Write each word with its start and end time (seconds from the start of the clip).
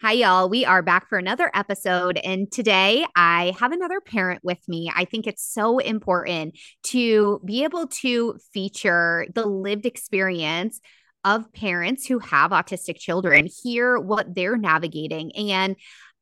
Hi, 0.00 0.12
y'all. 0.12 0.48
We 0.48 0.64
are 0.64 0.80
back 0.80 1.08
for 1.08 1.18
another 1.18 1.50
episode. 1.54 2.18
And 2.18 2.52
today 2.52 3.04
I 3.16 3.52
have 3.58 3.72
another 3.72 4.00
parent 4.00 4.44
with 4.44 4.60
me. 4.68 4.92
I 4.94 5.04
think 5.04 5.26
it's 5.26 5.44
so 5.44 5.78
important 5.78 6.56
to 6.84 7.40
be 7.44 7.64
able 7.64 7.88
to 7.88 8.38
feature 8.52 9.26
the 9.34 9.44
lived 9.44 9.86
experience 9.86 10.80
of 11.24 11.52
parents 11.52 12.06
who 12.06 12.20
have 12.20 12.52
autistic 12.52 12.96
children, 13.00 13.48
hear 13.64 13.98
what 13.98 14.36
they're 14.36 14.56
navigating. 14.56 15.34
And 15.34 15.74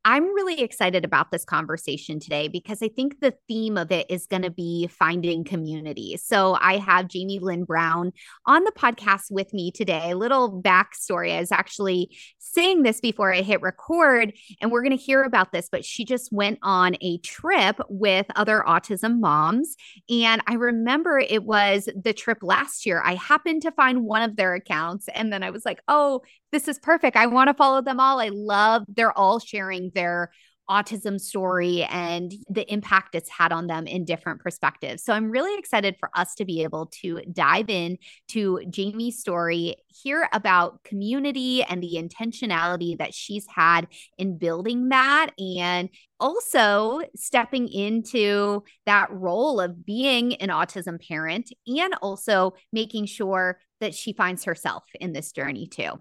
I'm 0.08 0.32
really 0.36 0.60
excited 0.60 1.04
about 1.04 1.32
this 1.32 1.44
conversation 1.44 2.20
today 2.20 2.46
because 2.46 2.80
I 2.80 2.86
think 2.86 3.18
the 3.18 3.34
theme 3.48 3.76
of 3.76 3.90
it 3.90 4.06
is 4.08 4.28
going 4.28 4.42
to 4.42 4.52
be 4.52 4.86
finding 4.86 5.42
community. 5.42 6.16
So 6.16 6.56
I 6.60 6.76
have 6.76 7.08
Jamie 7.08 7.40
Lin 7.40 7.64
Brown 7.64 8.12
on 8.46 8.62
the 8.62 8.70
podcast 8.70 9.32
with 9.32 9.52
me 9.52 9.72
today. 9.72 10.12
A 10.12 10.16
little 10.16 10.62
backstory. 10.62 11.36
I 11.36 11.40
was 11.40 11.50
actually 11.50 12.16
saying 12.38 12.84
this 12.84 13.00
before 13.00 13.34
I 13.34 13.40
hit 13.40 13.60
record, 13.62 14.32
and 14.60 14.70
we're 14.70 14.82
going 14.82 14.96
to 14.96 15.02
hear 15.02 15.24
about 15.24 15.50
this, 15.50 15.68
but 15.68 15.84
she 15.84 16.04
just 16.04 16.32
went 16.32 16.60
on 16.62 16.94
a 17.00 17.18
trip 17.18 17.80
with 17.88 18.26
other 18.36 18.62
autism 18.64 19.18
moms. 19.18 19.74
And 20.08 20.40
I 20.46 20.54
remember 20.54 21.18
it 21.18 21.42
was 21.42 21.88
the 22.00 22.12
trip 22.12 22.38
last 22.42 22.86
year. 22.86 23.02
I 23.04 23.16
happened 23.16 23.62
to 23.62 23.72
find 23.72 24.04
one 24.04 24.22
of 24.22 24.36
their 24.36 24.54
accounts, 24.54 25.08
and 25.12 25.32
then 25.32 25.42
I 25.42 25.50
was 25.50 25.64
like, 25.64 25.80
oh, 25.88 26.22
this 26.56 26.68
is 26.68 26.78
perfect. 26.78 27.18
I 27.18 27.26
want 27.26 27.48
to 27.48 27.54
follow 27.54 27.82
them 27.82 28.00
all. 28.00 28.18
I 28.18 28.30
love 28.32 28.84
they're 28.88 29.16
all 29.16 29.38
sharing 29.38 29.90
their 29.94 30.30
autism 30.70 31.20
story 31.20 31.82
and 31.84 32.32
the 32.48 32.64
impact 32.72 33.14
it's 33.14 33.28
had 33.28 33.52
on 33.52 33.66
them 33.66 33.86
in 33.86 34.06
different 34.06 34.40
perspectives. 34.40 35.04
So 35.04 35.12
I'm 35.12 35.30
really 35.30 35.56
excited 35.58 35.96
for 36.00 36.08
us 36.14 36.34
to 36.36 36.46
be 36.46 36.62
able 36.62 36.86
to 37.02 37.20
dive 37.30 37.68
in 37.68 37.98
to 38.28 38.62
Jamie's 38.70 39.18
story, 39.18 39.76
hear 40.02 40.30
about 40.32 40.82
community 40.82 41.62
and 41.62 41.82
the 41.82 41.96
intentionality 41.96 42.96
that 42.96 43.12
she's 43.12 43.46
had 43.54 43.86
in 44.16 44.38
building 44.38 44.88
that 44.88 45.32
and 45.38 45.90
also 46.18 47.02
stepping 47.14 47.68
into 47.68 48.64
that 48.86 49.10
role 49.12 49.60
of 49.60 49.84
being 49.84 50.36
an 50.36 50.48
autism 50.48 51.06
parent 51.06 51.52
and 51.66 51.94
also 52.00 52.54
making 52.72 53.04
sure 53.04 53.60
that 53.80 53.94
she 53.94 54.14
finds 54.14 54.44
herself 54.44 54.84
in 54.98 55.12
this 55.12 55.32
journey 55.32 55.66
too. 55.66 55.92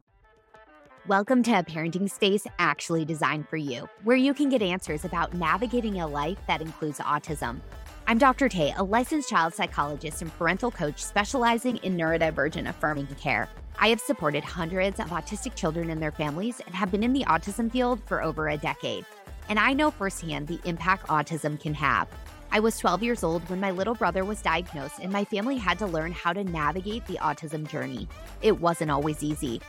Welcome 1.08 1.44
to 1.44 1.52
a 1.52 1.64
parenting 1.64 2.10
space 2.10 2.48
actually 2.58 3.06
designed 3.06 3.48
for 3.48 3.58
you, 3.58 3.88
where 4.06 4.18
you 4.18 4.34
can 4.34 4.50
get 4.50 4.64
answers 4.64 5.06
about 5.06 5.36
navigating 5.36 6.02
a 6.02 6.08
life 6.08 6.40
that 6.48 6.62
includes 6.62 6.98
autism. 6.98 7.60
I'm 8.08 8.18
Dr. 8.18 8.50
Tay, 8.50 8.74
a 8.76 8.84
licensed 8.84 9.30
child 9.30 9.54
psychologist 9.54 10.24
and 10.24 10.36
parental 10.36 10.72
coach 10.72 11.04
specializing 11.04 11.78
in 11.78 11.96
neurodivergent 11.96 12.68
affirming 12.68 13.06
care. 13.22 13.48
I 13.78 13.90
have 13.90 14.00
supported 14.00 14.44
hundreds 14.44 15.00
of 15.00 15.10
autistic 15.10 15.54
children 15.54 15.92
and 15.92 16.02
their 16.02 16.12
families 16.12 16.60
and 16.66 16.74
have 16.74 16.90
been 16.90 17.04
in 17.04 17.14
the 17.14 17.26
autism 17.26 17.72
field 17.72 18.02
for 18.08 18.24
over 18.24 18.50
a 18.50 18.58
decade. 18.58 19.06
And 19.48 19.60
I 19.60 19.74
know 19.74 19.92
firsthand 19.92 20.48
the 20.48 20.60
impact 20.66 21.06
autism 21.06 21.60
can 21.60 21.76
have. 21.76 22.08
I 22.50 22.60
was 22.60 22.80
12 22.80 23.04
years 23.04 23.24
old 23.24 23.48
when 23.48 23.60
my 23.60 23.70
little 23.70 23.94
brother 23.94 24.26
was 24.26 24.42
diagnosed, 24.42 25.00
and 25.00 25.12
my 25.12 25.24
family 25.26 25.58
had 25.58 25.78
to 25.80 25.86
learn 25.86 26.14
how 26.14 26.34
to 26.34 26.44
navigate 26.44 27.06
the 27.06 27.20
autism 27.22 27.70
journey. 27.70 28.08
It 28.42 28.60
wasn't 28.60 28.90
always 28.90 29.22
easy. 29.22 29.62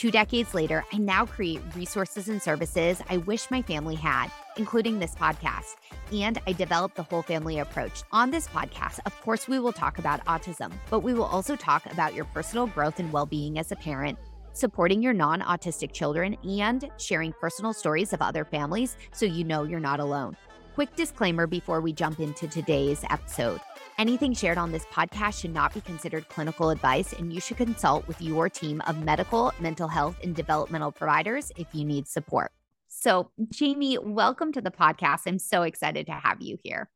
Two 0.00 0.10
decades 0.10 0.54
later, 0.54 0.82
I 0.94 0.96
now 0.96 1.26
create 1.26 1.60
resources 1.76 2.30
and 2.30 2.40
services 2.40 3.02
I 3.10 3.18
wish 3.18 3.50
my 3.50 3.60
family 3.60 3.96
had, 3.96 4.30
including 4.56 4.98
this 4.98 5.14
podcast. 5.14 5.76
And 6.10 6.40
I 6.46 6.54
developed 6.54 6.96
the 6.96 7.02
whole 7.02 7.20
family 7.20 7.58
approach. 7.58 8.02
On 8.10 8.30
this 8.30 8.48
podcast, 8.48 9.00
of 9.04 9.20
course, 9.20 9.46
we 9.46 9.58
will 9.58 9.74
talk 9.74 9.98
about 9.98 10.24
autism, 10.24 10.72
but 10.88 11.00
we 11.00 11.12
will 11.12 11.24
also 11.24 11.54
talk 11.54 11.84
about 11.92 12.14
your 12.14 12.24
personal 12.24 12.66
growth 12.66 12.98
and 12.98 13.12
well 13.12 13.26
being 13.26 13.58
as 13.58 13.72
a 13.72 13.76
parent, 13.76 14.18
supporting 14.54 15.02
your 15.02 15.12
non 15.12 15.42
autistic 15.42 15.92
children, 15.92 16.34
and 16.48 16.88
sharing 16.96 17.34
personal 17.34 17.74
stories 17.74 18.14
of 18.14 18.22
other 18.22 18.46
families 18.46 18.96
so 19.12 19.26
you 19.26 19.44
know 19.44 19.64
you're 19.64 19.80
not 19.80 20.00
alone. 20.00 20.34
Quick 20.76 20.96
disclaimer 20.96 21.46
before 21.46 21.82
we 21.82 21.92
jump 21.92 22.20
into 22.20 22.48
today's 22.48 23.04
episode. 23.10 23.60
Anything 24.00 24.32
shared 24.32 24.56
on 24.56 24.72
this 24.72 24.86
podcast 24.86 25.42
should 25.42 25.52
not 25.52 25.74
be 25.74 25.82
considered 25.82 26.26
clinical 26.30 26.70
advice, 26.70 27.12
and 27.12 27.30
you 27.30 27.38
should 27.38 27.58
consult 27.58 28.08
with 28.08 28.18
your 28.22 28.48
team 28.48 28.80
of 28.86 29.04
medical, 29.04 29.52
mental 29.60 29.88
health, 29.88 30.16
and 30.22 30.34
developmental 30.34 30.90
providers 30.90 31.52
if 31.58 31.66
you 31.74 31.84
need 31.84 32.08
support. 32.08 32.50
So, 32.88 33.30
Jamie, 33.50 33.98
welcome 33.98 34.52
to 34.52 34.62
the 34.62 34.70
podcast. 34.70 35.24
I'm 35.26 35.38
so 35.38 35.64
excited 35.64 36.06
to 36.06 36.12
have 36.12 36.40
you 36.40 36.56
here. 36.64 36.88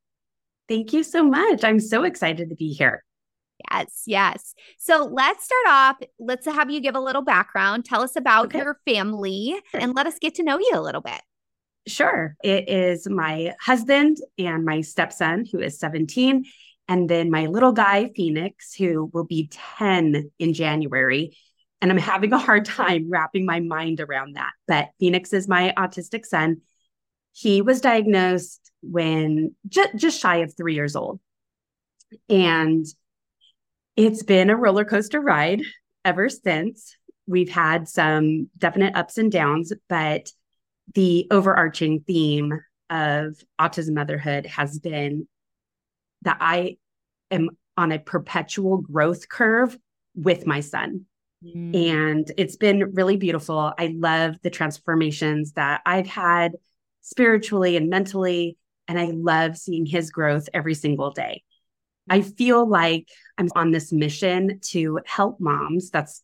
Thank 0.66 0.94
you 0.94 1.02
so 1.02 1.22
much. 1.22 1.62
I'm 1.62 1.78
so 1.78 2.04
excited 2.04 2.48
to 2.48 2.56
be 2.56 2.72
here. 2.72 3.04
Yes, 3.70 4.04
yes. 4.06 4.54
So 4.78 5.04
let's 5.04 5.44
start 5.44 5.66
off. 5.68 5.96
Let's 6.18 6.46
have 6.46 6.70
you 6.70 6.80
give 6.80 6.94
a 6.94 7.00
little 7.00 7.20
background. 7.20 7.84
Tell 7.84 8.00
us 8.00 8.16
about 8.16 8.46
okay. 8.46 8.60
your 8.60 8.80
family 8.86 9.54
and 9.74 9.94
let 9.94 10.06
us 10.06 10.18
get 10.18 10.36
to 10.36 10.42
know 10.42 10.58
you 10.58 10.70
a 10.72 10.80
little 10.80 11.02
bit. 11.02 11.20
Sure. 11.86 12.34
It 12.42 12.70
is 12.70 13.06
my 13.06 13.52
husband 13.60 14.16
and 14.38 14.64
my 14.64 14.80
stepson, 14.80 15.44
who 15.52 15.58
is 15.58 15.78
17, 15.78 16.46
and 16.88 17.08
then 17.08 17.30
my 17.30 17.46
little 17.46 17.72
guy, 17.72 18.10
Phoenix, 18.14 18.74
who 18.74 19.10
will 19.12 19.24
be 19.24 19.48
10 19.78 20.30
in 20.38 20.52
January. 20.52 21.36
And 21.80 21.90
I'm 21.90 21.98
having 21.98 22.32
a 22.32 22.38
hard 22.38 22.64
time 22.64 23.10
wrapping 23.10 23.46
my 23.46 23.60
mind 23.60 24.00
around 24.00 24.36
that. 24.36 24.52
But 24.66 24.90
Phoenix 25.00 25.32
is 25.32 25.48
my 25.48 25.72
autistic 25.76 26.26
son. 26.26 26.62
He 27.32 27.62
was 27.62 27.80
diagnosed 27.80 28.70
when 28.82 29.54
ju- 29.68 29.86
just 29.96 30.20
shy 30.20 30.36
of 30.38 30.54
three 30.56 30.74
years 30.74 30.94
old. 30.94 31.20
And 32.28 32.86
it's 33.96 34.22
been 34.22 34.50
a 34.50 34.56
roller 34.56 34.84
coaster 34.84 35.20
ride 35.20 35.62
ever 36.04 36.28
since. 36.28 36.96
We've 37.26 37.50
had 37.50 37.88
some 37.88 38.50
definite 38.58 38.94
ups 38.94 39.18
and 39.18 39.32
downs, 39.32 39.72
but 39.88 40.30
the 40.94 41.26
overarching 41.30 42.04
theme 42.06 42.60
of 42.90 43.36
autism 43.58 43.94
motherhood 43.94 44.46
has 44.46 44.78
been 44.78 45.26
that 46.24 46.38
I 46.40 46.76
am 47.30 47.50
on 47.76 47.92
a 47.92 47.98
perpetual 47.98 48.78
growth 48.78 49.28
curve 49.28 49.78
with 50.14 50.46
my 50.46 50.60
son. 50.60 51.06
Mm. 51.44 51.90
And 51.90 52.32
it's 52.36 52.56
been 52.56 52.92
really 52.94 53.16
beautiful. 53.16 53.72
I 53.78 53.94
love 53.96 54.36
the 54.42 54.50
transformations 54.50 55.52
that 55.52 55.82
I've 55.84 56.06
had 56.06 56.52
spiritually 57.00 57.76
and 57.76 57.88
mentally. 57.88 58.56
And 58.88 58.98
I 58.98 59.06
love 59.06 59.56
seeing 59.56 59.86
his 59.86 60.10
growth 60.10 60.48
every 60.52 60.74
single 60.74 61.10
day. 61.10 61.42
I 62.08 62.20
feel 62.20 62.68
like 62.68 63.08
I'm 63.38 63.48
on 63.56 63.70
this 63.70 63.92
mission 63.92 64.60
to 64.70 65.00
help 65.06 65.40
moms. 65.40 65.90
That's 65.90 66.22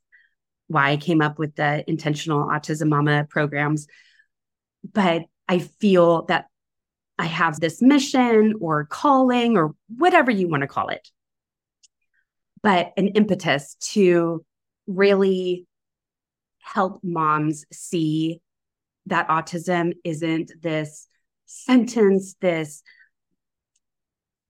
why 0.68 0.90
I 0.90 0.96
came 0.98 1.22
up 1.22 1.38
with 1.38 1.56
the 1.56 1.88
intentional 1.88 2.46
autism 2.46 2.88
mama 2.90 3.26
programs. 3.28 3.86
But 4.92 5.22
I 5.48 5.58
feel 5.58 6.26
that 6.26 6.46
I 7.20 7.26
have 7.26 7.60
this 7.60 7.82
mission 7.82 8.54
or 8.62 8.86
calling 8.86 9.58
or 9.58 9.74
whatever 9.94 10.30
you 10.30 10.48
want 10.48 10.62
to 10.62 10.66
call 10.66 10.88
it, 10.88 11.06
but 12.62 12.92
an 12.96 13.08
impetus 13.08 13.74
to 13.92 14.42
really 14.86 15.66
help 16.60 17.00
moms 17.02 17.66
see 17.70 18.40
that 19.04 19.28
autism 19.28 19.92
isn't 20.02 20.50
this 20.62 21.08
sentence, 21.44 22.36
this 22.40 22.82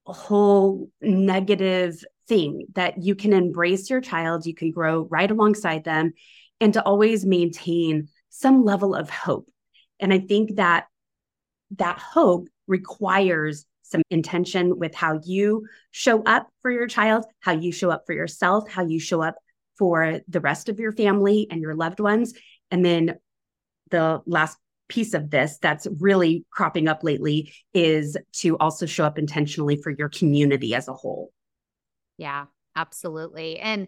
whole 0.05 0.89
negative 1.01 2.01
thing 2.29 2.67
that 2.75 3.03
you 3.03 3.15
can 3.15 3.33
embrace 3.33 3.89
your 3.89 3.99
child, 3.99 4.45
you 4.45 4.55
can 4.55 4.71
grow 4.71 5.09
right 5.11 5.29
alongside 5.29 5.83
them, 5.83 6.13
and 6.61 6.73
to 6.75 6.83
always 6.83 7.25
maintain 7.25 8.07
some 8.29 8.63
level 8.63 8.95
of 8.95 9.09
hope. 9.09 9.49
And 9.99 10.13
I 10.13 10.19
think 10.19 10.55
that 10.55 10.85
that 11.77 11.99
hope 11.99 12.47
requires 12.71 13.65
some 13.83 14.01
intention 14.09 14.79
with 14.79 14.95
how 14.95 15.19
you 15.25 15.67
show 15.91 16.23
up 16.23 16.47
for 16.61 16.71
your 16.71 16.87
child, 16.87 17.25
how 17.41 17.51
you 17.51 17.71
show 17.71 17.91
up 17.91 18.03
for 18.07 18.13
yourself, 18.13 18.69
how 18.69 18.85
you 18.85 18.99
show 18.99 19.21
up 19.21 19.35
for 19.77 20.21
the 20.27 20.39
rest 20.39 20.69
of 20.69 20.79
your 20.79 20.93
family 20.93 21.47
and 21.51 21.61
your 21.61 21.75
loved 21.75 21.99
ones. 21.99 22.33
And 22.71 22.85
then 22.85 23.17
the 23.89 24.21
last 24.25 24.57
piece 24.87 25.13
of 25.13 25.29
this 25.29 25.57
that's 25.61 25.87
really 25.99 26.45
cropping 26.51 26.87
up 26.87 27.03
lately 27.03 27.53
is 27.73 28.15
to 28.33 28.57
also 28.57 28.85
show 28.85 29.03
up 29.03 29.19
intentionally 29.19 29.75
for 29.75 29.89
your 29.89 30.09
community 30.09 30.73
as 30.73 30.87
a 30.87 30.93
whole. 30.93 31.33
Yeah, 32.17 32.45
absolutely. 32.75 33.59
And 33.59 33.87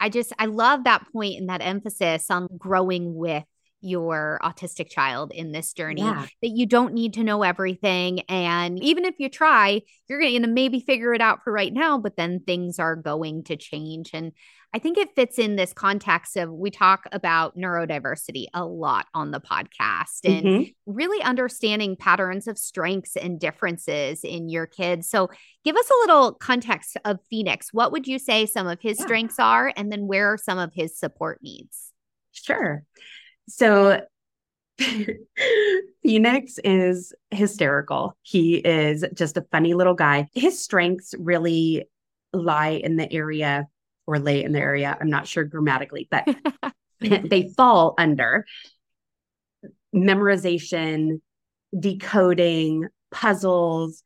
I 0.00 0.08
just, 0.08 0.32
I 0.38 0.46
love 0.46 0.84
that 0.84 1.06
point 1.12 1.38
and 1.38 1.48
that 1.48 1.62
emphasis 1.62 2.28
on 2.30 2.48
growing 2.58 3.14
with 3.14 3.44
your 3.84 4.40
autistic 4.42 4.88
child 4.88 5.30
in 5.32 5.52
this 5.52 5.72
journey 5.72 6.00
yeah. 6.00 6.26
that 6.42 6.48
you 6.48 6.66
don't 6.66 6.94
need 6.94 7.14
to 7.14 7.22
know 7.22 7.42
everything 7.42 8.20
and 8.28 8.82
even 8.82 9.04
if 9.04 9.14
you 9.18 9.28
try 9.28 9.80
you're 10.08 10.20
going 10.20 10.42
to 10.42 10.48
maybe 10.48 10.80
figure 10.80 11.12
it 11.14 11.20
out 11.20 11.42
for 11.44 11.52
right 11.52 11.72
now 11.72 11.98
but 11.98 12.16
then 12.16 12.40
things 12.40 12.78
are 12.78 12.96
going 12.96 13.44
to 13.44 13.56
change 13.56 14.10
and 14.14 14.32
i 14.72 14.78
think 14.78 14.96
it 14.96 15.14
fits 15.14 15.38
in 15.38 15.56
this 15.56 15.72
context 15.72 16.36
of 16.36 16.50
we 16.50 16.70
talk 16.70 17.06
about 17.12 17.56
neurodiversity 17.56 18.46
a 18.54 18.64
lot 18.64 19.06
on 19.14 19.30
the 19.30 19.40
podcast 19.40 20.20
and 20.24 20.44
mm-hmm. 20.44 20.70
really 20.86 21.22
understanding 21.22 21.96
patterns 21.96 22.48
of 22.48 22.58
strengths 22.58 23.16
and 23.16 23.38
differences 23.38 24.24
in 24.24 24.48
your 24.48 24.66
kids 24.66 25.08
so 25.08 25.28
give 25.64 25.76
us 25.76 25.90
a 25.90 26.00
little 26.06 26.32
context 26.32 26.96
of 27.04 27.18
phoenix 27.28 27.68
what 27.72 27.92
would 27.92 28.06
you 28.06 28.18
say 28.18 28.46
some 28.46 28.66
of 28.66 28.80
his 28.80 28.98
yeah. 28.98 29.04
strengths 29.04 29.38
are 29.38 29.72
and 29.76 29.92
then 29.92 30.06
where 30.06 30.32
are 30.32 30.38
some 30.38 30.58
of 30.58 30.72
his 30.74 30.98
support 30.98 31.38
needs 31.42 31.90
Sure. 32.34 32.84
So 33.48 34.00
Phoenix 36.02 36.58
is 36.64 37.12
hysterical. 37.30 38.16
He 38.22 38.56
is 38.56 39.04
just 39.14 39.36
a 39.36 39.46
funny 39.50 39.74
little 39.74 39.94
guy. 39.94 40.28
His 40.34 40.62
strengths 40.62 41.14
really 41.18 41.88
lie 42.32 42.80
in 42.82 42.96
the 42.96 43.10
area 43.12 43.68
or 44.06 44.18
lay 44.18 44.42
in 44.42 44.52
the 44.52 44.58
area. 44.58 44.96
I'm 45.00 45.10
not 45.10 45.26
sure 45.26 45.44
grammatically, 45.44 46.08
but 46.10 46.28
they 47.00 47.52
fall 47.56 47.94
under 47.98 48.46
memorization, 49.94 51.20
decoding, 51.78 52.88
puzzles. 53.10 54.02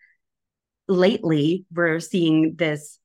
Lately, 0.88 1.64
we're 1.72 2.00
seeing 2.00 2.54
this 2.56 2.98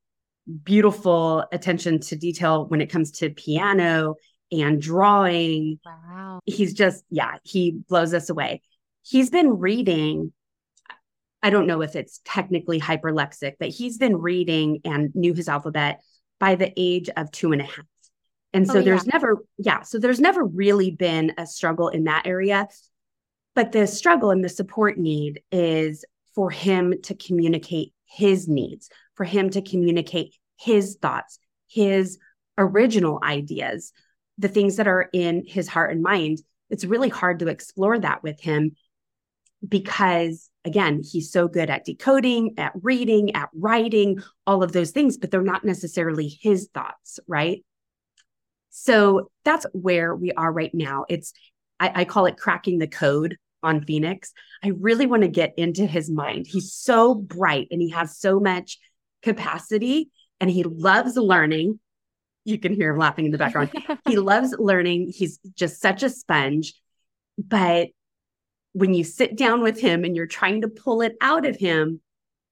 beautiful 0.63 1.45
attention 1.51 2.00
to 2.00 2.15
detail 2.15 2.65
when 2.68 2.81
it 2.81 2.89
comes 2.89 3.12
to 3.12 3.30
piano 3.30 4.15
and 4.62 4.82
drawing. 4.82 5.80
Wow. 5.86 6.40
He's 6.46 6.74
just, 6.74 7.04
yeah, 7.10 7.38
he 7.44 7.72
blows 7.72 8.14
us 8.14 8.30
away. 8.30 8.62
He's 9.02 9.30
been 9.30 9.58
reading. 9.60 10.32
I 11.42 11.50
don't 11.50 11.68
know 11.68 11.82
if 11.82 11.96
it's 11.96 12.22
technically 12.24 12.80
hyperlexic, 12.80 13.54
but 13.60 13.70
he's 13.70 13.98
been 13.98 14.18
reading 14.18 14.80
and 14.86 15.14
knew 15.16 15.34
his 15.34 15.50
alphabet 15.50 16.02
by 16.40 16.56
the 16.56 16.72
age 16.78 17.10
of 17.18 17.32
two 17.32 17.52
and 17.52 17.62
a 17.62 17.66
half. 17.66 17.86
And 18.54 18.68
so 18.68 18.80
oh, 18.80 18.82
there's 18.82 19.06
yeah. 19.06 19.12
never, 19.14 19.46
yeah, 19.58 19.82
so 19.82 19.98
there's 19.98 20.20
never 20.20 20.46
really 20.46 20.92
been 20.92 21.34
a 21.38 21.48
struggle 21.48 21.90
in 21.90 22.04
that 22.04 22.28
area. 22.28 22.68
But 23.56 23.72
the 23.72 23.88
struggle 23.88 24.32
and 24.32 24.44
the 24.44 24.50
support 24.50 24.98
need 24.98 25.42
is 25.52 26.06
for 26.36 26.50
him 26.50 26.96
to 27.04 27.16
communicate 27.16 27.94
his 28.06 28.48
needs, 28.48 28.90
for 29.16 29.24
him 29.24 29.50
to 29.52 29.62
communicate 29.62 30.36
his 30.60 30.98
thoughts, 31.02 31.40
his 31.68 32.20
original 32.58 33.20
ideas, 33.24 33.92
the 34.38 34.47
things 34.47 34.77
that 34.77 34.88
are 34.88 35.09
in 35.13 35.44
his 35.45 35.68
heart 35.68 35.91
and 35.91 36.01
mind. 36.01 36.39
It's 36.69 36.85
really 36.85 37.09
hard 37.09 37.39
to 37.39 37.47
explore 37.47 38.00
that 38.00 38.24
with 38.24 38.39
him 38.39 38.75
because, 39.68 40.50
again, 40.65 41.01
he's 41.03 41.31
so 41.31 41.47
good 41.47 41.69
at 41.69 41.85
decoding, 41.85 42.56
at 42.57 42.74
reading, 42.81 43.35
at 43.35 43.50
writing, 43.53 44.21
all 44.45 44.63
of 44.63 44.71
those 44.71 44.91
things, 44.91 45.18
but 45.18 45.31
they're 45.31 45.41
not 45.41 45.63
necessarily 45.63 46.27
his 46.27 46.69
thoughts, 46.74 47.19
right? 47.27 47.63
So 48.71 49.30
that's 49.45 49.65
where 49.71 50.15
we 50.15 50.31
are 50.31 50.51
right 50.51 50.74
now. 50.74 51.06
It's, 51.07 51.33
I, 51.80 52.01
I 52.01 52.06
call 52.06 52.25
it 52.25 52.38
cracking 52.38 52.80
the 52.80 52.88
code 52.88 53.38
on 53.62 53.85
Phoenix. 53.85 54.33
I 54.63 54.69
really 54.69 55.06
want 55.06 55.21
to 55.21 55.30
get 55.30 55.53
into 55.57 55.85
his 55.85 56.09
mind. 56.09 56.47
He's 56.47 56.74
so 56.74 57.13
bright 57.15 57.68
and 57.71 57.81
he 57.81 57.91
has 57.91 58.18
so 58.18 58.39
much 58.39 58.80
capacity 59.21 60.09
and 60.39 60.50
he 60.50 60.63
loves 60.63 61.15
learning. 61.15 61.80
You 62.45 62.60
can 62.60 62.74
hear 62.74 62.92
him 62.92 62.98
laughing 62.98 63.25
in 63.25 63.31
the 63.31 63.38
background. 63.38 63.72
he 64.07 64.18
loves 64.18 64.54
learning. 64.57 65.12
He's 65.16 65.40
just 65.56 65.81
such 65.81 66.04
a 66.04 66.10
sponge. 66.10 66.74
But 67.38 67.90
when 68.74 68.94
you 68.94 69.04
sit 69.04 69.38
down 69.38 69.62
with 69.62 69.80
him 69.80 70.04
and 70.04 70.16
you're 70.16 70.28
trying 70.28 70.62
to 70.62 70.68
pull 70.68 71.01
it 71.01 71.16
out 71.22 71.45
of 71.45 71.56
him, 71.56 72.01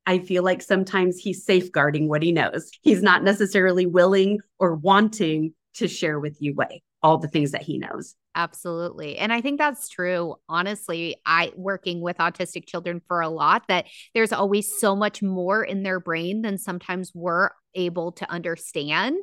I 0.05 0.19
feel 0.19 0.43
like 0.43 0.61
sometimes 0.61 1.19
he's 1.19 1.45
safeguarding 1.45 2.07
what 2.07 2.23
he 2.23 2.31
knows. 2.31 2.71
He's 2.81 3.03
not 3.03 3.23
necessarily 3.23 3.85
willing 3.85 4.39
or 4.59 4.75
wanting 4.75 5.53
to 5.75 5.88
share 5.88 6.19
with 6.19 6.41
you 6.41 6.53
what 6.53 6.71
all 7.03 7.18
the 7.18 7.27
things 7.27 7.51
that 7.51 7.63
he 7.63 7.77
knows. 7.77 8.15
Absolutely. 8.36 9.18
And 9.18 9.33
I 9.33 9.42
think 9.42 9.57
that's 9.57 9.89
true. 9.89 10.36
Honestly, 10.48 11.18
I 11.25 11.51
working 11.56 12.00
with 12.00 12.18
autistic 12.18 12.65
children 12.65 13.01
for 13.07 13.21
a 13.21 13.30
lot 13.30 13.63
that 13.68 13.88
there's 14.13 14.31
always 14.31 14.80
so 14.80 14.95
much 14.95 15.21
more 15.21 15.63
in 15.63 15.83
their 15.83 16.00
brain 16.00 16.42
than 16.42 16.57
sometimes 16.57 17.12
we're 17.13 17.50
able 17.75 18.13
to 18.13 18.30
understand. 18.31 19.18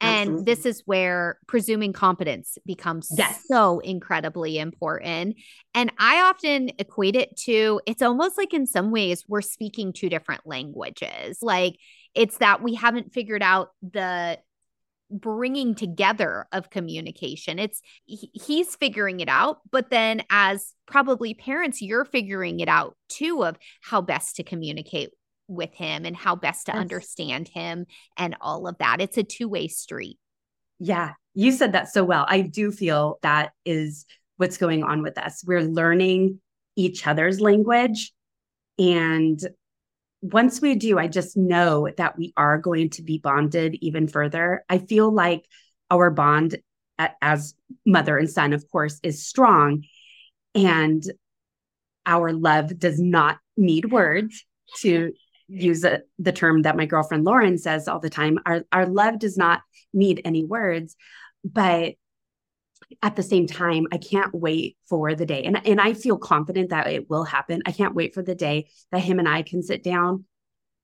And 0.00 0.20
Absolutely. 0.20 0.44
this 0.44 0.66
is 0.66 0.82
where 0.86 1.38
presuming 1.46 1.92
competence 1.92 2.56
becomes 2.64 3.12
yes. 3.16 3.42
so 3.46 3.80
incredibly 3.80 4.58
important. 4.58 5.36
And 5.74 5.92
I 5.98 6.20
often 6.22 6.70
equate 6.78 7.16
it 7.16 7.36
to 7.44 7.80
it's 7.86 8.02
almost 8.02 8.38
like 8.38 8.54
in 8.54 8.66
some 8.66 8.90
ways 8.92 9.24
we're 9.28 9.42
speaking 9.42 9.92
two 9.92 10.08
different 10.08 10.46
languages. 10.46 11.38
Like 11.42 11.76
it's 12.14 12.38
that 12.38 12.62
we 12.62 12.74
haven't 12.74 13.12
figured 13.12 13.42
out 13.42 13.70
the 13.82 14.38
bringing 15.10 15.74
together 15.74 16.46
of 16.52 16.70
communication. 16.70 17.58
It's 17.58 17.80
he's 18.04 18.76
figuring 18.76 19.20
it 19.20 19.28
out, 19.28 19.58
but 19.70 19.90
then 19.90 20.22
as 20.30 20.74
probably 20.86 21.34
parents, 21.34 21.80
you're 21.80 22.04
figuring 22.04 22.60
it 22.60 22.68
out 22.68 22.96
too 23.08 23.44
of 23.44 23.56
how 23.80 24.00
best 24.00 24.36
to 24.36 24.42
communicate 24.42 25.10
with 25.48 25.72
him 25.72 26.04
and 26.04 26.14
how 26.14 26.36
best 26.36 26.66
to 26.66 26.72
yes. 26.72 26.80
understand 26.80 27.48
him 27.48 27.86
and 28.16 28.36
all 28.40 28.68
of 28.68 28.76
that. 28.78 29.00
It's 29.00 29.16
a 29.16 29.22
two-way 29.22 29.68
street. 29.68 30.18
Yeah, 30.78 31.12
you 31.34 31.52
said 31.52 31.72
that 31.72 31.88
so 31.88 32.04
well. 32.04 32.26
I 32.28 32.42
do 32.42 32.70
feel 32.70 33.18
that 33.22 33.52
is 33.64 34.04
what's 34.36 34.58
going 34.58 34.84
on 34.84 35.02
with 35.02 35.18
us. 35.18 35.42
We're 35.44 35.62
learning 35.62 36.40
each 36.76 37.06
other's 37.06 37.40
language 37.40 38.12
and 38.78 39.40
once 40.20 40.60
we 40.60 40.74
do, 40.74 40.98
I 40.98 41.06
just 41.06 41.36
know 41.36 41.88
that 41.96 42.18
we 42.18 42.32
are 42.36 42.58
going 42.58 42.90
to 42.90 43.02
be 43.02 43.18
bonded 43.18 43.76
even 43.80 44.08
further. 44.08 44.64
I 44.68 44.78
feel 44.78 45.12
like 45.12 45.44
our 45.90 46.10
bond 46.10 46.58
as 47.22 47.54
mother 47.86 48.18
and 48.18 48.28
son, 48.28 48.52
of 48.52 48.68
course, 48.70 48.98
is 49.02 49.26
strong. 49.26 49.84
And 50.54 51.02
our 52.04 52.32
love 52.32 52.78
does 52.78 52.98
not 53.00 53.38
need 53.56 53.92
words 53.92 54.44
to 54.78 55.12
use 55.46 55.84
a, 55.84 56.02
the 56.18 56.32
term 56.32 56.62
that 56.62 56.76
my 56.76 56.86
girlfriend 56.86 57.24
Lauren 57.24 57.56
says 57.56 57.86
all 57.86 58.00
the 58.00 58.10
time. 58.10 58.38
Our, 58.44 58.64
our 58.72 58.86
love 58.86 59.18
does 59.18 59.36
not 59.36 59.60
need 59.92 60.20
any 60.24 60.44
words, 60.44 60.96
but 61.44 61.94
at 63.02 63.16
the 63.16 63.22
same 63.22 63.46
time, 63.46 63.86
I 63.92 63.98
can't 63.98 64.34
wait 64.34 64.76
for 64.88 65.14
the 65.14 65.26
day. 65.26 65.44
And, 65.44 65.60
and 65.66 65.80
I 65.80 65.92
feel 65.92 66.18
confident 66.18 66.70
that 66.70 66.86
it 66.88 67.10
will 67.10 67.24
happen. 67.24 67.62
I 67.66 67.72
can't 67.72 67.94
wait 67.94 68.14
for 68.14 68.22
the 68.22 68.34
day 68.34 68.68
that 68.92 69.00
him 69.00 69.18
and 69.18 69.28
I 69.28 69.42
can 69.42 69.62
sit 69.62 69.82
down 69.82 70.24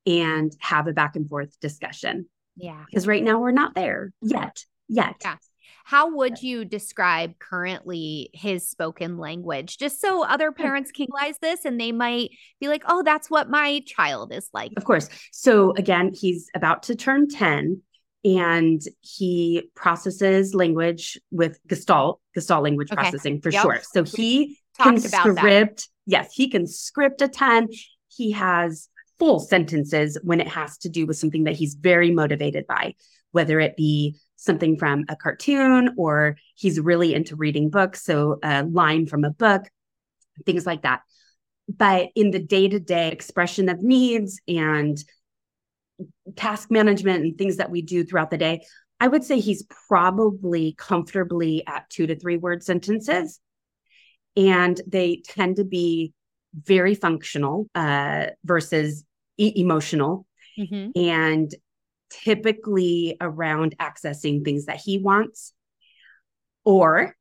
and 0.07 0.55
have 0.61 0.87
a 0.87 0.93
back 0.93 1.17
and 1.17 1.29
forth 1.29 1.59
discussion. 1.61 2.29
Yeah. 2.57 2.85
Because 2.87 3.07
right 3.07 3.23
now 3.23 3.41
we're 3.41 3.53
not 3.53 3.75
there 3.75 4.13
yet. 4.21 4.65
Yet. 4.89 5.17
Yeah. 5.25 5.37
How 5.85 6.15
would 6.17 6.43
you 6.43 6.65
describe 6.65 7.39
currently 7.39 8.31
his 8.33 8.69
spoken 8.69 9.19
language? 9.19 9.77
Just 9.77 10.01
so 10.01 10.25
other 10.25 10.51
parents 10.51 10.91
can 10.91 11.09
realize 11.13 11.39
this 11.43 11.67
and 11.67 11.79
they 11.79 11.93
might 11.93 12.31
be 12.59 12.69
like, 12.69 12.85
oh, 12.87 13.03
that's 13.03 13.29
what 13.29 13.51
my 13.51 13.83
child 13.87 14.33
is 14.33 14.49
like. 14.55 14.73
Of 14.79 14.85
course. 14.85 15.11
So 15.31 15.73
again, 15.77 16.13
he's 16.15 16.49
about 16.55 16.85
to 16.85 16.95
turn 16.95 17.29
10 17.29 17.83
and 18.25 18.81
he 19.01 19.71
processes 19.75 20.55
language 20.55 21.21
with 21.31 21.59
Gestalt, 21.67 22.21
Gestalt 22.35 22.63
language 22.63 22.91
okay. 22.91 23.03
processing 23.03 23.41
for 23.41 23.51
yep. 23.51 23.63
sure. 23.63 23.81
So 23.83 24.05
he 24.05 24.59
can 24.81 24.99
script, 24.99 25.89
yes, 26.07 26.33
he 26.33 26.49
can 26.49 26.67
script 26.67 27.21
a 27.21 27.29
ton. 27.29 27.69
He 28.09 28.33
has 28.33 28.89
full 29.19 29.41
sentences 29.41 30.19
when 30.23 30.41
it 30.41 30.49
has 30.49 30.79
to 30.79 30.89
do 30.89 31.07
with 31.07 31.19
something 31.19 31.45
that 31.45 31.57
he's 31.57 31.75
very 31.75 32.11
motivated 32.11 32.67
by, 32.67 32.95
whether 33.33 33.61
it 33.61 33.77
be 33.77 34.17
something 34.37 34.79
from 34.79 35.05
a 35.09 35.17
cartoon 35.17 35.95
or 35.97 36.37
he's 36.55 36.81
really 36.81 37.15
into 37.15 37.37
reading 37.37 37.71
books. 37.71 38.03
So 38.05 38.39
a 38.43 38.65
line 38.65 39.07
from 39.07 39.25
a 39.25 39.31
book, 39.31 39.69
things 40.47 40.67
like 40.67 40.83
that. 40.83 41.03
But 41.69 42.11
in 42.15 42.31
the 42.31 42.41
day 42.41 42.69
to 42.69 42.81
day 42.81 43.11
expression 43.11 43.69
of 43.69 43.83
needs 43.83 44.41
and 44.49 45.03
task 46.37 46.71
management 46.71 47.25
and 47.25 47.39
things 47.39 47.57
that 47.57 47.71
we 47.71 47.83
do 47.83 48.05
throughout 48.05 48.31
the 48.31 48.39
day, 48.39 48.65
I 49.01 49.09
would 49.09 49.25
say 49.25 49.41
he's 49.41 49.65
probably 49.89 50.75
comfortably 50.79 51.67
at 51.67 51.89
two 51.91 52.07
to 52.07 52.19
three 52.19 52.37
word 52.37 52.63
sentences. 52.63 53.41
And 54.37 54.81
they 54.87 55.23
tend 55.27 55.57
to 55.57 55.65
be 55.65 56.13
very 56.55 56.95
functional 56.95 57.69
uh, 57.75 58.27
versus 58.45 59.05
e- 59.39 59.53
emotional 59.57 60.27
mm-hmm. 60.59 60.91
and 60.99 61.55
typically 62.11 63.17
around 63.21 63.77
accessing 63.79 64.45
things 64.45 64.67
that 64.67 64.77
he 64.77 64.99
wants 64.99 65.53
or 66.65 67.17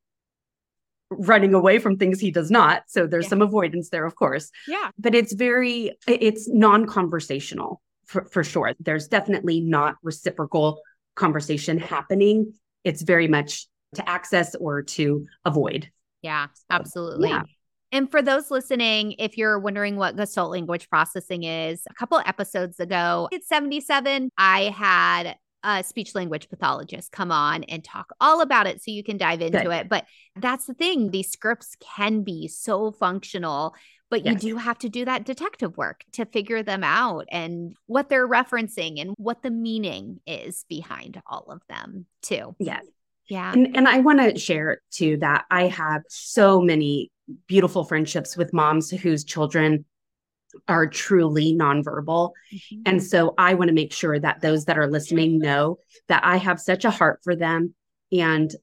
running 1.09 1.53
away 1.53 1.79
from 1.79 1.97
things 1.97 2.19
he 2.19 2.31
does 2.31 2.49
not 2.49 2.83
so 2.87 3.05
there's 3.05 3.25
yeah. 3.25 3.29
some 3.29 3.41
avoidance 3.41 3.89
there 3.89 4.05
of 4.05 4.15
course 4.15 4.49
yeah 4.67 4.89
but 4.97 5.13
it's 5.13 5.33
very 5.33 5.91
it's 6.07 6.49
non-conversational 6.49 7.81
for, 8.05 8.25
for 8.25 8.43
sure. 8.43 8.73
There's 8.79 9.07
definitely 9.07 9.61
not 9.61 9.95
reciprocal 10.03 10.81
conversation 11.15 11.77
happening. 11.77 12.53
It's 12.83 13.01
very 13.01 13.27
much 13.27 13.67
to 13.95 14.09
access 14.09 14.55
or 14.55 14.81
to 14.81 15.25
avoid. 15.45 15.89
Yeah, 16.21 16.47
absolutely. 16.69 17.29
Yeah. 17.29 17.43
And 17.91 18.09
for 18.09 18.23
those 18.23 18.49
listening, 18.49 19.13
if 19.19 19.37
you're 19.37 19.59
wondering 19.59 19.97
what 19.97 20.15
Gestalt 20.15 20.49
language 20.49 20.89
processing 20.89 21.43
is, 21.43 21.83
a 21.87 21.93
couple 21.93 22.19
episodes 22.25 22.79
ago, 22.79 23.29
it's 23.31 23.47
77, 23.47 24.31
I 24.35 24.63
had 24.75 25.35
a 25.63 25.83
speech 25.83 26.15
language 26.15 26.49
pathologist 26.49 27.11
come 27.11 27.31
on 27.31 27.63
and 27.65 27.83
talk 27.83 28.11
all 28.19 28.41
about 28.41 28.67
it 28.67 28.81
so 28.81 28.91
you 28.91 29.03
can 29.03 29.17
dive 29.17 29.41
into 29.41 29.61
Good. 29.61 29.71
it. 29.71 29.89
But 29.89 30.05
that's 30.35 30.65
the 30.65 30.73
thing, 30.73 31.11
these 31.11 31.31
scripts 31.31 31.77
can 31.95 32.23
be 32.23 32.47
so 32.47 32.91
functional 32.91 33.75
but 34.13 34.23
yes. 34.23 34.43
you 34.43 34.51
do 34.51 34.57
have 34.57 34.77
to 34.77 34.89
do 34.89 35.05
that 35.05 35.25
detective 35.25 35.75
work 35.75 36.03
to 36.11 36.23
figure 36.23 36.61
them 36.61 36.83
out 36.83 37.25
and 37.31 37.75
what 37.87 38.09
they're 38.09 38.27
referencing 38.27 39.01
and 39.01 39.15
what 39.17 39.41
the 39.41 39.49
meaning 39.49 40.19
is 40.27 40.65
behind 40.69 41.19
all 41.25 41.47
of 41.49 41.63
them 41.67 42.05
too. 42.21 42.55
Yes. 42.59 42.85
Yeah. 43.27 43.51
And, 43.51 43.75
and 43.75 43.87
I 43.87 44.01
want 44.01 44.19
to 44.19 44.37
share 44.37 44.81
too 44.91 45.17
that 45.17 45.45
I 45.49 45.63
have 45.63 46.03
so 46.09 46.61
many 46.61 47.09
beautiful 47.47 47.85
friendships 47.85 48.37
with 48.37 48.53
moms 48.53 48.91
whose 48.91 49.23
children 49.23 49.83
are 50.67 50.85
truly 50.85 51.55
nonverbal. 51.55 52.33
Mm-hmm. 52.53 52.81
And 52.85 53.01
so 53.01 53.33
I 53.39 53.55
want 53.55 53.69
to 53.69 53.73
make 53.73 53.93
sure 53.93 54.19
that 54.19 54.41
those 54.41 54.65
that 54.65 54.77
are 54.77 54.85
listening 54.85 55.39
know 55.39 55.79
that 56.07 56.23
I 56.23 56.37
have 56.37 56.61
such 56.61 56.85
a 56.85 56.91
heart 56.91 57.21
for 57.23 57.35
them. 57.35 57.73
And 58.11 58.53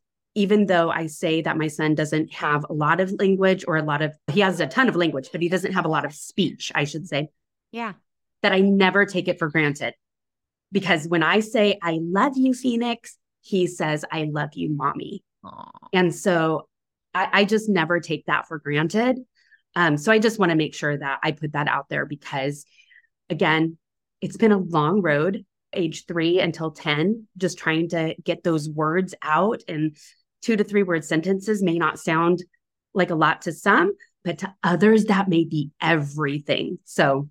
even 0.40 0.64
though 0.64 0.90
I 0.90 1.06
say 1.06 1.42
that 1.42 1.59
my 1.59 1.68
son 1.68 1.94
doesn't 1.94 2.32
have 2.32 2.64
a 2.70 2.73
lot 2.73 2.99
of 2.99 3.12
language 3.12 3.66
or 3.68 3.76
a 3.76 3.82
lot 3.82 4.00
of, 4.00 4.16
he 4.32 4.40
has 4.40 4.59
a 4.59 4.66
ton 4.66 4.88
of 4.88 4.97
language, 4.97 5.28
but 5.32 5.42
he 5.42 5.50
doesn't 5.50 5.75
have 5.75 5.85
a 5.85 5.88
lot 5.88 6.06
of 6.06 6.14
speech, 6.14 6.73
I 6.75 6.85
should 6.85 7.06
say. 7.06 7.28
Yeah. 7.73 7.92
That 8.40 8.52
I 8.52 8.61
never 8.61 9.04
take 9.04 9.28
it 9.28 9.38
for 9.38 9.50
granted. 9.50 9.92
Because 10.73 11.06
when 11.06 11.23
I 11.23 11.40
say, 11.40 11.78
I 11.82 11.99
love 12.00 12.38
you, 12.38 12.54
Phoenix, 12.54 13.18
he 13.42 13.66
says, 13.66 14.02
I 14.11 14.30
love 14.32 14.50
you, 14.54 14.70
mommy. 14.70 15.23
Aww. 15.44 15.68
And 15.92 16.14
so 16.14 16.68
I, 17.12 17.28
I 17.32 17.44
just 17.44 17.68
never 17.68 18.00
take 18.00 18.25
that 18.26 18.49
for 18.49 18.59
granted. 18.59 19.18
Um, 19.76 19.99
so 19.99 20.11
I 20.11 20.18
just 20.18 20.38
want 20.38 20.50
to 20.50 20.56
make 20.56 20.75
sure 20.75 20.97
that 20.97 21.20
I 21.23 21.32
put 21.32 21.52
that 21.52 21.68
out 21.68 21.90
there 21.90 22.06
because, 22.06 22.64
again, 23.28 23.76
it's 24.23 24.38
been 24.38 24.52
a 24.52 24.59
long 24.59 25.02
road, 25.02 25.44
age 25.75 26.06
three 26.06 26.40
until 26.40 26.70
10, 26.70 27.26
just 27.37 27.59
trying 27.59 27.90
to 27.90 28.14
get 28.25 28.42
those 28.42 28.70
words 28.70 29.14
out. 29.23 29.62
And 29.68 29.97
two 30.42 30.56
to 30.56 30.64
three 30.64 30.82
word 30.82 31.04
sentences 31.04 31.62
may 31.62 31.78
not 31.78 31.99
sound 31.99 32.42
like 32.94 33.11
a 33.11 33.14
lot 33.14 33.42
to 33.42 33.52
some, 33.52 33.94
but 34.25 34.38
to 34.38 34.54
others, 34.62 35.06
that 35.06 35.28
may 35.28 35.44
be 35.44 35.70
everything. 35.80 36.78
So, 36.85 37.28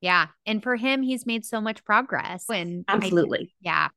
yeah. 0.00 0.28
And 0.46 0.62
for 0.62 0.76
him, 0.76 1.02
he's 1.02 1.26
made 1.26 1.44
so 1.44 1.60
much 1.60 1.84
progress. 1.84 2.44
And 2.48 2.84
absolutely. 2.88 3.40
I, 3.40 3.54
yeah. 3.60 3.88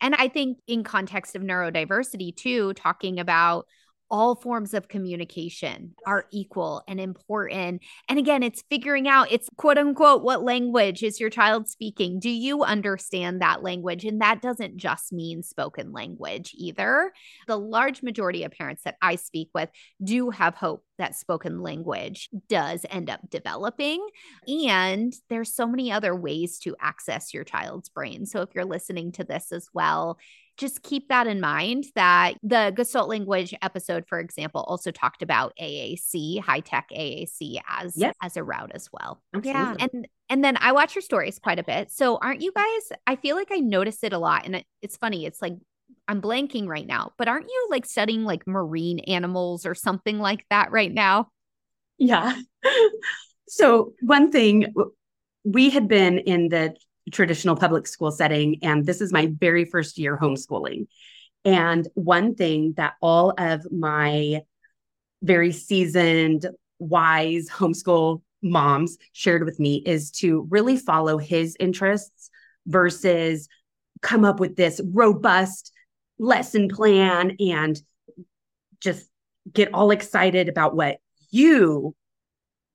And 0.00 0.14
I 0.14 0.28
think 0.28 0.58
in 0.66 0.82
context 0.82 1.36
of 1.36 1.42
neurodiversity, 1.42 2.34
too, 2.34 2.72
talking 2.74 3.20
about 3.20 3.66
all 4.10 4.34
forms 4.34 4.74
of 4.74 4.88
communication 4.88 5.94
are 6.06 6.26
equal 6.32 6.82
and 6.88 7.00
important. 7.00 7.82
And 8.08 8.18
again, 8.18 8.42
it's 8.42 8.64
figuring 8.68 9.06
out 9.06 9.30
it's 9.30 9.48
quote 9.56 9.78
unquote 9.78 10.22
what 10.22 10.42
language 10.42 11.02
is 11.02 11.20
your 11.20 11.30
child 11.30 11.68
speaking? 11.68 12.18
Do 12.18 12.30
you 12.30 12.62
understand 12.62 13.40
that 13.40 13.62
language? 13.62 14.04
And 14.04 14.20
that 14.20 14.42
doesn't 14.42 14.76
just 14.76 15.12
mean 15.12 15.42
spoken 15.42 15.92
language 15.92 16.52
either. 16.56 17.12
The 17.46 17.58
large 17.58 18.02
majority 18.02 18.44
of 18.44 18.52
parents 18.52 18.82
that 18.84 18.96
I 19.00 19.16
speak 19.16 19.50
with 19.54 19.70
do 20.02 20.30
have 20.30 20.54
hope 20.54 20.84
that 20.98 21.16
spoken 21.16 21.62
language 21.62 22.28
does 22.48 22.84
end 22.90 23.08
up 23.08 23.20
developing. 23.30 24.06
And 24.46 25.12
there's 25.28 25.54
so 25.54 25.66
many 25.66 25.90
other 25.90 26.14
ways 26.14 26.58
to 26.60 26.76
access 26.80 27.32
your 27.32 27.44
child's 27.44 27.88
brain. 27.88 28.26
So 28.26 28.42
if 28.42 28.50
you're 28.54 28.64
listening 28.64 29.12
to 29.12 29.24
this 29.24 29.52
as 29.52 29.68
well, 29.72 30.18
just 30.60 30.82
keep 30.82 31.08
that 31.08 31.26
in 31.26 31.40
mind 31.40 31.86
that 31.94 32.34
the 32.42 32.72
Gestalt 32.76 33.08
language 33.08 33.54
episode, 33.62 34.04
for 34.06 34.20
example, 34.20 34.62
also 34.68 34.90
talked 34.90 35.22
about 35.22 35.54
AAC, 35.60 36.40
high 36.40 36.60
tech 36.60 36.88
AAC 36.92 37.58
as 37.68 37.96
yep. 37.96 38.14
as 38.22 38.36
a 38.36 38.44
route 38.44 38.70
as 38.74 38.88
well. 38.92 39.20
Absolutely. 39.34 39.60
Yeah. 39.60 39.74
And 39.80 40.08
and 40.28 40.44
then 40.44 40.56
I 40.60 40.72
watch 40.72 40.94
your 40.94 41.02
stories 41.02 41.38
quite 41.38 41.58
a 41.58 41.64
bit. 41.64 41.90
So 41.90 42.18
aren't 42.18 42.42
you 42.42 42.52
guys, 42.54 42.98
I 43.06 43.16
feel 43.16 43.34
like 43.34 43.48
I 43.50 43.56
notice 43.56 44.04
it 44.04 44.12
a 44.12 44.18
lot. 44.18 44.44
And 44.44 44.56
it, 44.56 44.66
it's 44.82 44.96
funny, 44.96 45.26
it's 45.26 45.42
like 45.42 45.54
I'm 46.06 46.20
blanking 46.20 46.68
right 46.68 46.86
now, 46.86 47.12
but 47.16 47.26
aren't 47.26 47.48
you 47.48 47.68
like 47.70 47.86
studying 47.86 48.24
like 48.24 48.46
marine 48.46 49.00
animals 49.00 49.66
or 49.66 49.74
something 49.74 50.18
like 50.18 50.44
that 50.50 50.70
right 50.70 50.92
now? 50.92 51.28
Yeah. 51.98 52.36
so 53.48 53.94
one 54.02 54.30
thing 54.30 54.72
we 55.44 55.70
had 55.70 55.88
been 55.88 56.18
in 56.18 56.48
the 56.48 56.76
traditional 57.12 57.56
public 57.56 57.86
school 57.86 58.10
setting. 58.10 58.58
And 58.62 58.86
this 58.86 59.00
is 59.00 59.12
my 59.12 59.32
very 59.38 59.64
first 59.64 59.98
year 59.98 60.18
homeschooling. 60.18 60.86
And 61.44 61.88
one 61.94 62.34
thing 62.34 62.74
that 62.76 62.94
all 63.00 63.32
of 63.38 63.70
my 63.72 64.42
very 65.22 65.52
seasoned, 65.52 66.46
wise 66.78 67.48
homeschool 67.48 68.22
moms 68.42 68.96
shared 69.12 69.44
with 69.44 69.60
me 69.60 69.82
is 69.84 70.10
to 70.10 70.46
really 70.50 70.76
follow 70.76 71.18
his 71.18 71.56
interests 71.60 72.30
versus 72.66 73.48
come 74.02 74.24
up 74.24 74.40
with 74.40 74.56
this 74.56 74.80
robust 74.92 75.72
lesson 76.18 76.68
plan 76.68 77.36
and 77.40 77.80
just 78.80 79.08
get 79.52 79.72
all 79.74 79.90
excited 79.90 80.48
about 80.48 80.74
what 80.74 80.98
you 81.30 81.94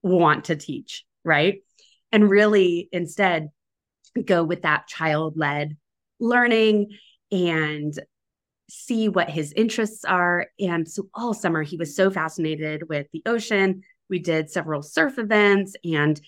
want 0.04 0.46
to 0.46 0.56
teach, 0.56 1.04
right? 1.24 1.62
And 2.12 2.30
really 2.30 2.90
instead 2.92 3.50
go 4.24 4.44
with 4.44 4.62
that 4.64 4.88
child 4.88 5.38
led 5.38 5.78
learning 6.20 6.90
and 7.32 7.94
see 8.70 9.10
what 9.10 9.30
his 9.30 9.54
interests 9.54 10.06
are. 10.06 10.48
And 10.60 10.88
so 10.90 11.08
all 11.14 11.34
summer, 11.34 11.62
he 11.64 11.78
was 11.78 11.96
so 11.96 12.10
fascinated 12.10 12.90
with 12.90 13.08
the 13.14 13.22
ocean. 13.26 13.84
We 14.10 14.20
did 14.20 14.50
several 14.50 14.82
surf 14.82 15.20
events. 15.20 15.76
And 15.84 16.20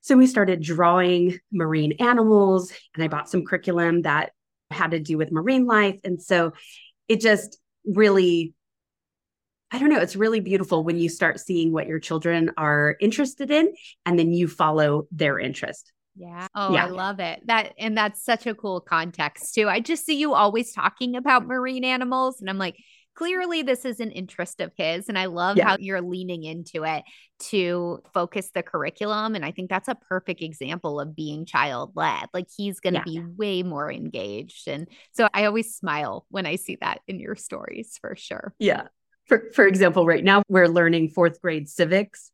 so 0.00 0.16
we 0.16 0.26
started 0.26 0.62
drawing 0.62 1.38
marine 1.52 1.92
animals, 2.00 2.72
and 2.94 3.02
I 3.02 3.08
bought 3.08 3.28
some 3.28 3.44
curriculum 3.44 4.02
that 4.02 4.32
had 4.70 4.92
to 4.92 5.00
do 5.00 5.18
with 5.18 5.32
marine 5.32 5.66
life. 5.66 5.98
And 6.04 6.20
so 6.22 6.52
it 7.08 7.20
just 7.20 7.58
really, 7.84 8.54
I 9.70 9.78
don't 9.78 9.90
know, 9.90 10.00
it's 10.00 10.16
really 10.16 10.40
beautiful 10.40 10.84
when 10.84 10.98
you 10.98 11.08
start 11.08 11.40
seeing 11.40 11.72
what 11.72 11.86
your 11.86 11.98
children 11.98 12.52
are 12.56 12.96
interested 13.00 13.50
in 13.50 13.72
and 14.06 14.18
then 14.18 14.32
you 14.32 14.48
follow 14.48 15.06
their 15.10 15.38
interest. 15.38 15.92
Yeah. 16.18 16.48
Oh, 16.54 16.72
yeah. 16.72 16.86
I 16.86 16.88
love 16.88 17.20
it. 17.20 17.40
That 17.46 17.74
and 17.78 17.96
that's 17.96 18.24
such 18.24 18.46
a 18.46 18.54
cool 18.54 18.80
context 18.80 19.54
too. 19.54 19.68
I 19.68 19.80
just 19.80 20.04
see 20.04 20.18
you 20.18 20.34
always 20.34 20.72
talking 20.72 21.14
about 21.16 21.46
marine 21.46 21.84
animals 21.84 22.40
and 22.40 22.50
I'm 22.50 22.58
like, 22.58 22.76
clearly 23.14 23.62
this 23.62 23.84
is 23.84 23.98
an 23.98 24.12
interest 24.12 24.60
of 24.60 24.70
his 24.76 25.08
and 25.08 25.18
I 25.18 25.26
love 25.26 25.56
yeah. 25.56 25.70
how 25.70 25.76
you're 25.80 26.00
leaning 26.00 26.44
into 26.44 26.84
it 26.84 27.02
to 27.50 28.00
focus 28.14 28.50
the 28.54 28.62
curriculum 28.62 29.34
and 29.34 29.44
I 29.44 29.50
think 29.50 29.70
that's 29.70 29.88
a 29.88 29.96
perfect 29.96 30.40
example 30.40 31.00
of 31.00 31.16
being 31.16 31.44
child 31.44 31.92
led. 31.96 32.26
Like 32.32 32.46
he's 32.56 32.78
going 32.78 32.94
to 32.94 33.02
yeah. 33.04 33.22
be 33.22 33.26
way 33.36 33.62
more 33.64 33.90
engaged 33.90 34.68
and 34.68 34.88
so 35.12 35.28
I 35.34 35.46
always 35.46 35.74
smile 35.74 36.26
when 36.30 36.46
I 36.46 36.56
see 36.56 36.78
that 36.80 37.00
in 37.08 37.18
your 37.18 37.34
stories 37.34 37.98
for 38.00 38.14
sure. 38.16 38.54
Yeah. 38.58 38.84
For 39.26 39.50
for 39.52 39.66
example, 39.66 40.06
right 40.06 40.24
now 40.24 40.42
we're 40.48 40.68
learning 40.68 41.10
4th 41.10 41.40
grade 41.40 41.68
civics 41.68 42.30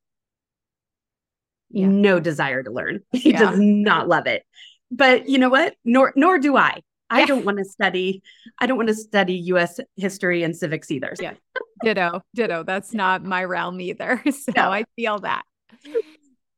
yeah. 1.71 1.87
no 1.87 2.21
desire 2.21 2.63
to 2.63 2.71
learn. 2.71 3.01
He 3.13 3.31
yeah. 3.31 3.39
does 3.39 3.59
not 3.59 4.09
love 4.09 4.27
it. 4.27 4.45
But 4.91 5.29
you 5.29 5.39
know 5.39 5.49
what? 5.49 5.75
Nor 5.85 6.13
nor 6.17 6.39
do 6.39 6.57
I. 6.57 6.83
I 7.11 7.21
yeah. 7.21 7.27
don't 7.27 7.45
want 7.45 7.59
to 7.59 7.65
study. 7.65 8.23
I 8.59 8.67
don't 8.67 8.77
want 8.77 8.89
to 8.89 8.95
study 8.95 9.35
U.S. 9.35 9.79
history 9.97 10.43
and 10.43 10.57
civics 10.57 10.91
either. 10.91 11.15
Yeah, 11.21 11.35
ditto, 11.83 12.23
ditto. 12.35 12.65
That's 12.65 12.95
not 12.95 13.23
my 13.23 13.45
realm 13.45 13.81
either. 13.81 14.23
So 14.33 14.53
no. 14.57 14.71
I 14.71 14.85
feel 14.97 15.19
that. 15.21 15.43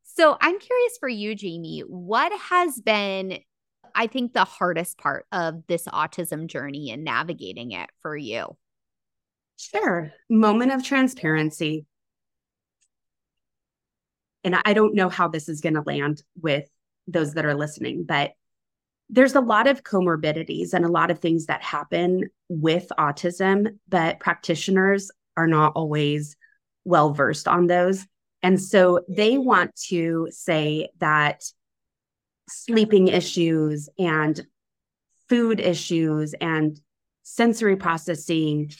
So 0.04 0.36
I'm 0.40 0.58
curious 0.58 0.96
for 0.98 1.08
you, 1.08 1.34
Jamie. 1.34 1.80
What 1.80 2.32
has 2.32 2.80
been, 2.80 3.38
I 3.94 4.06
think, 4.06 4.32
the 4.32 4.44
hardest 4.44 4.98
part 4.98 5.26
of 5.30 5.66
this 5.66 5.84
autism 5.84 6.46
journey 6.46 6.90
and 6.90 7.04
navigating 7.04 7.72
it 7.72 7.90
for 8.00 8.16
you? 8.16 8.56
Sure. 9.56 10.12
Moment 10.30 10.72
of 10.72 10.82
transparency 10.82 11.86
and 14.46 14.56
I 14.64 14.74
don't 14.74 14.94
know 14.94 15.08
how 15.08 15.26
this 15.26 15.48
is 15.48 15.60
going 15.60 15.74
to 15.74 15.82
land 15.84 16.22
with 16.40 16.66
those 17.08 17.34
that 17.34 17.44
are 17.44 17.56
listening, 17.56 18.04
but 18.04 18.32
there's 19.10 19.34
a 19.34 19.40
lot 19.40 19.66
of 19.66 19.82
comorbidities 19.82 20.72
and 20.72 20.84
a 20.84 20.90
lot 20.90 21.10
of 21.10 21.18
things 21.18 21.46
that 21.46 21.62
happen 21.62 22.30
with 22.48 22.86
autism, 22.96 23.76
but 23.88 24.20
practitioners 24.20 25.10
are 25.36 25.48
not 25.48 25.72
always 25.74 26.36
well 26.84 27.12
versed 27.12 27.48
on 27.48 27.66
those. 27.66 28.06
And 28.42 28.62
so 28.62 29.00
they 29.08 29.36
want 29.36 29.74
to 29.88 30.28
say 30.30 30.90
that 30.98 31.42
sleeping 32.48 33.08
issues 33.08 33.88
and 33.98 34.46
food 35.28 35.58
issues 35.58 36.34
and 36.40 36.78
sensory 37.24 37.74
processing 37.74 38.70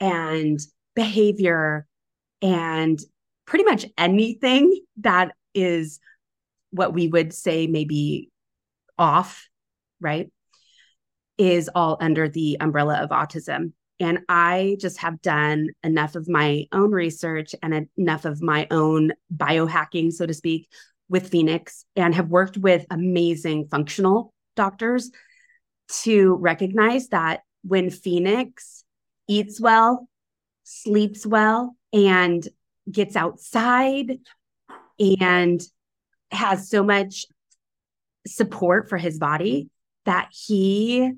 and 0.00 0.58
behavior 0.96 1.86
and 2.40 2.98
pretty 3.46 3.64
much 3.64 3.86
anything 3.98 4.80
that 4.98 5.32
is 5.54 6.00
what 6.70 6.94
we 6.94 7.08
would 7.08 7.32
say 7.32 7.66
maybe 7.66 8.30
off, 8.98 9.48
right? 10.00 10.30
Is 11.38 11.70
all 11.74 11.96
under 12.00 12.28
the 12.28 12.56
umbrella 12.60 12.96
of 13.02 13.10
autism. 13.10 13.72
And 14.00 14.20
I 14.28 14.76
just 14.80 14.98
have 14.98 15.22
done 15.22 15.68
enough 15.84 16.16
of 16.16 16.28
my 16.28 16.66
own 16.72 16.90
research 16.90 17.54
and 17.62 17.88
enough 17.96 18.24
of 18.24 18.42
my 18.42 18.66
own 18.70 19.12
biohacking, 19.34 20.12
so 20.12 20.26
to 20.26 20.34
speak, 20.34 20.68
with 21.08 21.28
Phoenix 21.28 21.84
and 21.94 22.14
have 22.14 22.28
worked 22.28 22.56
with 22.56 22.86
amazing 22.90 23.68
functional 23.70 24.32
doctors 24.56 25.10
to 26.02 26.34
recognize 26.36 27.08
that 27.08 27.42
when 27.62 27.90
Phoenix 27.90 28.84
eats 29.28 29.60
well, 29.60 30.08
sleeps 30.64 31.26
well, 31.26 31.76
and 31.92 32.46
gets 32.90 33.16
outside 33.16 34.18
and 34.98 35.60
has 36.30 36.68
so 36.68 36.82
much 36.82 37.26
support 38.26 38.88
for 38.88 38.98
his 38.98 39.18
body 39.18 39.68
that 40.04 40.28
he 40.30 41.12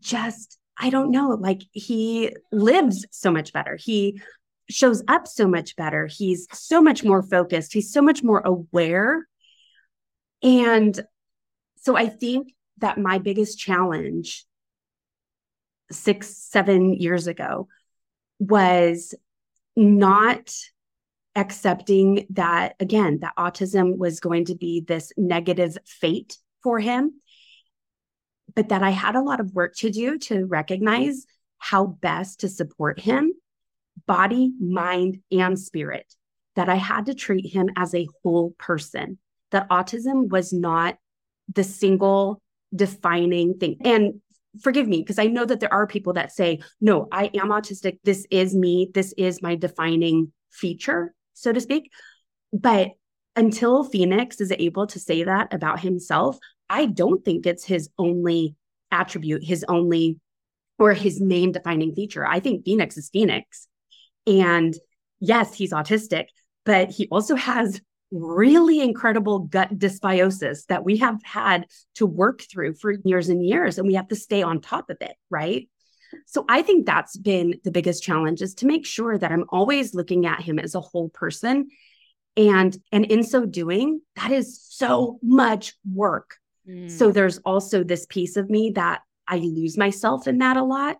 just 0.00 0.58
I 0.78 0.90
don't 0.90 1.10
know, 1.10 1.28
like 1.28 1.62
he 1.72 2.34
lives 2.50 3.06
so 3.10 3.30
much 3.30 3.52
better. 3.52 3.76
He 3.76 4.20
shows 4.68 5.02
up 5.06 5.28
so 5.28 5.46
much 5.46 5.76
better. 5.76 6.06
He's 6.06 6.48
so 6.52 6.80
much 6.80 7.04
more 7.04 7.22
focused. 7.22 7.72
He's 7.72 7.92
so 7.92 8.02
much 8.02 8.22
more 8.22 8.40
aware. 8.40 9.28
And 10.42 10.98
so 11.76 11.96
I 11.96 12.08
think 12.08 12.54
that 12.78 12.98
my 12.98 13.18
biggest 13.18 13.58
challenge 13.58 14.44
six, 15.90 16.36
seven 16.36 16.94
years 16.94 17.26
ago 17.26 17.68
was 18.38 19.14
not 19.76 20.54
accepting 21.34 22.26
that, 22.30 22.74
again, 22.78 23.20
that 23.20 23.36
autism 23.38 23.96
was 23.96 24.20
going 24.20 24.44
to 24.46 24.54
be 24.54 24.80
this 24.80 25.12
negative 25.16 25.78
fate 25.86 26.36
for 26.62 26.78
him, 26.78 27.20
but 28.54 28.68
that 28.68 28.82
I 28.82 28.90
had 28.90 29.14
a 29.14 29.22
lot 29.22 29.40
of 29.40 29.54
work 29.54 29.74
to 29.76 29.90
do 29.90 30.18
to 30.18 30.44
recognize 30.44 31.26
how 31.58 31.86
best 31.86 32.40
to 32.40 32.48
support 32.48 33.00
him, 33.00 33.32
body, 34.06 34.52
mind, 34.60 35.20
and 35.30 35.58
spirit, 35.58 36.14
that 36.56 36.68
I 36.68 36.74
had 36.74 37.06
to 37.06 37.14
treat 37.14 37.52
him 37.52 37.70
as 37.76 37.94
a 37.94 38.08
whole 38.22 38.54
person, 38.58 39.18
that 39.52 39.70
autism 39.70 40.28
was 40.28 40.52
not 40.52 40.98
the 41.52 41.64
single 41.64 42.42
defining 42.74 43.58
thing. 43.58 43.76
And 43.84 44.20
forgive 44.60 44.86
me 44.86 44.98
because 44.98 45.18
I 45.18 45.26
know 45.26 45.44
that 45.44 45.60
there 45.60 45.72
are 45.72 45.86
people 45.86 46.12
that 46.14 46.32
say, 46.32 46.60
no, 46.80 47.08
I 47.10 47.30
am 47.34 47.48
autistic. 47.48 47.98
This 48.04 48.26
is 48.30 48.54
me. 48.54 48.90
This 48.92 49.14
is 49.16 49.42
my 49.42 49.54
defining 49.54 50.32
feature, 50.50 51.14
so 51.34 51.52
to 51.52 51.60
speak. 51.60 51.90
But 52.52 52.90
until 53.34 53.84
Phoenix 53.84 54.40
is 54.40 54.52
able 54.52 54.86
to 54.88 54.98
say 54.98 55.24
that 55.24 55.52
about 55.54 55.80
himself, 55.80 56.38
I 56.68 56.86
don't 56.86 57.24
think 57.24 57.46
it's 57.46 57.64
his 57.64 57.88
only 57.98 58.56
attribute, 58.90 59.42
his 59.42 59.64
only 59.68 60.18
or 60.78 60.92
his 60.92 61.20
main 61.20 61.52
defining 61.52 61.94
feature. 61.94 62.26
I 62.26 62.40
think 62.40 62.64
Phoenix 62.64 62.96
is 62.96 63.08
Phoenix. 63.10 63.68
And 64.26 64.74
yes, 65.20 65.54
he's 65.54 65.72
autistic, 65.72 66.26
but 66.64 66.90
he 66.90 67.08
also 67.10 67.36
has 67.36 67.80
really 68.12 68.80
incredible 68.80 69.40
gut 69.40 69.76
dysbiosis 69.78 70.66
that 70.66 70.84
we 70.84 70.98
have 70.98 71.20
had 71.24 71.66
to 71.94 72.06
work 72.06 72.42
through 72.42 72.74
for 72.74 72.92
years 73.04 73.28
and 73.28 73.44
years 73.44 73.78
and 73.78 73.86
we 73.86 73.94
have 73.94 74.08
to 74.08 74.16
stay 74.16 74.42
on 74.42 74.60
top 74.60 74.90
of 74.90 74.98
it 75.00 75.16
right? 75.30 75.68
So 76.26 76.44
i 76.46 76.60
think 76.60 76.84
that's 76.84 77.16
been 77.16 77.58
the 77.64 77.70
biggest 77.70 78.02
challenge 78.02 78.42
is 78.42 78.54
to 78.56 78.66
make 78.66 78.84
sure 78.84 79.16
that 79.16 79.32
i'm 79.32 79.46
always 79.48 79.94
looking 79.94 80.26
at 80.26 80.42
him 80.42 80.58
as 80.58 80.74
a 80.74 80.80
whole 80.80 81.08
person 81.08 81.68
and 82.36 82.76
and 82.92 83.06
in 83.06 83.22
so 83.22 83.46
doing 83.46 84.02
that 84.16 84.30
is 84.30 84.62
so 84.62 85.18
much 85.22 85.72
work. 85.90 86.36
Mm. 86.68 86.90
so 86.90 87.10
there's 87.10 87.38
also 87.38 87.82
this 87.82 88.04
piece 88.04 88.36
of 88.36 88.50
me 88.50 88.72
that 88.74 89.00
i 89.26 89.36
lose 89.36 89.78
myself 89.78 90.28
in 90.28 90.38
that 90.38 90.58
a 90.58 90.62
lot 90.62 90.98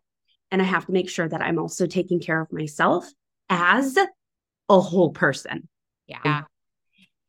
and 0.50 0.62
i 0.62 0.64
have 0.64 0.87
to 0.87 0.92
make 0.92 1.11
sure 1.11 1.28
that 1.28 1.42
i'm 1.42 1.59
also 1.59 1.87
taking 1.87 2.19
care 2.19 2.40
of 2.40 2.50
myself 2.50 3.07
as 3.50 3.99
a 4.69 4.81
whole 4.81 5.11
person. 5.11 5.69
Yeah 6.07 6.45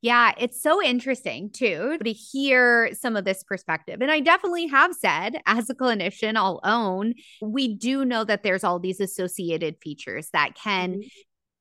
yeah, 0.04 0.34
it's 0.38 0.62
so 0.62 0.84
interesting 0.84 1.50
too 1.50 1.98
to 2.04 2.12
hear 2.12 2.94
some 2.94 3.16
of 3.16 3.24
this 3.24 3.42
perspective. 3.42 4.02
And 4.02 4.12
I 4.12 4.20
definitely 4.20 4.68
have 4.68 4.94
said, 4.94 5.38
as 5.46 5.70
a 5.70 5.74
clinician, 5.74 6.36
I'll 6.36 6.60
own, 6.66 7.14
we 7.42 7.74
do 7.74 8.04
know 8.04 8.26
that 8.26 8.44
there's 8.44 8.66
all 8.66 8.80
these 8.80 9.00
associated 9.00 9.78
features 9.82 10.28
that 10.34 10.56
can 10.56 10.96
mm-hmm. 10.96 11.08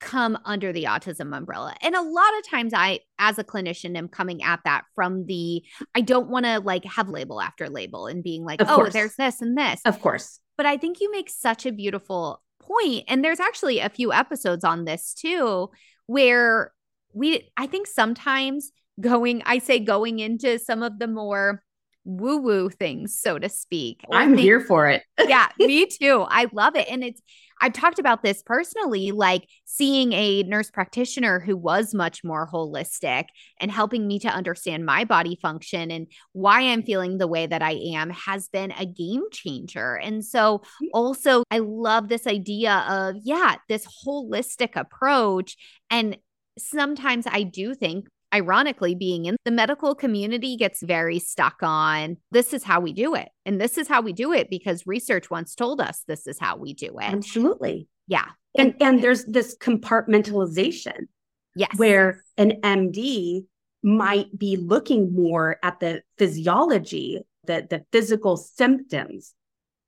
come 0.00 0.36
under 0.44 0.72
the 0.72 0.84
autism 0.84 1.36
umbrella. 1.36 1.76
And 1.82 1.94
a 1.94 2.02
lot 2.02 2.36
of 2.36 2.50
times 2.50 2.72
I 2.74 2.98
as 3.16 3.38
a 3.38 3.44
clinician 3.44 3.96
am 3.96 4.08
coming 4.08 4.42
at 4.42 4.58
that 4.64 4.86
from 4.96 5.24
the 5.26 5.62
I 5.94 6.00
don't 6.00 6.28
want 6.28 6.44
to 6.44 6.58
like 6.58 6.84
have 6.84 7.08
label 7.08 7.40
after 7.40 7.68
label 7.68 8.08
and 8.08 8.24
being 8.24 8.44
like, 8.44 8.60
of 8.60 8.68
"Oh, 8.68 8.74
course. 8.74 8.92
there's 8.92 9.14
this 9.14 9.40
and 9.40 9.56
this." 9.56 9.80
Of 9.84 10.00
course. 10.00 10.40
But 10.56 10.66
I 10.66 10.78
think 10.78 11.00
you 11.00 11.12
make 11.12 11.30
such 11.30 11.64
a 11.64 11.70
beautiful 11.70 12.42
point 12.60 13.04
and 13.06 13.24
there's 13.24 13.40
actually 13.40 13.78
a 13.78 13.88
few 13.88 14.12
episodes 14.12 14.64
on 14.64 14.84
this 14.84 15.14
too 15.14 15.70
where 16.06 16.72
we 17.12 17.50
I 17.56 17.66
think 17.66 17.86
sometimes 17.86 18.72
going 19.00 19.42
I 19.46 19.58
say 19.58 19.78
going 19.78 20.18
into 20.18 20.58
some 20.58 20.82
of 20.82 20.98
the 20.98 21.06
more 21.06 21.62
woo 22.04 22.38
woo 22.38 22.68
things, 22.68 23.18
so 23.18 23.38
to 23.38 23.48
speak. 23.48 24.04
I'm 24.10 24.30
things, 24.30 24.40
here 24.40 24.60
for 24.60 24.88
it. 24.88 25.02
yeah, 25.28 25.48
me 25.58 25.86
too. 25.86 26.24
I 26.28 26.48
love 26.52 26.74
it. 26.74 26.88
And 26.90 27.04
it's, 27.04 27.22
I've 27.60 27.72
talked 27.72 28.00
about 28.00 28.24
this 28.24 28.42
personally, 28.42 29.12
like 29.12 29.46
seeing 29.64 30.12
a 30.12 30.42
nurse 30.42 30.70
practitioner 30.70 31.38
who 31.38 31.56
was 31.56 31.94
much 31.94 32.24
more 32.24 32.48
holistic 32.52 33.26
and 33.60 33.70
helping 33.70 34.06
me 34.08 34.18
to 34.20 34.28
understand 34.28 34.84
my 34.84 35.04
body 35.04 35.38
function 35.40 35.92
and 35.92 36.08
why 36.32 36.62
I'm 36.62 36.82
feeling 36.82 37.18
the 37.18 37.28
way 37.28 37.46
that 37.46 37.62
I 37.62 37.72
am 37.94 38.10
has 38.10 38.48
been 38.48 38.72
a 38.72 38.84
game 38.84 39.22
changer. 39.30 39.94
And 39.94 40.24
so, 40.24 40.58
mm-hmm. 40.58 40.86
also, 40.92 41.44
I 41.52 41.60
love 41.60 42.08
this 42.08 42.26
idea 42.26 42.84
of, 42.88 43.16
yeah, 43.22 43.56
this 43.68 43.86
holistic 44.04 44.74
approach. 44.74 45.56
And 45.88 46.16
sometimes 46.58 47.26
I 47.26 47.42
do 47.42 47.74
think 47.74 48.06
ironically 48.34 48.94
being 48.94 49.26
in 49.26 49.36
the 49.44 49.50
medical 49.50 49.94
community 49.94 50.56
gets 50.56 50.82
very 50.82 51.18
stuck 51.18 51.56
on 51.62 52.16
this 52.30 52.54
is 52.54 52.64
how 52.64 52.80
we 52.80 52.92
do 52.92 53.14
it 53.14 53.28
and 53.44 53.60
this 53.60 53.76
is 53.76 53.88
how 53.88 54.00
we 54.00 54.12
do 54.12 54.32
it 54.32 54.48
because 54.48 54.86
research 54.86 55.30
once 55.30 55.54
told 55.54 55.80
us 55.80 56.02
this 56.06 56.26
is 56.26 56.38
how 56.38 56.56
we 56.56 56.72
do 56.72 56.98
it. 56.98 57.04
Absolutely. 57.04 57.88
Yeah. 58.06 58.26
And 58.56 58.74
and 58.80 59.02
there's 59.02 59.24
this 59.26 59.56
compartmentalization 59.58 61.06
yes. 61.54 61.70
where 61.76 62.24
an 62.38 62.52
md 62.62 63.44
might 63.82 64.38
be 64.38 64.56
looking 64.56 65.14
more 65.14 65.58
at 65.62 65.80
the 65.80 66.02
physiology 66.16 67.20
the 67.44 67.66
the 67.68 67.84
physical 67.92 68.36
symptoms 68.36 69.34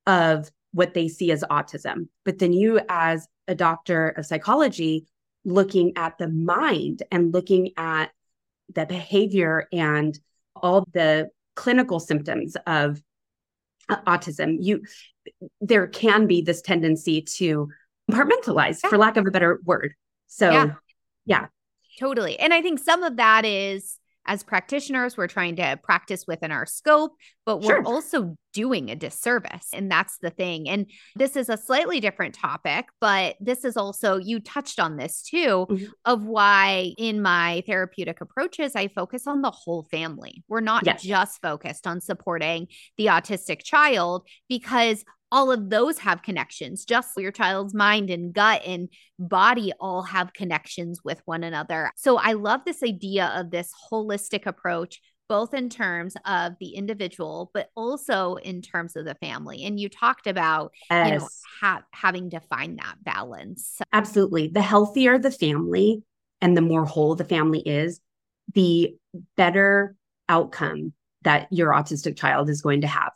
of 0.07 0.50
what 0.72 0.92
they 0.92 1.09
see 1.09 1.31
as 1.31 1.44
autism. 1.44 2.09
But 2.24 2.38
then 2.38 2.53
you 2.53 2.81
as 2.88 3.27
a 3.46 3.55
doctor 3.55 4.09
of 4.11 4.27
psychology 4.27 5.07
looking 5.44 5.92
at 5.96 6.18
the 6.18 6.28
mind 6.28 7.02
and 7.11 7.33
looking 7.33 7.70
at 7.76 8.11
the 8.74 8.87
behavior 8.87 9.68
and 9.72 10.18
all 10.57 10.87
the 10.92 11.28
clinical 11.54 12.00
symptoms 12.00 12.57
of 12.66 13.00
uh, 13.88 13.96
autism 14.07 14.57
you 14.61 14.83
there 15.61 15.87
can 15.87 16.26
be 16.26 16.40
this 16.40 16.62
tendency 16.62 17.20
to 17.20 17.68
compartmentalize 18.11 18.80
yeah. 18.83 18.90
for 18.90 18.98
lack 18.98 19.16
of 19.16 19.26
a 19.26 19.30
better 19.30 19.61
word 19.64 19.94
so 20.26 20.50
yeah. 20.50 20.74
yeah 21.26 21.46
totally 21.98 22.38
and 22.38 22.54
i 22.54 22.62
think 22.62 22.78
some 22.78 23.02
of 23.02 23.16
that 23.16 23.44
is 23.44 23.98
as 24.26 24.42
practitioners, 24.42 25.16
we're 25.16 25.28
trying 25.28 25.56
to 25.56 25.78
practice 25.82 26.24
within 26.26 26.50
our 26.50 26.66
scope, 26.66 27.12
but 27.44 27.58
we're 27.58 27.82
sure. 27.82 27.84
also 27.84 28.37
doing 28.52 28.90
a 28.90 28.96
disservice. 28.96 29.68
And 29.72 29.90
that's 29.90 30.18
the 30.18 30.30
thing. 30.30 30.68
And 30.68 30.87
this 31.16 31.37
is 31.37 31.48
a 31.48 31.56
slightly 31.56 32.00
different 32.00 32.34
topic, 32.34 32.87
but 33.00 33.37
this 33.40 33.64
is 33.64 33.76
also, 33.76 34.16
you 34.16 34.40
touched 34.40 34.78
on 34.80 34.96
this 34.96 35.22
too, 35.22 35.66
mm-hmm. 35.68 35.84
of 36.04 36.24
why 36.24 36.92
in 36.96 37.20
my 37.20 37.62
therapeutic 37.66 38.20
approaches, 38.20 38.76
I 38.76 38.88
focus 38.88 39.26
on 39.26 39.42
the 39.42 39.50
whole 39.50 39.84
family. 39.90 40.44
We're 40.48 40.60
not 40.60 40.87
yes. 40.87 41.02
just 41.02 41.42
focused 41.42 41.87
on 41.87 42.00
supporting 42.00 42.68
the 42.96 43.06
autistic 43.06 43.62
child 43.62 44.26
because 44.48 45.04
all 45.35 45.51
of 45.51 45.68
those 45.68 45.99
have 45.99 46.23
connections. 46.23 46.85
Just 46.85 47.11
your 47.16 47.33
child's 47.33 47.75
mind 47.75 48.09
and 48.09 48.33
gut 48.33 48.62
and 48.64 48.88
body 49.18 49.73
all 49.81 50.03
have 50.03 50.33
connections 50.33 51.01
with 51.05 51.20
one 51.25 51.42
another. 51.42 51.90
So 51.97 52.18
I 52.18 52.35
love 52.35 52.61
this 52.64 52.85
idea 52.85 53.33
of 53.35 53.51
this 53.51 53.73
holistic 53.90 54.47
approach 54.47 55.01
both 55.29 55.55
in 55.55 55.70
terms 55.70 56.14
of 56.27 56.53
the 56.61 56.75
individual 56.75 57.51
but 57.55 57.70
also 57.75 58.35
in 58.37 58.61
terms 58.61 58.94
of 58.94 59.07
the 59.07 59.14
family 59.14 59.64
and 59.64 59.81
you 59.81 59.88
talked 59.88 60.27
about 60.27 60.70
yes. 60.90 61.09
you 61.09 61.18
know 61.18 61.29
ha- 61.62 61.83
having 61.94 62.29
to 62.29 62.40
find 62.40 62.79
that 62.79 62.97
balance 63.03 63.79
absolutely 63.94 64.49
the 64.49 64.61
healthier 64.61 65.18
the 65.18 65.31
family 65.31 66.03
and 66.42 66.55
the 66.55 66.61
more 66.61 66.85
whole 66.85 67.14
the 67.14 67.25
family 67.25 67.61
is 67.61 68.01
the 68.53 68.94
better 69.35 69.97
outcome 70.29 70.92
that 71.23 71.49
your 71.51 71.73
autistic 71.73 72.18
child 72.18 72.51
is 72.51 72.61
going 72.61 72.83
to 72.83 72.87
have 72.87 73.12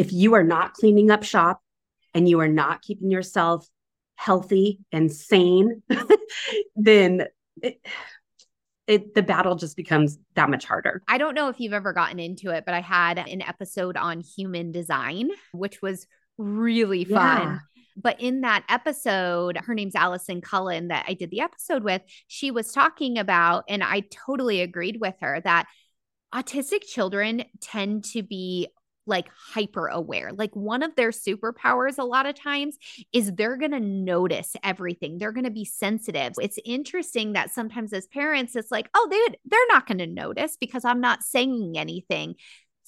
if 0.00 0.14
you 0.14 0.32
are 0.32 0.42
not 0.42 0.72
cleaning 0.72 1.10
up 1.10 1.22
shop 1.22 1.60
and 2.14 2.26
you 2.26 2.40
are 2.40 2.48
not 2.48 2.80
keeping 2.80 3.10
yourself 3.10 3.68
healthy 4.14 4.78
and 4.90 5.12
sane, 5.12 5.82
then 6.74 7.26
it, 7.62 7.86
it, 8.86 9.14
the 9.14 9.22
battle 9.22 9.56
just 9.56 9.76
becomes 9.76 10.18
that 10.36 10.48
much 10.48 10.64
harder. 10.64 11.02
I 11.06 11.18
don't 11.18 11.34
know 11.34 11.50
if 11.50 11.60
you've 11.60 11.74
ever 11.74 11.92
gotten 11.92 12.18
into 12.18 12.48
it, 12.48 12.64
but 12.64 12.72
I 12.72 12.80
had 12.80 13.18
an 13.18 13.42
episode 13.42 13.98
on 13.98 14.20
human 14.20 14.72
design, 14.72 15.32
which 15.52 15.82
was 15.82 16.06
really 16.38 17.04
fun. 17.04 17.42
Yeah. 17.42 17.58
But 17.94 18.22
in 18.22 18.40
that 18.40 18.64
episode, 18.70 19.58
her 19.58 19.74
name's 19.74 19.94
Allison 19.94 20.40
Cullen 20.40 20.88
that 20.88 21.04
I 21.08 21.12
did 21.12 21.30
the 21.30 21.42
episode 21.42 21.84
with. 21.84 22.00
She 22.26 22.50
was 22.50 22.72
talking 22.72 23.18
about, 23.18 23.64
and 23.68 23.84
I 23.84 24.04
totally 24.26 24.62
agreed 24.62 24.96
with 24.98 25.16
her 25.20 25.42
that 25.44 25.66
autistic 26.34 26.84
children 26.84 27.44
tend 27.60 28.04
to 28.12 28.22
be 28.22 28.68
like 29.10 29.28
hyper 29.34 29.88
aware. 29.88 30.32
Like 30.32 30.56
one 30.56 30.82
of 30.82 30.96
their 30.96 31.10
superpowers 31.10 31.98
a 31.98 32.04
lot 32.04 32.24
of 32.24 32.34
times 32.34 32.78
is 33.12 33.32
they're 33.32 33.58
going 33.58 33.72
to 33.72 33.80
notice 33.80 34.56
everything. 34.64 35.18
They're 35.18 35.32
going 35.32 35.44
to 35.44 35.50
be 35.50 35.66
sensitive. 35.66 36.32
It's 36.40 36.58
interesting 36.64 37.34
that 37.34 37.52
sometimes 37.52 37.92
as 37.92 38.06
parents 38.06 38.56
it's 38.56 38.70
like, 38.70 38.88
"Oh, 38.94 39.08
they 39.10 39.36
they're 39.44 39.60
not 39.68 39.86
going 39.86 39.98
to 39.98 40.06
notice 40.06 40.56
because 40.58 40.84
I'm 40.86 41.00
not 41.00 41.22
saying 41.22 41.74
anything." 41.76 42.36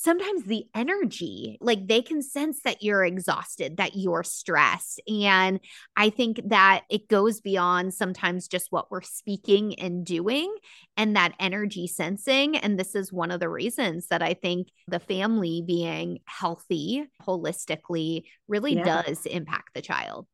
Sometimes 0.03 0.43
the 0.45 0.65
energy, 0.75 1.59
like 1.61 1.87
they 1.87 2.03
can 2.03 2.23
sense 2.23 2.63
that 2.63 2.83
you're 2.83 3.05
exhausted, 3.05 3.77
that 3.77 3.95
you're 3.95 4.25
stressed. 4.25 5.01
And 5.07 5.61
I 5.97 6.11
think 6.11 6.41
that 6.47 6.83
it 6.91 7.07
goes 7.07 7.41
beyond 7.41 7.95
sometimes 7.95 8.49
just 8.49 8.73
what 8.73 8.91
we're 8.91 9.03
speaking 9.03 9.79
and 9.79 10.05
doing 10.05 10.53
and 10.97 11.15
that 11.15 11.35
energy 11.39 11.87
sensing. 11.87 12.57
And 12.57 12.79
this 12.79 12.97
is 12.97 13.13
one 13.13 13.31
of 13.31 13.39
the 13.39 13.49
reasons 13.49 14.09
that 14.09 14.23
I 14.23 14.35
think 14.35 14.69
the 14.89 14.99
family 14.99 15.63
being 15.65 16.19
healthy 16.25 17.05
holistically 17.23 18.25
really 18.49 18.75
yeah. 18.75 19.03
does 19.03 19.25
impact 19.25 19.75
the 19.75 19.83
child. 19.83 20.27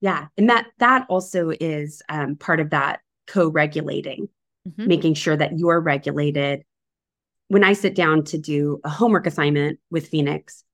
Yeah. 0.00 0.26
And 0.36 0.50
that 0.50 0.66
that 0.78 1.06
also 1.08 1.50
is 1.50 2.02
um, 2.08 2.34
part 2.34 2.58
of 2.58 2.70
that 2.70 3.00
co-regulating, 3.28 4.28
mm-hmm. 4.68 4.86
making 4.86 5.14
sure 5.14 5.36
that 5.36 5.56
you're 5.56 5.80
regulated. 5.80 6.64
When 7.48 7.64
I 7.64 7.74
sit 7.74 7.94
down 7.94 8.24
to 8.24 8.38
do 8.38 8.80
a 8.84 8.88
homework 8.88 9.26
assignment 9.26 9.78
with 9.90 10.08
Phoenix, 10.08 10.64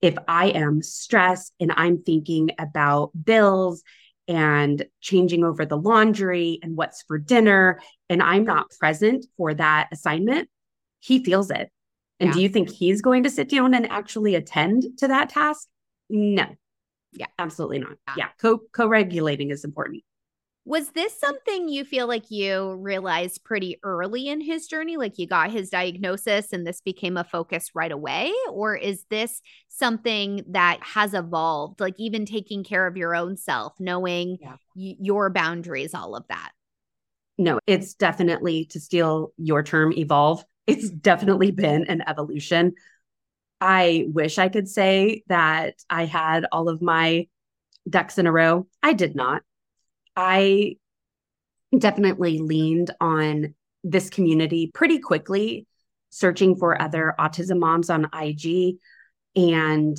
if 0.00 0.16
I 0.26 0.46
am 0.48 0.82
stressed 0.82 1.52
and 1.60 1.72
I'm 1.76 2.02
thinking 2.02 2.50
about 2.58 3.10
bills 3.24 3.82
and 4.28 4.84
changing 5.00 5.44
over 5.44 5.66
the 5.66 5.76
laundry 5.76 6.58
and 6.62 6.76
what's 6.76 7.02
for 7.02 7.18
dinner, 7.18 7.80
and 8.08 8.22
I'm 8.22 8.44
not 8.44 8.70
present 8.78 9.26
for 9.36 9.52
that 9.54 9.88
assignment, 9.92 10.48
he 11.00 11.22
feels 11.22 11.50
it. 11.50 11.70
And 12.20 12.28
yeah. 12.28 12.34
do 12.34 12.42
you 12.42 12.48
think 12.48 12.70
he's 12.70 13.02
going 13.02 13.24
to 13.24 13.30
sit 13.30 13.48
down 13.48 13.74
and 13.74 13.90
actually 13.90 14.34
attend 14.34 14.84
to 14.98 15.08
that 15.08 15.28
task? 15.28 15.68
No. 16.08 16.46
Yeah, 17.12 17.26
absolutely 17.38 17.80
not. 17.80 17.96
Yeah, 18.08 18.14
yeah. 18.16 18.28
co 18.40 18.60
co-regulating 18.72 19.50
is 19.50 19.64
important. 19.64 20.02
Was 20.64 20.90
this 20.90 21.12
mm. 21.14 21.18
something 21.18 21.68
you 21.68 21.84
feel 21.84 22.06
like 22.06 22.30
you 22.30 22.74
realized 22.74 23.44
pretty 23.44 23.78
early 23.82 24.28
in 24.28 24.40
his 24.40 24.66
journey? 24.66 24.96
Like 24.96 25.18
you 25.18 25.26
got 25.26 25.50
his 25.50 25.70
diagnosis 25.70 26.52
and 26.52 26.66
this 26.66 26.80
became 26.80 27.16
a 27.16 27.24
focus 27.24 27.70
right 27.74 27.90
away? 27.90 28.32
Or 28.50 28.76
is 28.76 29.04
this 29.10 29.40
something 29.68 30.44
that 30.48 30.78
has 30.82 31.14
evolved, 31.14 31.80
like 31.80 31.94
even 31.98 32.26
taking 32.26 32.64
care 32.64 32.86
of 32.86 32.96
your 32.96 33.14
own 33.14 33.36
self, 33.36 33.74
knowing 33.80 34.38
yeah. 34.40 34.56
y- 34.76 34.96
your 35.00 35.30
boundaries, 35.30 35.94
all 35.94 36.14
of 36.14 36.26
that? 36.28 36.52
No, 37.38 37.58
it's 37.66 37.94
definitely 37.94 38.66
to 38.66 38.80
steal 38.80 39.32
your 39.36 39.62
term, 39.62 39.92
evolve. 39.92 40.44
It's 40.66 40.88
definitely 40.90 41.50
been 41.50 41.86
an 41.88 42.04
evolution. 42.06 42.74
I 43.60 44.06
wish 44.08 44.38
I 44.38 44.48
could 44.48 44.68
say 44.68 45.24
that 45.26 45.74
I 45.88 46.04
had 46.04 46.46
all 46.52 46.68
of 46.68 46.82
my 46.82 47.26
ducks 47.88 48.18
in 48.18 48.26
a 48.26 48.32
row. 48.32 48.68
I 48.82 48.92
did 48.92 49.16
not. 49.16 49.42
I 50.16 50.76
definitely 51.76 52.38
leaned 52.38 52.90
on 53.00 53.54
this 53.84 54.10
community 54.10 54.70
pretty 54.72 54.98
quickly, 54.98 55.66
searching 56.10 56.56
for 56.56 56.80
other 56.80 57.14
autism 57.18 57.58
moms 57.58 57.90
on 57.90 58.08
IG 58.12 58.76
and 59.34 59.96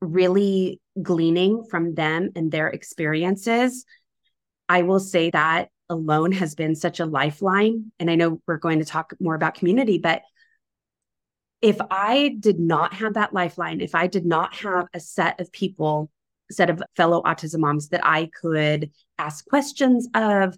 really 0.00 0.80
gleaning 1.00 1.64
from 1.64 1.94
them 1.94 2.30
and 2.36 2.50
their 2.50 2.68
experiences. 2.68 3.84
I 4.68 4.82
will 4.82 5.00
say 5.00 5.30
that 5.30 5.68
alone 5.88 6.32
has 6.32 6.54
been 6.54 6.74
such 6.74 7.00
a 7.00 7.06
lifeline. 7.06 7.92
And 7.98 8.10
I 8.10 8.14
know 8.14 8.40
we're 8.46 8.58
going 8.58 8.78
to 8.78 8.84
talk 8.84 9.12
more 9.20 9.34
about 9.34 9.54
community, 9.54 9.98
but 9.98 10.22
if 11.60 11.76
I 11.90 12.36
did 12.38 12.58
not 12.58 12.94
have 12.94 13.14
that 13.14 13.34
lifeline, 13.34 13.80
if 13.80 13.94
I 13.94 14.06
did 14.06 14.24
not 14.24 14.54
have 14.54 14.86
a 14.94 15.00
set 15.00 15.40
of 15.40 15.52
people 15.52 16.10
set 16.50 16.70
of 16.70 16.82
fellow 16.96 17.22
autism 17.22 17.60
moms 17.60 17.88
that 17.88 18.00
I 18.04 18.30
could 18.40 18.90
ask 19.18 19.46
questions 19.46 20.08
of, 20.14 20.56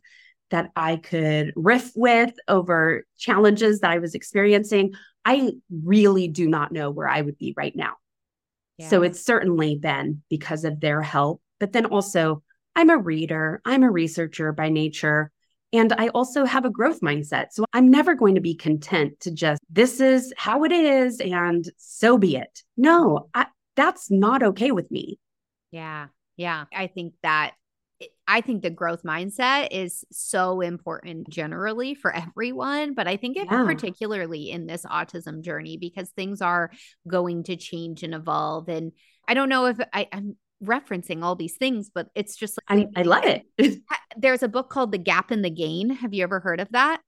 that 0.51 0.71
I 0.77 0.97
could 0.97 1.53
riff 1.57 1.93
with 1.97 2.35
over 2.47 3.07
challenges 3.19 3.81
that 3.81 3.91
I 3.91 3.99
was 3.99 4.15
experiencing, 4.15 4.93
I 5.25 5.53
really 5.71 6.29
do 6.29 6.49
not 6.49 6.73
know 6.73 6.91
where 6.91 7.09
I 7.09 7.23
would 7.23 7.39
be 7.39 7.55
right 7.57 7.75
now. 7.75 7.95
Yeah. 8.77 8.89
So 8.89 9.03
it's 9.03 9.25
certainly 9.25 9.77
been 9.77 10.23
because 10.29 10.65
of 10.65 10.81
their 10.81 11.01
help. 11.01 11.41
But 11.59 11.73
then 11.73 11.87
also, 11.87 12.43
I'm 12.75 12.91
a 12.91 12.99
reader, 12.99 13.61
I'm 13.65 13.83
a 13.83 13.91
researcher 13.91 14.53
by 14.53 14.69
nature. 14.69 15.31
And 15.75 15.93
I 15.95 16.09
also 16.09 16.45
have 16.45 16.67
a 16.67 16.71
growth 16.71 17.01
mindset. 17.01 17.47
So 17.53 17.65
I'm 17.73 17.91
never 17.91 18.15
going 18.15 18.35
to 18.35 18.43
be 18.43 18.55
content 18.55 19.21
to 19.21 19.31
just, 19.31 19.61
this 19.71 20.01
is 20.01 20.33
how 20.37 20.65
it 20.65 20.73
is, 20.73 21.19
and 21.19 21.65
so 21.79 22.19
be 22.19 22.37
it. 22.37 22.63
No, 22.77 23.31
I, 23.33 23.47
that's 23.75 24.11
not 24.11 24.43
okay 24.43 24.71
with 24.71 24.91
me. 24.91 25.19
Yeah. 25.73 26.09
Yeah. 26.37 26.67
I 26.73 26.87
think 26.87 27.15
that 27.23 27.55
eh, 28.01 28.07
I 28.29 28.43
think 28.43 28.63
the 28.63 28.71
growth 28.71 29.03
mindset 29.03 29.69
is 29.73 30.05
so 30.13 30.61
important 30.61 31.29
generally 31.29 31.95
for 31.95 32.13
everyone, 32.15 32.95
but 32.95 33.09
I 33.09 33.17
think 33.17 33.37
it 33.37 33.49
yeah. 33.51 33.65
particularly 33.65 34.51
in 34.51 34.67
this 34.67 34.85
autism 34.85 35.43
journey 35.43 35.79
because 35.79 36.11
things 36.11 36.41
are 36.41 36.71
going 37.09 37.43
to 37.45 37.57
change 37.57 38.05
and 38.05 38.15
evolve. 38.15 38.69
And 38.69 38.93
I 39.27 39.35
don't 39.35 39.49
know 39.49 39.67
if 39.67 39.81
I, 39.93 40.07
am 40.13 40.37
referencing 40.63 41.25
all 41.25 41.35
these 41.35 41.57
things, 41.57 41.91
but 41.93 42.09
it's 42.15 42.37
just 42.37 42.59
like, 42.71 42.89
I, 42.97 43.01
I 43.01 43.03
love 43.03 43.25
it. 43.25 43.81
there's 44.17 44.43
a 44.45 44.49
book 44.49 44.71
called 44.71 44.93
The 44.93 44.99
Gap 44.99 45.31
and 45.31 45.45
the 45.45 45.51
Gain. 45.51 45.91
Have 45.91 46.15
you 46.15 46.23
ever 46.23 46.39
heard 46.39 46.61
of 46.61 46.69
that? 46.71 47.01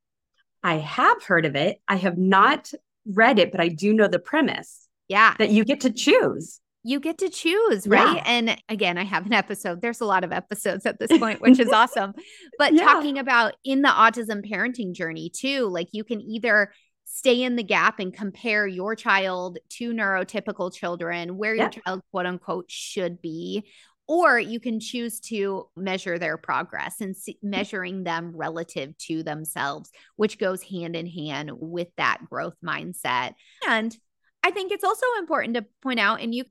I 0.62 0.76
have 0.76 1.22
heard 1.22 1.44
of 1.44 1.54
it. 1.54 1.80
I 1.86 1.96
have 1.96 2.16
not 2.18 2.72
read 3.06 3.38
it, 3.38 3.52
but 3.52 3.60
I 3.60 3.68
do 3.68 3.92
know 3.92 4.08
the 4.08 4.18
premise. 4.18 4.88
Yeah. 5.08 5.34
That 5.38 5.50
you 5.50 5.64
get 5.64 5.82
to 5.82 5.92
choose 5.92 6.60
you 6.84 7.00
get 7.00 7.18
to 7.18 7.30
choose, 7.30 7.86
right? 7.86 8.16
Yeah. 8.16 8.22
And 8.26 8.62
again, 8.68 8.98
I 8.98 9.04
have 9.04 9.24
an 9.24 9.32
episode. 9.32 9.80
There's 9.80 10.02
a 10.02 10.04
lot 10.04 10.22
of 10.22 10.32
episodes 10.32 10.84
at 10.84 10.98
this 10.98 11.16
point, 11.18 11.40
which 11.40 11.58
is 11.58 11.70
awesome. 11.72 12.12
But 12.58 12.74
yeah. 12.74 12.84
talking 12.84 13.18
about 13.18 13.54
in 13.64 13.80
the 13.80 13.88
autism 13.88 14.48
parenting 14.48 14.92
journey 14.92 15.30
too, 15.30 15.66
like 15.68 15.88
you 15.92 16.04
can 16.04 16.20
either 16.20 16.72
stay 17.06 17.42
in 17.42 17.56
the 17.56 17.62
gap 17.62 18.00
and 18.00 18.12
compare 18.12 18.66
your 18.66 18.94
child 18.94 19.58
to 19.70 19.92
neurotypical 19.92 20.72
children 20.72 21.38
where 21.38 21.54
yeah. 21.54 21.62
your 21.62 21.70
child 21.70 22.02
quote 22.10 22.26
unquote 22.26 22.66
should 22.68 23.20
be 23.22 23.64
or 24.06 24.38
you 24.38 24.60
can 24.60 24.80
choose 24.80 25.18
to 25.18 25.66
measure 25.76 26.18
their 26.18 26.36
progress 26.36 27.00
and 27.00 27.16
see, 27.16 27.34
mm. 27.34 27.48
measuring 27.48 28.04
them 28.04 28.32
relative 28.34 28.96
to 28.98 29.22
themselves 29.22 29.90
which 30.16 30.38
goes 30.38 30.62
hand 30.62 30.96
in 30.96 31.06
hand 31.06 31.50
with 31.54 31.88
that 31.96 32.18
growth 32.28 32.56
mindset 32.64 33.34
and 33.66 33.96
I 34.44 34.50
think 34.50 34.72
it's 34.72 34.84
also 34.84 35.06
important 35.18 35.54
to 35.54 35.64
point 35.82 35.98
out, 35.98 36.20
and 36.20 36.34
you 36.34 36.44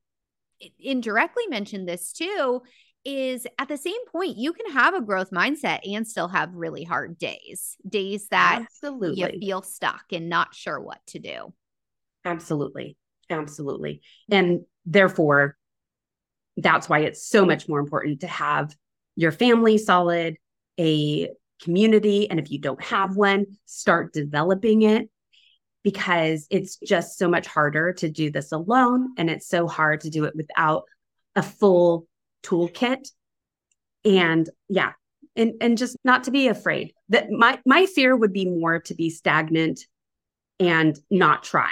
indirectly 0.80 1.44
mentioned 1.48 1.88
this 1.88 2.12
too 2.12 2.62
is 3.06 3.46
at 3.60 3.68
the 3.68 3.78
same 3.78 4.06
point 4.12 4.38
you 4.38 4.54
can 4.54 4.72
have 4.72 4.94
a 4.94 5.02
growth 5.02 5.32
mindset 5.32 5.80
and 5.84 6.08
still 6.08 6.30
have 6.30 6.54
really 6.54 6.84
hard 6.84 7.18
days 7.18 7.76
days 7.88 8.28
that 8.30 8.62
absolutely. 8.62 9.20
you 9.20 9.40
feel 9.40 9.62
stuck 9.62 10.06
and 10.12 10.30
not 10.30 10.56
sure 10.56 10.80
what 10.80 11.00
to 11.08 11.20
do. 11.20 11.54
Absolutely. 12.24 12.98
Absolutely. 13.30 14.02
And 14.32 14.62
therefore 14.86 15.58
that's 16.58 16.88
why 16.88 17.00
it's 17.00 17.28
so 17.28 17.46
much 17.46 17.68
more 17.68 17.80
important 17.80 18.22
to 18.22 18.28
have 18.28 18.76
your 19.16 19.32
family 19.32 19.78
solid 19.78 20.38
a 20.80 21.30
community 21.62 22.30
and 22.30 22.40
if 22.40 22.52
you 22.52 22.60
don't 22.60 22.84
have 22.84 23.16
one 23.16 23.46
start 23.66 24.14
developing 24.14 24.82
it 24.82 25.10
because 25.84 26.48
it's 26.50 26.78
just 26.78 27.18
so 27.18 27.28
much 27.28 27.46
harder 27.46 27.94
to 27.94 28.10
do 28.10 28.32
this 28.32 28.52
alone. 28.52 29.14
And 29.18 29.30
it's 29.30 29.48
so 29.48 29.68
hard 29.68 30.02
to 30.02 30.10
do 30.10 30.24
it 30.24 30.36
without 30.36 30.84
a 31.36 31.44
full 31.44 32.08
toolkit. 32.44 33.10
And 34.06 34.50
yeah, 34.70 34.94
and, 35.36 35.54
and 35.62 35.78
just 35.78 35.98
not 36.04 36.26
to 36.26 36.32
be 36.32 36.48
afraid 36.48 36.94
that 37.10 37.30
my, 37.32 37.60
my 37.66 37.86
fear 37.86 38.16
would 38.16 38.34
be 38.34 38.46
more 38.46 38.80
to 38.82 38.96
be 38.96 39.10
stagnant 39.10 39.82
and 40.60 40.98
not 41.10 41.44
try. 41.44 41.72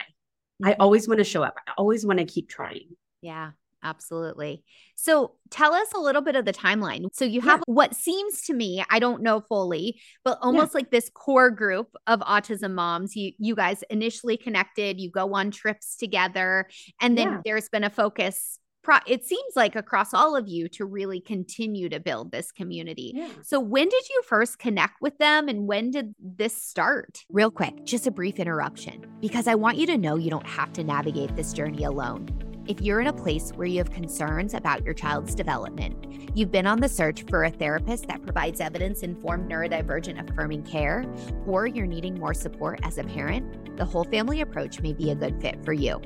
I 0.63 0.73
always 0.73 1.07
want 1.07 1.19
to 1.19 1.23
show 1.23 1.43
up. 1.43 1.55
I 1.67 1.71
always 1.77 2.05
want 2.05 2.19
to 2.19 2.25
keep 2.25 2.49
trying. 2.49 2.89
Yeah. 3.21 3.51
Absolutely. 3.83 4.63
So 4.95 5.33
tell 5.49 5.73
us 5.73 5.87
a 5.95 5.99
little 5.99 6.21
bit 6.21 6.35
of 6.35 6.45
the 6.45 6.53
timeline. 6.53 7.07
So 7.13 7.25
you 7.25 7.41
have 7.41 7.59
yeah. 7.67 7.73
what 7.73 7.95
seems 7.95 8.43
to 8.43 8.53
me, 8.53 8.83
I 8.89 8.99
don't 8.99 9.23
know 9.23 9.41
fully, 9.41 9.99
but 10.23 10.37
almost 10.41 10.73
yeah. 10.73 10.79
like 10.79 10.91
this 10.91 11.09
core 11.13 11.49
group 11.49 11.95
of 12.07 12.19
autism 12.19 12.73
moms. 12.73 13.15
You 13.15 13.31
you 13.39 13.55
guys 13.55 13.83
initially 13.89 14.37
connected, 14.37 14.99
you 14.99 15.09
go 15.09 15.33
on 15.33 15.51
trips 15.51 15.95
together, 15.95 16.67
and 17.01 17.17
then 17.17 17.27
yeah. 17.27 17.41
there's 17.43 17.69
been 17.69 17.83
a 17.83 17.89
focus 17.89 18.59
Pro- 18.83 18.97
it 19.05 19.25
seems 19.25 19.53
like 19.55 19.75
across 19.75 20.13
all 20.13 20.35
of 20.35 20.47
you 20.47 20.67
to 20.69 20.85
really 20.85 21.21
continue 21.21 21.87
to 21.89 21.99
build 21.99 22.31
this 22.31 22.51
community. 22.51 23.13
So, 23.43 23.59
when 23.59 23.87
did 23.87 24.09
you 24.09 24.23
first 24.25 24.57
connect 24.57 25.01
with 25.01 25.17
them 25.19 25.47
and 25.47 25.67
when 25.67 25.91
did 25.91 26.15
this 26.19 26.59
start? 26.59 27.19
Real 27.29 27.51
quick, 27.51 27.83
just 27.85 28.07
a 28.07 28.11
brief 28.11 28.39
interruption 28.39 29.05
because 29.21 29.47
I 29.47 29.55
want 29.55 29.77
you 29.77 29.85
to 29.87 29.97
know 29.97 30.15
you 30.15 30.31
don't 30.31 30.47
have 30.47 30.73
to 30.73 30.83
navigate 30.83 31.35
this 31.35 31.53
journey 31.53 31.83
alone. 31.83 32.50
If 32.67 32.79
you're 32.79 33.01
in 33.01 33.07
a 33.07 33.13
place 33.13 33.51
where 33.55 33.65
you 33.65 33.79
have 33.79 33.89
concerns 33.89 34.53
about 34.53 34.85
your 34.85 34.93
child's 34.93 35.33
development, 35.33 36.31
you've 36.35 36.51
been 36.51 36.67
on 36.67 36.79
the 36.79 36.87
search 36.87 37.23
for 37.27 37.43
a 37.43 37.49
therapist 37.49 38.07
that 38.07 38.21
provides 38.21 38.61
evidence 38.61 39.01
informed 39.01 39.49
neurodivergent 39.51 40.29
affirming 40.29 40.61
care, 40.63 41.03
or 41.47 41.65
you're 41.65 41.87
needing 41.87 42.19
more 42.19 42.35
support 42.35 42.79
as 42.83 42.99
a 42.99 43.03
parent, 43.03 43.77
the 43.77 43.85
whole 43.85 44.03
family 44.03 44.41
approach 44.41 44.79
may 44.79 44.93
be 44.93 45.09
a 45.09 45.15
good 45.15 45.41
fit 45.41 45.65
for 45.65 45.73
you. 45.73 45.99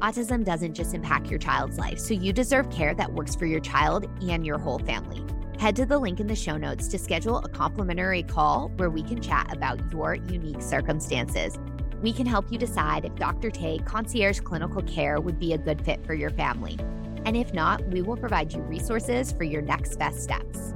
Autism 0.00 0.44
doesn't 0.44 0.74
just 0.74 0.94
impact 0.94 1.30
your 1.30 1.38
child's 1.38 1.78
life, 1.78 1.98
so 1.98 2.12
you 2.12 2.30
deserve 2.30 2.68
care 2.70 2.94
that 2.94 3.14
works 3.14 3.34
for 3.34 3.46
your 3.46 3.60
child 3.60 4.06
and 4.20 4.44
your 4.44 4.58
whole 4.58 4.80
family. 4.80 5.24
Head 5.58 5.76
to 5.76 5.86
the 5.86 5.98
link 5.98 6.20
in 6.20 6.26
the 6.26 6.36
show 6.36 6.58
notes 6.58 6.88
to 6.88 6.98
schedule 6.98 7.38
a 7.38 7.48
complimentary 7.48 8.22
call 8.22 8.68
where 8.76 8.90
we 8.90 9.02
can 9.02 9.22
chat 9.22 9.50
about 9.50 9.80
your 9.92 10.16
unique 10.16 10.60
circumstances. 10.60 11.56
We 12.02 12.12
can 12.12 12.26
help 12.26 12.50
you 12.50 12.58
decide 12.58 13.04
if 13.04 13.14
Dr. 13.14 13.50
Tay 13.50 13.78
concierge 13.78 14.40
clinical 14.40 14.82
care 14.82 15.20
would 15.20 15.38
be 15.38 15.52
a 15.52 15.58
good 15.58 15.84
fit 15.84 16.04
for 16.04 16.14
your 16.14 16.30
family. 16.30 16.76
And 17.24 17.36
if 17.36 17.54
not, 17.54 17.86
we 17.88 18.02
will 18.02 18.16
provide 18.16 18.52
you 18.52 18.60
resources 18.62 19.30
for 19.32 19.44
your 19.44 19.62
next 19.62 19.96
best 19.98 20.20
steps. 20.20 20.74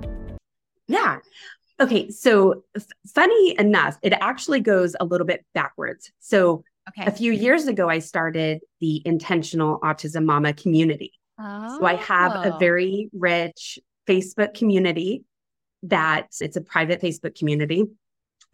Yeah. 0.86 1.18
Okay. 1.80 2.10
So, 2.10 2.62
f- 2.76 2.86
funny 3.12 3.58
enough, 3.58 3.98
it 4.02 4.12
actually 4.12 4.60
goes 4.60 4.94
a 5.00 5.04
little 5.04 5.26
bit 5.26 5.44
backwards. 5.52 6.12
So, 6.20 6.62
okay. 6.88 7.06
a 7.06 7.10
few 7.10 7.32
years 7.32 7.66
ago, 7.66 7.90
I 7.90 7.98
started 7.98 8.60
the 8.80 9.02
Intentional 9.04 9.80
Autism 9.80 10.24
Mama 10.24 10.52
community. 10.52 11.12
Oh. 11.40 11.80
So, 11.80 11.84
I 11.84 11.94
have 11.96 12.32
a 12.32 12.54
oh. 12.54 12.58
very 12.58 13.10
rich 13.12 13.80
Facebook 14.08 14.54
community 14.54 15.24
that 15.82 16.28
it's 16.40 16.56
a 16.56 16.60
private 16.60 17.02
Facebook 17.02 17.36
community 17.36 17.86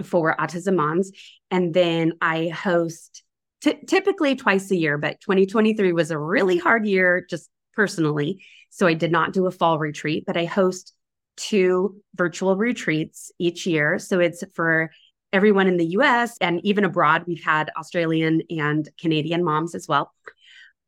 for 0.02 0.34
autism 0.38 0.76
moms. 0.76 1.12
And 1.50 1.72
then 1.74 2.14
I 2.20 2.48
host 2.48 3.22
t- 3.62 3.78
typically 3.86 4.36
twice 4.36 4.70
a 4.70 4.76
year, 4.76 4.98
but 4.98 5.20
2023 5.20 5.92
was 5.92 6.10
a 6.10 6.18
really 6.18 6.58
hard 6.58 6.86
year 6.86 7.24
just 7.28 7.48
personally. 7.74 8.44
So 8.70 8.86
I 8.86 8.94
did 8.94 9.12
not 9.12 9.32
do 9.32 9.46
a 9.46 9.50
fall 9.50 9.78
retreat, 9.78 10.24
but 10.26 10.36
I 10.36 10.44
host 10.44 10.94
two 11.36 11.96
virtual 12.14 12.56
retreats 12.56 13.32
each 13.38 13.66
year. 13.66 13.98
So 13.98 14.20
it's 14.20 14.44
for 14.54 14.90
everyone 15.32 15.66
in 15.66 15.78
the 15.78 15.86
US 15.98 16.36
and 16.40 16.60
even 16.64 16.84
abroad. 16.84 17.24
We've 17.26 17.42
had 17.42 17.70
Australian 17.76 18.42
and 18.50 18.88
Canadian 19.00 19.42
moms 19.42 19.74
as 19.74 19.88
well. 19.88 20.12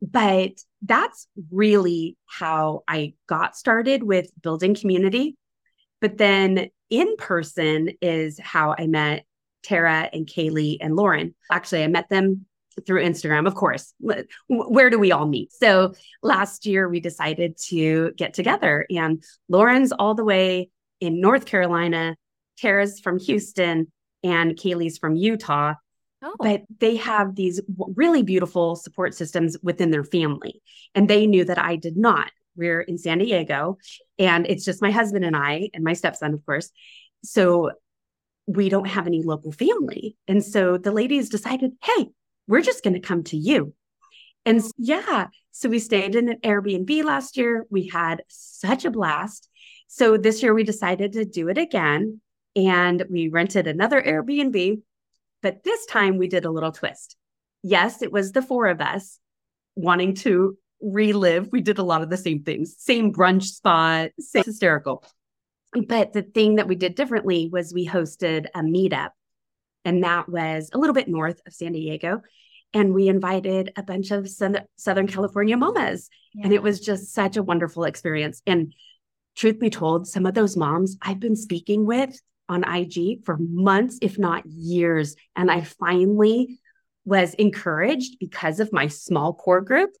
But 0.01 0.51
that's 0.83 1.27
really 1.51 2.17
how 2.27 2.83
I 2.87 3.13
got 3.27 3.55
started 3.55 4.03
with 4.03 4.29
building 4.41 4.75
community. 4.75 5.35
But 5.99 6.17
then 6.17 6.69
in 6.89 7.15
person 7.17 7.91
is 8.01 8.39
how 8.39 8.75
I 8.77 8.87
met 8.87 9.25
Tara 9.63 10.09
and 10.13 10.27
Kaylee 10.27 10.77
and 10.81 10.95
Lauren. 10.95 11.33
Actually, 11.51 11.83
I 11.83 11.87
met 11.87 12.09
them 12.09 12.45
through 12.85 13.03
Instagram, 13.03 13.47
of 13.47 13.55
course. 13.55 13.93
Where 14.47 14.89
do 14.89 14.99
we 14.99 15.11
all 15.11 15.27
meet? 15.27 15.53
So 15.53 15.93
last 16.21 16.65
year 16.65 16.89
we 16.89 16.99
decided 16.99 17.57
to 17.67 18.11
get 18.17 18.33
together, 18.33 18.85
and 18.89 19.23
Lauren's 19.49 19.91
all 19.91 20.13
the 20.13 20.25
way 20.25 20.69
in 20.99 21.21
North 21.21 21.45
Carolina, 21.45 22.15
Tara's 22.57 22.99
from 22.99 23.19
Houston, 23.19 23.91
and 24.23 24.55
Kaylee's 24.55 24.97
from 24.97 25.15
Utah. 25.15 25.75
Oh. 26.21 26.35
But 26.39 26.63
they 26.79 26.95
have 26.95 27.35
these 27.35 27.61
really 27.95 28.23
beautiful 28.23 28.75
support 28.75 29.13
systems 29.13 29.57
within 29.61 29.91
their 29.91 30.03
family. 30.03 30.61
And 30.95 31.07
they 31.07 31.27
knew 31.27 31.45
that 31.45 31.59
I 31.59 31.75
did 31.75 31.97
not. 31.97 32.31
We're 32.55 32.81
in 32.81 32.97
San 32.97 33.19
Diego, 33.19 33.77
and 34.17 34.45
it's 34.47 34.65
just 34.65 34.81
my 34.81 34.91
husband 34.91 35.25
and 35.25 35.35
I, 35.35 35.69
and 35.73 35.83
my 35.83 35.93
stepson, 35.93 36.33
of 36.33 36.45
course. 36.45 36.71
So 37.23 37.71
we 38.47 38.69
don't 38.69 38.87
have 38.87 39.07
any 39.07 39.23
local 39.23 39.51
family. 39.51 40.17
And 40.27 40.43
so 40.43 40.77
the 40.77 40.91
ladies 40.91 41.29
decided, 41.29 41.71
hey, 41.83 42.07
we're 42.47 42.61
just 42.61 42.83
going 42.83 42.93
to 42.93 42.99
come 42.99 43.23
to 43.23 43.37
you. 43.37 43.73
And 44.45 44.61
yeah, 44.77 45.27
so 45.51 45.69
we 45.69 45.79
stayed 45.79 46.15
in 46.15 46.29
an 46.29 46.37
Airbnb 46.43 47.03
last 47.03 47.37
year. 47.37 47.65
We 47.71 47.87
had 47.87 48.23
such 48.27 48.85
a 48.85 48.91
blast. 48.91 49.49
So 49.87 50.17
this 50.17 50.43
year 50.43 50.53
we 50.53 50.63
decided 50.63 51.13
to 51.13 51.25
do 51.25 51.49
it 51.49 51.57
again 51.57 52.21
and 52.55 53.03
we 53.09 53.29
rented 53.29 53.65
another 53.65 54.01
Airbnb. 54.01 54.81
But 55.41 55.63
this 55.63 55.85
time 55.87 56.17
we 56.17 56.27
did 56.27 56.45
a 56.45 56.51
little 56.51 56.71
twist. 56.71 57.15
Yes, 57.63 58.01
it 58.01 58.11
was 58.11 58.31
the 58.31 58.41
four 58.41 58.67
of 58.67 58.81
us 58.81 59.19
wanting 59.75 60.13
to 60.15 60.57
relive. 60.81 61.49
We 61.51 61.61
did 61.61 61.77
a 61.77 61.83
lot 61.83 62.01
of 62.01 62.09
the 62.09 62.17
same 62.17 62.43
things, 62.43 62.75
same 62.77 63.13
brunch 63.13 63.43
spot, 63.43 64.11
same 64.19 64.43
hysterical. 64.43 65.03
But 65.87 66.13
the 66.13 66.21
thing 66.21 66.55
that 66.55 66.67
we 66.67 66.75
did 66.75 66.95
differently 66.95 67.49
was 67.51 67.73
we 67.73 67.87
hosted 67.87 68.47
a 68.55 68.61
meetup 68.61 69.09
and 69.83 70.03
that 70.03 70.27
was 70.27 70.69
a 70.73 70.77
little 70.77 70.93
bit 70.93 71.07
north 71.07 71.41
of 71.45 71.53
San 71.53 71.73
Diego. 71.73 72.21
And 72.73 72.93
we 72.93 73.07
invited 73.07 73.71
a 73.77 73.83
bunch 73.83 74.11
of 74.11 74.27
Southern 74.27 75.07
California 75.07 75.55
mamas. 75.55 76.09
Yeah. 76.33 76.45
And 76.45 76.53
it 76.53 76.63
was 76.63 76.79
just 76.79 77.13
such 77.13 77.37
a 77.37 77.43
wonderful 77.43 77.85
experience. 77.85 78.41
And 78.45 78.73
truth 79.35 79.59
be 79.59 79.69
told, 79.69 80.07
some 80.07 80.25
of 80.25 80.33
those 80.33 80.57
moms 80.57 80.97
I've 81.01 81.19
been 81.19 81.35
speaking 81.35 81.85
with 81.85 82.19
on 82.49 82.63
IG 82.63 83.23
for 83.25 83.37
months, 83.39 83.99
if 84.01 84.17
not 84.17 84.45
years. 84.45 85.15
And 85.35 85.49
I 85.49 85.61
finally 85.61 86.59
was 87.05 87.33
encouraged 87.35 88.17
because 88.19 88.59
of 88.59 88.73
my 88.73 88.87
small 88.87 89.33
core 89.33 89.61
group 89.61 89.91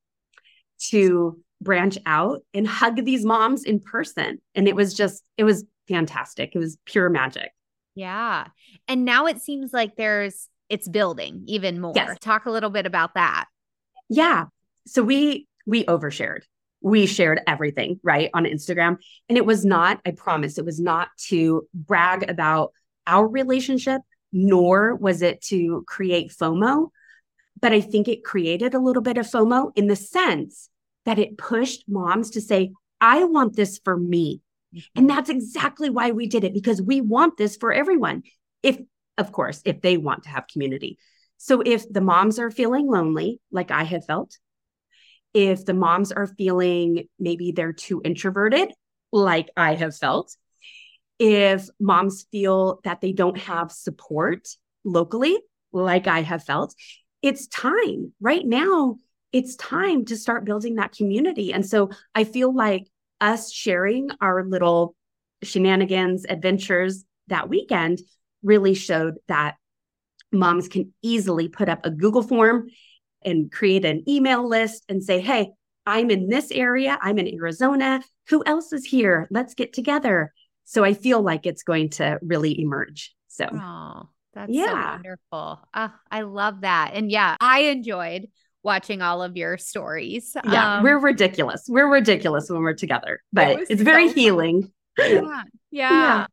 to 0.89 1.39
branch 1.61 1.97
out 2.05 2.41
and 2.53 2.67
hug 2.67 3.03
these 3.05 3.25
moms 3.25 3.63
in 3.63 3.79
person. 3.79 4.39
And 4.53 4.67
it 4.67 4.75
was 4.75 4.93
just, 4.93 5.23
it 5.37 5.43
was 5.43 5.65
fantastic. 5.87 6.51
It 6.53 6.59
was 6.59 6.77
pure 6.85 7.09
magic. 7.09 7.51
Yeah. 7.95 8.47
And 8.87 9.05
now 9.05 9.25
it 9.25 9.41
seems 9.41 9.71
like 9.71 9.95
there's 9.95 10.49
it's 10.69 10.87
building 10.87 11.43
even 11.47 11.79
more. 11.79 11.93
Yes. 11.95 12.17
Talk 12.19 12.45
a 12.45 12.51
little 12.51 12.69
bit 12.69 12.85
about 12.85 13.13
that. 13.13 13.45
Yeah. 14.09 14.45
So 14.87 15.01
we 15.03 15.47
we 15.65 15.85
overshared. 15.85 16.41
We 16.81 17.07
shared 17.07 17.41
everything, 17.47 17.99
right, 18.03 18.29
on 18.33 18.45
Instagram. 18.45 18.97
And 19.27 19.37
it 19.37 19.45
was 19.45 19.65
not, 19.65 19.99
I 20.05 20.11
promise, 20.11 20.59
it 20.59 20.65
was 20.65 20.79
not 20.79 21.07
to 21.29 21.67
brag 21.73 22.29
about 22.29 22.73
our 23.07 23.27
relationship, 23.27 24.01
nor 24.31 24.95
was 24.95 25.23
it 25.23 25.41
to 25.45 25.83
create 25.87 26.31
FOMO. 26.31 26.89
But 27.61 27.71
I 27.71 27.81
think 27.81 28.07
it 28.07 28.23
created 28.23 28.73
a 28.73 28.79
little 28.79 29.01
bit 29.01 29.17
of 29.17 29.27
FOMO 29.27 29.71
in 29.75 29.87
the 29.87 29.95
sense 29.95 30.69
that 31.05 31.19
it 31.19 31.37
pushed 31.37 31.85
moms 31.87 32.31
to 32.31 32.41
say, 32.41 32.71
I 32.99 33.23
want 33.23 33.55
this 33.55 33.79
for 33.83 33.97
me. 33.97 34.41
Mm-hmm. 34.75 34.99
And 34.99 35.09
that's 35.09 35.29
exactly 35.29 35.89
why 35.89 36.11
we 36.11 36.27
did 36.27 36.43
it 36.43 36.53
because 36.53 36.81
we 36.81 37.01
want 37.01 37.37
this 37.37 37.57
for 37.57 37.71
everyone. 37.71 38.23
If, 38.63 38.79
of 39.17 39.31
course, 39.31 39.61
if 39.65 39.81
they 39.81 39.97
want 39.97 40.23
to 40.23 40.29
have 40.29 40.47
community. 40.47 40.97
So 41.37 41.61
if 41.61 41.91
the 41.91 42.01
moms 42.01 42.39
are 42.39 42.51
feeling 42.51 42.87
lonely, 42.87 43.39
like 43.51 43.71
I 43.71 43.83
have 43.83 44.05
felt, 44.05 44.37
if 45.33 45.65
the 45.65 45.73
moms 45.73 46.11
are 46.11 46.27
feeling 46.27 47.07
maybe 47.19 47.51
they're 47.51 47.73
too 47.73 48.01
introverted, 48.03 48.71
like 49.11 49.49
I 49.55 49.75
have 49.75 49.95
felt, 49.95 50.35
if 51.19 51.67
moms 51.79 52.25
feel 52.31 52.79
that 52.83 53.01
they 53.01 53.11
don't 53.11 53.37
have 53.37 53.71
support 53.71 54.47
locally, 54.83 55.37
like 55.71 56.07
I 56.07 56.21
have 56.21 56.43
felt, 56.43 56.73
it's 57.25 57.47
time 57.47 58.13
right 58.21 58.45
now. 58.45 58.97
It's 59.33 59.55
time 59.55 60.05
to 60.05 60.15
start 60.15 60.45
building 60.45 60.75
that 60.75 60.91
community. 60.91 61.51
And 61.51 61.65
so 61.65 61.89
I 62.13 62.23
feel 62.23 62.53
like 62.53 62.87
us 63.19 63.51
sharing 63.51 64.09
our 64.21 64.45
little 64.45 64.95
shenanigans, 65.41 66.25
adventures 66.29 67.03
that 67.27 67.49
weekend 67.49 67.99
really 68.43 68.75
showed 68.75 69.15
that 69.27 69.55
moms 70.31 70.67
can 70.67 70.93
easily 71.01 71.49
put 71.49 71.67
up 71.67 71.83
a 71.83 71.89
Google 71.89 72.21
form 72.21 72.67
and 73.23 73.51
create 73.51 73.85
an 73.85 74.07
email 74.07 74.47
list 74.47 74.85
and 74.87 75.03
say, 75.03 75.19
Hey, 75.19 75.49
I'm 75.87 76.11
in 76.11 76.29
this 76.29 76.51
area. 76.51 76.99
I'm 77.01 77.17
in 77.17 77.33
Arizona. 77.33 78.03
Who 78.29 78.43
else 78.45 78.71
is 78.71 78.85
here? 78.85 79.27
Let's 79.31 79.55
get 79.55 79.73
together. 79.73 80.31
So 80.65 80.83
I 80.83 80.93
feel 80.93 81.21
like 81.23 81.47
it's 81.47 81.63
going 81.63 81.89
to 81.91 82.19
really 82.21 82.59
emerge. 82.61 83.15
So, 83.27 83.47
oh, 83.51 84.09
that's 84.35 84.51
yeah. 84.51 84.65
so 84.65 84.91
wonderful. 84.91 85.67
Oh, 85.73 85.93
I 86.11 86.21
love 86.21 86.61
that. 86.61 86.91
And 86.93 87.09
yeah, 87.09 87.35
I 87.39 87.61
enjoyed 87.61 88.27
watching 88.63 89.01
all 89.01 89.23
of 89.23 89.37
your 89.37 89.57
stories. 89.57 90.35
Yeah, 90.47 90.77
um, 90.77 90.83
we're 90.83 90.99
ridiculous. 90.99 91.65
We're 91.67 91.89
ridiculous 91.89 92.49
when 92.49 92.61
we're 92.61 92.73
together, 92.73 93.21
but 93.31 93.61
it 93.61 93.67
it's 93.69 93.81
very 93.81 94.11
healing. 94.11 94.71
Yeah, 94.97 95.05
yeah. 95.11 95.43
Yeah. 95.71 96.27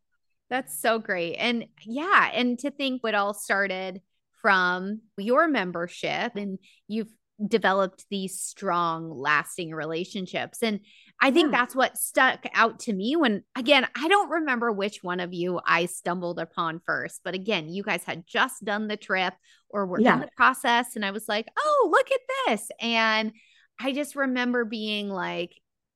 That's 0.49 0.79
so 0.79 0.99
great. 0.99 1.35
And 1.35 1.65
yeah, 1.83 2.29
and 2.31 2.59
to 2.59 2.69
think 2.69 3.01
it 3.03 3.15
all 3.15 3.33
started 3.33 4.01
from 4.41 5.01
your 5.17 5.47
membership 5.47 6.35
and 6.35 6.59
you've 6.87 7.09
developed 7.47 8.05
these 8.11 8.39
strong, 8.39 9.09
lasting 9.09 9.71
relationships. 9.71 10.61
And 10.61 10.81
I 11.23 11.31
think 11.31 11.53
yeah. 11.53 11.59
that's 11.59 11.73
what 11.73 11.97
stuck 11.97 12.45
out 12.53 12.81
to 12.81 12.91
me 12.91 13.15
when, 13.15 13.43
again, 13.55 13.87
I 13.95 14.09
don't 14.09 14.29
remember 14.29 14.73
which 14.73 15.01
one 15.03 15.21
of 15.21 15.33
you 15.33 15.61
I 15.65 15.85
stumbled 15.85 16.37
upon 16.37 16.81
first, 16.85 17.21
but 17.23 17.33
again, 17.33 17.69
you 17.69 17.81
guys 17.81 18.03
had 18.03 18.27
just 18.27 18.65
done 18.65 18.89
the 18.89 18.97
trip 18.97 19.33
or 19.69 19.85
were 19.85 20.01
yeah. 20.01 20.15
in 20.15 20.19
the 20.19 20.29
process. 20.35 20.97
And 20.97 21.05
I 21.05 21.11
was 21.11 21.29
like, 21.29 21.47
oh, 21.57 21.89
look 21.89 22.11
at 22.11 22.19
this. 22.45 22.69
And 22.81 23.31
I 23.79 23.93
just 23.93 24.17
remember 24.17 24.65
being 24.65 25.07
like, 25.07 25.53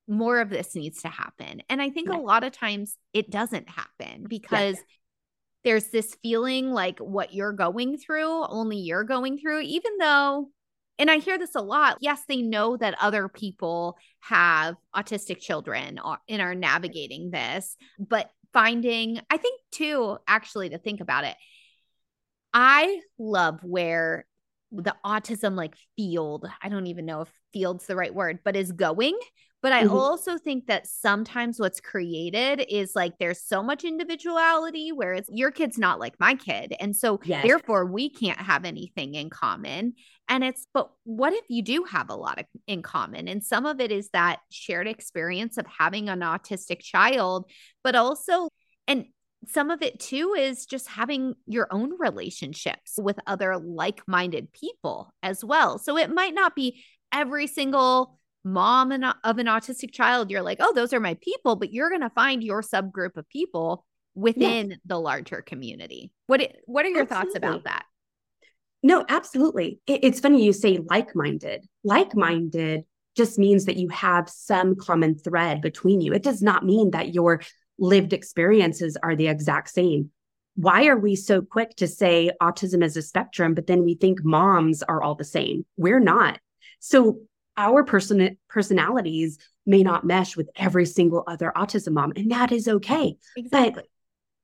more 0.08 0.40
of 0.40 0.48
this 0.48 0.74
needs 0.74 1.02
to 1.02 1.08
happen. 1.08 1.60
And 1.68 1.82
I 1.82 1.90
think 1.90 2.08
yeah. 2.08 2.16
a 2.16 2.20
lot 2.20 2.42
of 2.42 2.52
times 2.52 2.96
it 3.12 3.30
doesn't 3.30 3.68
happen 3.68 4.24
because 4.26 4.78
there's 5.62 5.88
this 5.88 6.16
feeling 6.22 6.70
like 6.70 7.00
what 7.00 7.34
you're 7.34 7.52
going 7.52 7.98
through, 7.98 8.46
only 8.46 8.78
you're 8.78 9.04
going 9.04 9.36
through, 9.36 9.60
even 9.60 9.98
though 9.98 10.48
and 10.98 11.10
I 11.10 11.18
hear 11.18 11.38
this 11.38 11.54
a 11.54 11.60
lot. 11.60 11.98
Yes, 12.00 12.22
they 12.28 12.42
know 12.42 12.76
that 12.76 12.96
other 13.00 13.28
people 13.28 13.96
have 14.20 14.76
autistic 14.94 15.40
children 15.40 16.00
and 16.28 16.42
are 16.42 16.54
navigating 16.54 17.30
this, 17.30 17.76
but 17.98 18.30
finding, 18.52 19.20
I 19.30 19.36
think, 19.36 19.60
too, 19.70 20.18
actually, 20.26 20.70
to 20.70 20.78
think 20.78 21.00
about 21.00 21.24
it, 21.24 21.36
I 22.52 23.00
love 23.18 23.60
where 23.62 24.26
the 24.72 24.96
autism 25.04 25.54
like 25.54 25.74
field, 25.96 26.46
I 26.62 26.68
don't 26.68 26.86
even 26.88 27.06
know 27.06 27.22
if 27.22 27.32
field's 27.52 27.86
the 27.86 27.96
right 27.96 28.14
word, 28.14 28.40
but 28.44 28.56
is 28.56 28.72
going 28.72 29.18
But 29.60 29.72
I 29.72 29.84
mm-hmm. 29.84 29.96
also 29.96 30.38
think 30.38 30.66
that 30.66 30.86
sometimes 30.86 31.58
what's 31.58 31.80
created 31.80 32.64
is 32.68 32.92
like 32.94 33.18
there's 33.18 33.42
so 33.42 33.62
much 33.62 33.82
individuality 33.82 34.92
where 34.92 35.14
it's 35.14 35.28
your 35.32 35.50
kid's 35.50 35.78
not 35.78 35.98
like 35.98 36.14
my 36.20 36.36
kid. 36.36 36.74
And 36.78 36.94
so 36.94 37.20
yes. 37.24 37.44
therefore 37.44 37.84
we 37.84 38.08
can't 38.08 38.38
have 38.38 38.64
anything 38.64 39.14
in 39.14 39.30
common. 39.30 39.94
And 40.28 40.44
it's, 40.44 40.66
but 40.72 40.90
what 41.04 41.32
if 41.32 41.44
you 41.48 41.62
do 41.62 41.84
have 41.84 42.08
a 42.08 42.14
lot 42.14 42.38
of, 42.38 42.46
in 42.68 42.82
common? 42.82 43.26
And 43.26 43.42
some 43.42 43.66
of 43.66 43.80
it 43.80 43.90
is 43.90 44.10
that 44.10 44.40
shared 44.50 44.86
experience 44.86 45.58
of 45.58 45.66
having 45.66 46.08
an 46.08 46.20
autistic 46.20 46.80
child, 46.80 47.50
but 47.82 47.96
also, 47.96 48.48
and 48.86 49.06
some 49.48 49.70
of 49.70 49.82
it 49.82 49.98
too 49.98 50.34
is 50.38 50.66
just 50.66 50.88
having 50.88 51.34
your 51.46 51.66
own 51.70 51.98
relationships 51.98 52.94
with 52.98 53.18
other 53.26 53.56
like 53.56 54.02
minded 54.06 54.52
people 54.52 55.12
as 55.22 55.44
well. 55.44 55.78
So 55.78 55.96
it 55.96 56.10
might 56.10 56.34
not 56.34 56.54
be 56.54 56.82
every 57.12 57.46
single 57.46 58.17
mom 58.52 58.92
of 58.92 59.38
an 59.38 59.46
autistic 59.46 59.92
child, 59.92 60.30
you're 60.30 60.42
like, 60.42 60.58
oh, 60.60 60.72
those 60.74 60.92
are 60.92 61.00
my 61.00 61.16
people, 61.20 61.56
but 61.56 61.72
you're 61.72 61.90
going 61.90 62.02
to 62.02 62.10
find 62.10 62.42
your 62.42 62.62
subgroup 62.62 63.16
of 63.16 63.28
people 63.28 63.84
within 64.14 64.70
yes. 64.70 64.78
the 64.84 64.98
larger 64.98 65.42
community. 65.42 66.10
What 66.26 66.40
what 66.66 66.84
are 66.84 66.88
your 66.88 67.02
absolutely. 67.02 67.26
thoughts 67.32 67.36
about 67.36 67.64
that? 67.64 67.84
No, 68.82 69.04
absolutely. 69.08 69.80
It, 69.86 70.00
it's 70.02 70.20
funny 70.20 70.44
you 70.44 70.52
say 70.52 70.78
like-minded. 70.90 71.66
Like-minded 71.84 72.84
just 73.16 73.38
means 73.38 73.64
that 73.64 73.76
you 73.76 73.88
have 73.88 74.28
some 74.28 74.76
common 74.76 75.18
thread 75.18 75.60
between 75.60 76.00
you. 76.00 76.12
It 76.12 76.22
does 76.22 76.42
not 76.42 76.64
mean 76.64 76.92
that 76.92 77.14
your 77.14 77.42
lived 77.78 78.12
experiences 78.12 78.96
are 79.02 79.16
the 79.16 79.28
exact 79.28 79.70
same. 79.70 80.10
Why 80.54 80.86
are 80.86 80.98
we 80.98 81.14
so 81.14 81.42
quick 81.42 81.76
to 81.76 81.86
say 81.86 82.30
autism 82.42 82.82
is 82.82 82.96
a 82.96 83.02
spectrum, 83.02 83.54
but 83.54 83.66
then 83.66 83.84
we 83.84 83.94
think 83.94 84.24
moms 84.24 84.82
are 84.82 85.02
all 85.02 85.14
the 85.14 85.24
same? 85.24 85.64
We're 85.76 86.00
not. 86.00 86.40
So 86.80 87.20
our 87.58 87.84
person 87.84 88.38
personalities 88.48 89.38
may 89.66 89.82
not 89.82 90.06
mesh 90.06 90.36
with 90.36 90.48
every 90.56 90.86
single 90.86 91.24
other 91.26 91.52
autism 91.54 91.92
mom, 91.92 92.14
and 92.16 92.30
that 92.30 92.52
is 92.52 92.68
okay. 92.68 93.16
Exactly. 93.36 93.82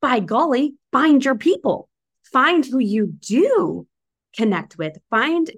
But 0.01 0.09
by 0.09 0.21
golly, 0.21 0.75
find 0.93 1.25
your 1.25 1.37
people. 1.37 1.89
Find 2.31 2.67
who 2.67 2.79
you 2.79 3.07
do 3.07 3.87
connect 4.37 4.77
with. 4.77 4.99
Find 5.09 5.51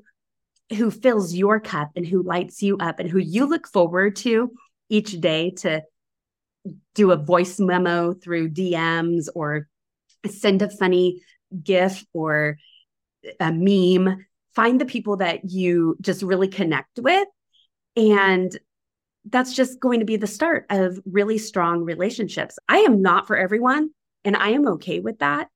who 0.76 0.90
fills 0.90 1.34
your 1.34 1.58
cup 1.58 1.90
and 1.96 2.06
who 2.06 2.22
lights 2.22 2.62
you 2.62 2.76
up 2.78 3.00
and 3.00 3.08
who 3.08 3.18
you 3.18 3.46
look 3.46 3.66
forward 3.66 4.16
to 4.16 4.52
each 4.88 5.20
day 5.20 5.50
to 5.50 5.82
do 6.94 7.10
a 7.10 7.16
voice 7.16 7.58
memo 7.58 8.12
through 8.12 8.50
DMs 8.50 9.28
or 9.34 9.68
send 10.28 10.62
a 10.62 10.70
funny 10.70 11.22
GIF 11.62 12.04
or 12.12 12.58
a 13.40 13.52
meme. 13.52 14.26
Find 14.54 14.80
the 14.80 14.86
people 14.86 15.18
that 15.18 15.50
you 15.50 15.96
just 16.00 16.22
really 16.22 16.48
connect 16.48 16.98
with. 16.98 17.28
And 17.96 18.56
that's 19.28 19.54
just 19.54 19.80
going 19.80 20.00
to 20.00 20.06
be 20.06 20.16
the 20.16 20.26
start 20.26 20.66
of 20.70 21.00
really 21.04 21.38
strong 21.38 21.82
relationships. 21.82 22.58
I 22.68 22.78
am 22.78 23.02
not 23.02 23.26
for 23.26 23.36
everyone, 23.36 23.90
and 24.24 24.36
I 24.36 24.50
am 24.50 24.66
okay 24.68 25.00
with 25.00 25.18
that. 25.18 25.48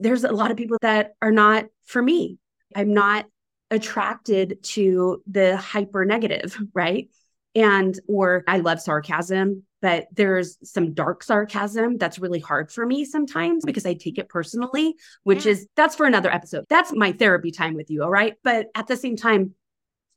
There's 0.00 0.24
a 0.24 0.32
lot 0.32 0.50
of 0.50 0.56
people 0.56 0.78
that 0.80 1.14
are 1.20 1.32
not 1.32 1.66
for 1.84 2.02
me. 2.02 2.38
I'm 2.74 2.94
not 2.94 3.26
attracted 3.70 4.62
to 4.62 5.22
the 5.26 5.56
hyper 5.56 6.04
negative, 6.04 6.56
right? 6.74 7.08
And, 7.54 7.98
or 8.08 8.42
I 8.48 8.58
love 8.58 8.80
sarcasm 8.80 9.64
but 9.84 10.06
there's 10.14 10.56
some 10.62 10.94
dark 10.94 11.22
sarcasm 11.22 11.98
that's 11.98 12.18
really 12.18 12.40
hard 12.40 12.72
for 12.72 12.86
me 12.86 13.04
sometimes 13.04 13.66
because 13.66 13.84
I 13.84 13.92
take 13.92 14.16
it 14.16 14.30
personally, 14.30 14.94
which 15.24 15.44
yeah. 15.44 15.52
is 15.52 15.66
that's 15.76 15.94
for 15.94 16.06
another 16.06 16.32
episode. 16.32 16.64
That's 16.70 16.94
my 16.94 17.12
therapy 17.12 17.50
time 17.50 17.74
with 17.74 17.90
you. 17.90 18.02
All 18.02 18.10
right. 18.10 18.32
But 18.42 18.68
at 18.74 18.86
the 18.86 18.96
same 18.96 19.14
time, 19.14 19.52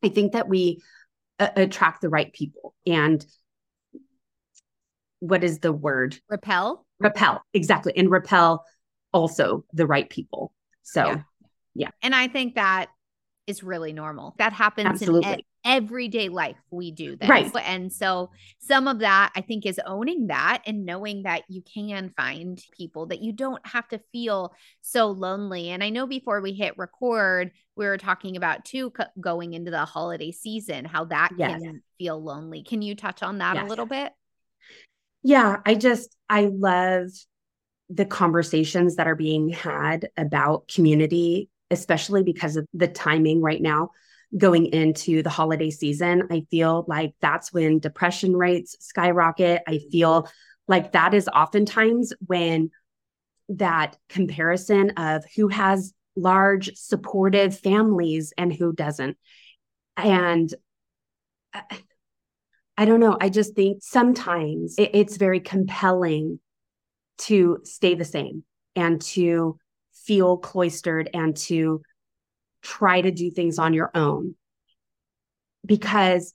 I 0.02 0.08
think 0.08 0.32
that 0.32 0.48
we 0.48 0.82
uh, 1.40 1.50
attract 1.56 2.02
the 2.02 2.10
right 2.10 2.32
people. 2.34 2.74
And 2.86 3.26
what 5.20 5.44
is 5.44 5.60
the 5.60 5.74
word? 5.74 6.20
Repel. 6.30 6.86
Repel. 7.00 7.44
Exactly. 7.54 7.94
And 7.96 8.10
repel 8.12 8.66
also 9.14 9.66
the 9.74 9.88
right 9.88 10.10
people. 10.10 10.52
So, 10.84 11.06
yeah. 11.06 11.22
yeah. 11.74 11.90
And 12.02 12.16
I 12.16 12.28
think 12.28 12.56
that 12.56 12.88
is 13.46 13.64
really 13.64 13.94
normal. 13.94 14.36
That 14.38 14.54
happens 14.54 14.88
Absolutely. 14.88 15.34
in 15.34 15.40
everyday 15.68 16.30
life 16.30 16.56
we 16.72 16.92
do 16.92 17.18
this. 17.18 17.30
Right. 17.30 17.52
And 17.64 17.92
so 17.92 18.32
some 18.60 18.88
of 18.88 19.00
that 19.00 19.34
I 19.36 19.42
think 19.42 19.66
is 19.66 19.80
owning 19.86 20.28
that 20.28 20.64
and 20.66 20.86
knowing 20.86 21.24
that 21.24 21.44
you 21.50 21.62
can 21.62 22.14
find 22.16 22.64
people 22.72 23.08
that 23.08 23.22
you 23.22 23.34
don't 23.34 23.66
have 23.68 23.88
to 23.90 24.00
feel 24.14 24.56
so 24.82 25.08
lonely. 25.08 25.70
And 25.70 25.84
I 25.84 25.90
know 25.90 26.08
before 26.08 26.42
we 26.42 26.54
hit 26.54 26.78
record, 26.78 27.52
we 27.76 27.86
were 27.86 27.98
talking 27.98 28.38
about 28.38 28.64
too 28.64 28.94
going 29.20 29.54
into 29.54 29.70
the 29.70 29.84
holiday 29.84 30.32
season, 30.32 30.86
how 30.86 31.06
that 31.06 31.32
yes. 31.38 31.62
can 31.62 31.84
feel 32.00 32.24
lonely. 32.24 32.64
Can 32.64 32.82
you 32.82 32.96
touch 32.96 33.22
on 33.22 33.40
that 33.40 33.56
yes. 33.56 33.66
a 33.66 33.68
little 33.68 33.86
bit? 33.86 34.14
Yeah, 35.22 35.58
I 35.66 35.76
just 35.76 36.16
I 36.30 36.46
love 36.46 37.10
the 37.90 38.06
conversations 38.06 38.96
that 38.96 39.08
are 39.08 39.16
being 39.16 39.50
had 39.50 40.10
about 40.16 40.70
community, 40.70 41.50
especially 41.70 42.24
because 42.24 42.56
of 42.56 42.66
the 42.74 42.88
timing 42.88 43.42
right 43.42 43.62
now 43.62 43.92
going 44.36 44.68
into 44.68 45.24
the 45.24 45.30
holiday 45.30 45.70
season. 45.70 46.24
I 46.32 46.46
feel 46.52 46.86
like 46.88 47.14
that's 47.22 47.54
when 47.54 47.80
depression 47.80 48.36
rates 48.36 48.76
skyrocket. 48.80 49.62
I 49.68 49.74
mm-hmm. 49.74 49.90
feel 49.90 50.30
like 50.68 50.92
that 50.92 51.14
is 51.14 51.30
oftentimes 51.30 52.14
when 52.26 52.72
that 53.50 53.98
comparison 54.10 54.92
of 54.92 55.24
who 55.36 55.48
has 55.48 55.94
large 56.16 56.76
supportive 56.76 57.58
families 57.58 58.34
and 58.38 58.52
who 58.52 58.74
doesn't. 58.74 59.18
And 59.96 60.54
I, 61.54 61.62
I 62.78 62.86
don't 62.86 63.00
know. 63.00 63.18
I 63.20 63.30
just 63.30 63.56
think 63.56 63.82
sometimes 63.82 64.76
it, 64.78 64.92
it's 64.94 65.18
very 65.18 65.40
compelling 65.40 66.40
to 67.20 67.60
stay 67.64 67.96
the 67.96 68.06
same 68.06 68.44
and 68.76 69.02
to 69.02 69.58
feel 69.94 70.38
cloistered 70.38 71.10
and 71.14 71.36
to 71.36 71.82
try 72.62 73.02
to 73.02 73.12
do 73.12 73.32
things 73.32 73.60
on 73.60 73.74
your 73.74 73.92
own. 73.94 74.36
Because 75.66 76.34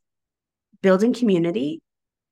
building 0.82 1.14
community 1.14 1.80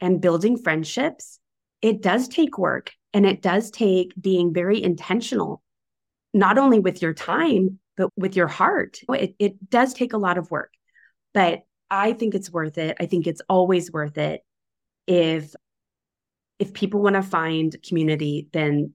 and 0.00 0.20
building 0.20 0.56
friendships 0.56 1.38
it 1.82 2.02
does 2.02 2.28
take 2.28 2.58
work 2.58 2.92
and 3.14 3.24
it 3.24 3.40
does 3.40 3.70
take 3.70 4.12
being 4.20 4.52
very 4.52 4.82
intentional 4.82 5.62
not 6.34 6.58
only 6.58 6.78
with 6.78 7.00
your 7.02 7.14
time 7.14 7.78
but 7.96 8.08
with 8.16 8.34
your 8.34 8.46
heart. 8.46 8.98
It, 9.10 9.34
it 9.38 9.68
does 9.68 9.92
take 9.92 10.12
a 10.12 10.18
lot 10.18 10.38
of 10.38 10.50
work 10.50 10.72
but 11.32 11.60
i 11.90 12.12
think 12.12 12.34
it's 12.34 12.50
worth 12.50 12.78
it. 12.78 12.96
I 13.00 13.06
think 13.06 13.26
it's 13.26 13.42
always 13.48 13.92
worth 13.92 14.18
it 14.18 14.42
if 15.06 15.54
if 16.58 16.74
people 16.74 17.00
want 17.02 17.16
to 17.16 17.22
find 17.22 17.74
community 17.86 18.48
then 18.52 18.92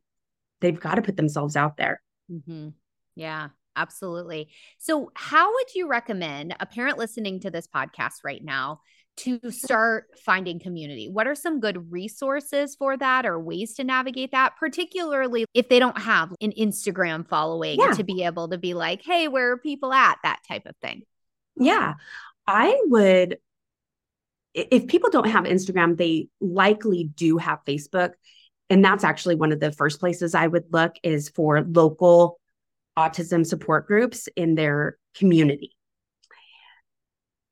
they've 0.61 0.79
got 0.79 0.95
to 0.95 1.01
put 1.01 1.17
themselves 1.17 1.55
out 1.55 1.77
there. 1.77 2.01
Mm-hmm. 2.31 2.69
yeah 3.15 3.49
Absolutely. 3.75 4.49
So, 4.77 5.11
how 5.15 5.53
would 5.53 5.75
you 5.75 5.87
recommend 5.87 6.55
a 6.59 6.65
parent 6.65 6.97
listening 6.97 7.39
to 7.41 7.51
this 7.51 7.67
podcast 7.67 8.23
right 8.23 8.43
now 8.43 8.81
to 9.17 9.39
start 9.51 10.07
finding 10.23 10.59
community? 10.59 11.09
What 11.09 11.27
are 11.27 11.35
some 11.35 11.59
good 11.59 11.91
resources 11.91 12.75
for 12.75 12.97
that 12.97 13.25
or 13.25 13.39
ways 13.39 13.73
to 13.75 13.83
navigate 13.83 14.31
that, 14.31 14.57
particularly 14.57 15.45
if 15.53 15.69
they 15.69 15.79
don't 15.79 15.97
have 15.97 16.33
an 16.41 16.51
Instagram 16.51 17.27
following 17.27 17.79
yeah. 17.79 17.91
to 17.91 18.03
be 18.03 18.23
able 18.23 18.49
to 18.49 18.57
be 18.57 18.73
like, 18.73 19.01
hey, 19.03 19.27
where 19.27 19.51
are 19.51 19.57
people 19.57 19.93
at? 19.93 20.17
That 20.23 20.39
type 20.47 20.65
of 20.65 20.75
thing. 20.81 21.03
Yeah. 21.57 21.93
I 22.47 22.79
would, 22.85 23.37
if 24.53 24.87
people 24.87 25.09
don't 25.09 25.29
have 25.29 25.45
Instagram, 25.45 25.97
they 25.97 26.27
likely 26.39 27.05
do 27.05 27.37
have 27.37 27.59
Facebook. 27.65 28.11
And 28.69 28.83
that's 28.83 29.03
actually 29.03 29.35
one 29.35 29.51
of 29.51 29.59
the 29.59 29.71
first 29.71 29.99
places 29.99 30.35
I 30.35 30.47
would 30.47 30.65
look 30.71 30.95
is 31.03 31.29
for 31.29 31.61
local 31.61 32.39
autism 32.97 33.45
support 33.45 33.87
groups 33.87 34.27
in 34.35 34.55
their 34.55 34.97
community. 35.15 35.75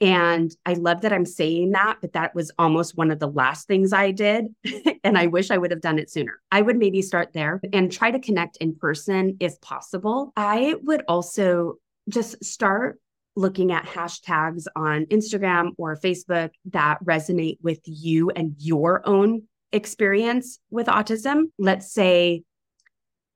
And 0.01 0.53
I 0.65 0.73
love 0.73 1.01
that 1.01 1.13
I'm 1.13 1.25
saying 1.25 1.71
that, 1.71 1.99
but 2.01 2.11
that 2.11 2.35
was 2.35 2.51
almost 2.59 2.97
one 2.97 3.09
of 3.09 3.19
the 3.19 3.27
last 3.27 3.67
things 3.67 3.93
I 3.93 4.11
did. 4.11 4.47
and 5.03 5.17
I 5.17 5.27
wish 5.27 5.49
I 5.49 5.57
would 5.57 5.71
have 5.71 5.79
done 5.79 5.97
it 5.97 6.11
sooner. 6.11 6.41
I 6.51 6.61
would 6.61 6.77
maybe 6.77 7.01
start 7.01 7.31
there 7.33 7.61
and 7.71 7.89
try 7.89 8.11
to 8.11 8.19
connect 8.19 8.57
in 8.57 8.75
person 8.75 9.37
if 9.39 9.61
possible. 9.61 10.33
I 10.35 10.75
would 10.83 11.03
also 11.07 11.75
just 12.09 12.43
start 12.43 12.99
looking 13.37 13.71
at 13.71 13.85
hashtags 13.85 14.65
on 14.75 15.05
Instagram 15.05 15.71
or 15.77 15.97
Facebook 15.97 16.51
that 16.71 17.03
resonate 17.03 17.59
with 17.61 17.79
you 17.85 18.29
and 18.29 18.55
your 18.57 19.07
own 19.07 19.43
experience 19.71 20.59
with 20.69 20.87
autism. 20.87 21.45
Let's 21.57 21.91
say 21.91 22.43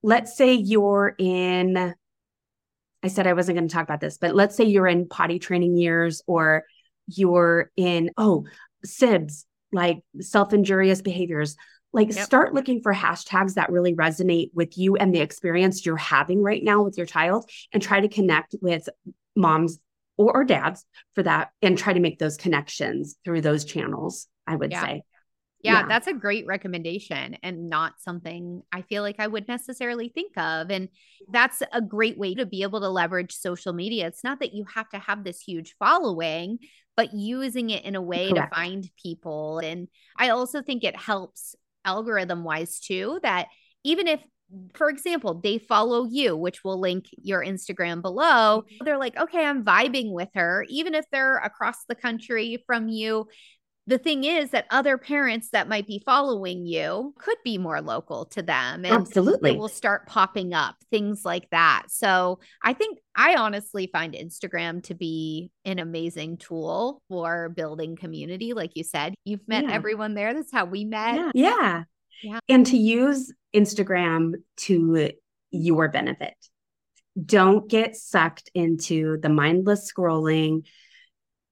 let's 0.04 0.38
say 0.38 0.54
you're 0.54 1.16
in 1.18 1.94
I 3.04 3.10
said 3.10 3.28
I 3.28 3.34
wasn't 3.34 3.58
going 3.58 3.68
to 3.68 3.74
talk 3.74 3.84
about 3.84 4.02
this, 4.02 4.18
but 4.18 4.36
let's 4.36 4.56
say 4.56 4.66
you're 4.66 4.88
in 4.88 5.08
potty 5.08 5.40
training 5.40 5.78
years 5.78 6.22
or 6.26 6.66
you're 7.08 7.72
in 7.78 8.12
oh, 8.18 8.46
SIBS, 8.86 9.46
like 9.72 10.00
self-injurious 10.20 11.02
behaviors. 11.02 11.56
Like 11.94 12.14
yep. 12.14 12.26
start 12.26 12.54
looking 12.54 12.82
for 12.82 12.94
hashtags 12.94 13.54
that 13.54 13.72
really 13.72 13.96
resonate 13.96 14.50
with 14.54 14.78
you 14.78 14.98
and 14.98 15.14
the 15.14 15.22
experience 15.22 15.86
you're 15.86 15.96
having 15.96 16.42
right 16.42 16.64
now 16.64 16.84
with 16.84 16.98
your 16.98 17.06
child 17.06 17.50
and 17.72 17.82
try 17.82 18.02
to 18.02 18.10
connect 18.10 18.56
with 18.62 18.90
moms 19.36 19.80
or, 20.18 20.36
or 20.36 20.44
dads 20.44 20.84
for 21.16 21.24
that 21.24 21.52
and 21.62 21.78
try 21.78 21.94
to 21.94 22.00
make 22.00 22.20
those 22.20 22.36
connections 22.36 23.16
through 23.24 23.42
those 23.42 23.64
channels, 23.64 24.28
I 24.46 24.56
would 24.56 24.72
yeah. 24.72 24.82
say. 24.82 25.04
Yeah, 25.62 25.82
yeah, 25.82 25.88
that's 25.88 26.08
a 26.08 26.14
great 26.14 26.46
recommendation 26.46 27.36
and 27.42 27.68
not 27.68 28.00
something 28.00 28.62
I 28.72 28.84
feel 28.84 29.02
like 29.02 29.16
I 29.20 29.28
would 29.28 29.48
necessarily 29.48 30.10
think 30.10 30.38
of. 30.38 30.70
And 30.70 30.90
that's 31.32 31.64
a 31.72 31.82
great 31.82 32.18
way 32.18 32.36
to 32.36 32.46
be 32.46 32.62
able 32.62 32.82
to 32.82 32.90
leverage 32.90 33.36
social 33.36 33.74
media. 33.74 34.08
It's 34.08 34.24
not 34.24 34.40
that 34.40 34.54
you 34.54 34.66
have 34.76 34.88
to 34.90 35.00
have 35.00 35.24
this 35.24 35.42
huge 35.42 35.76
following, 35.80 36.60
but 36.96 37.14
using 37.14 37.72
it 37.72 37.86
in 37.86 37.96
a 37.96 38.02
way 38.02 38.30
Correct. 38.30 38.52
to 38.52 38.56
find 38.56 38.90
people. 39.02 39.60
And 39.60 39.88
I 40.16 40.30
also 40.30 40.62
think 40.62 40.84
it 40.84 40.96
helps 40.96 41.56
algorithm 41.84 42.44
wise 42.44 42.80
too, 42.80 43.20
that 43.24 43.48
even 43.84 44.08
if 44.08 44.22
for 44.76 44.90
example, 44.90 45.34
they 45.34 45.58
follow 45.58 46.06
you, 46.06 46.36
which 46.36 46.64
will 46.64 46.80
link 46.80 47.08
your 47.22 47.44
Instagram 47.44 48.02
below. 48.02 48.64
Mm-hmm. 48.64 48.86
They're 48.86 48.98
like, 48.98 49.18
okay, 49.18 49.46
I'm 49.46 49.66
vibing 49.66 50.14
with 50.14 50.30
her, 50.36 50.66
even 50.70 50.96
if 50.96 51.06
they're 51.12 51.38
across 51.38 51.84
the 51.88 51.96
country 51.96 52.64
from 52.66 52.88
you. 52.88 53.28
The 53.88 53.98
thing 53.98 54.26
is 54.26 54.52
that 54.52 54.68
other 54.70 54.98
parents 54.98 55.50
that 55.52 55.70
might 55.70 55.88
be 55.88 56.04
following 56.06 56.66
you 56.66 57.16
could 57.18 57.38
be 57.44 57.58
more 57.58 57.82
local 57.82 58.26
to 58.26 58.42
them. 58.42 58.84
And 58.84 58.94
Absolutely. 58.94 59.56
Will 59.56 59.70
start 59.70 60.08
popping 60.08 60.54
up, 60.54 60.76
things 60.92 61.24
like 61.24 61.50
that. 61.52 61.84
So 61.88 62.40
I 62.62 62.74
think 62.74 63.00
I 63.16 63.36
honestly 63.36 63.90
find 63.92 64.14
Instagram 64.14 64.84
to 64.84 64.94
be 64.94 65.52
an 65.64 65.80
amazing 65.80 66.38
tool 66.38 67.02
for 67.08 67.50
building 67.50 67.96
community. 67.96 68.54
Like 68.54 68.72
you 68.76 68.84
said, 68.84 69.16
you've 69.24 69.48
met 69.48 69.64
yeah. 69.64 69.74
everyone 69.74 70.14
there. 70.14 70.34
That's 70.34 70.52
how 70.52 70.66
we 70.66 70.84
met. 70.84 71.16
Yeah. 71.16 71.32
yeah. 71.34 71.84
Yeah. 72.24 72.40
And 72.50 72.66
to 72.68 72.78
use 72.78 73.32
Instagram 73.56 74.34
to 74.58 75.12
your 75.52 75.90
benefit. 75.90 76.36
Don't 77.24 77.70
get 77.70 77.96
sucked 77.96 78.50
into 78.54 79.18
the 79.22 79.30
mindless 79.30 79.92
scrolling 79.92 80.66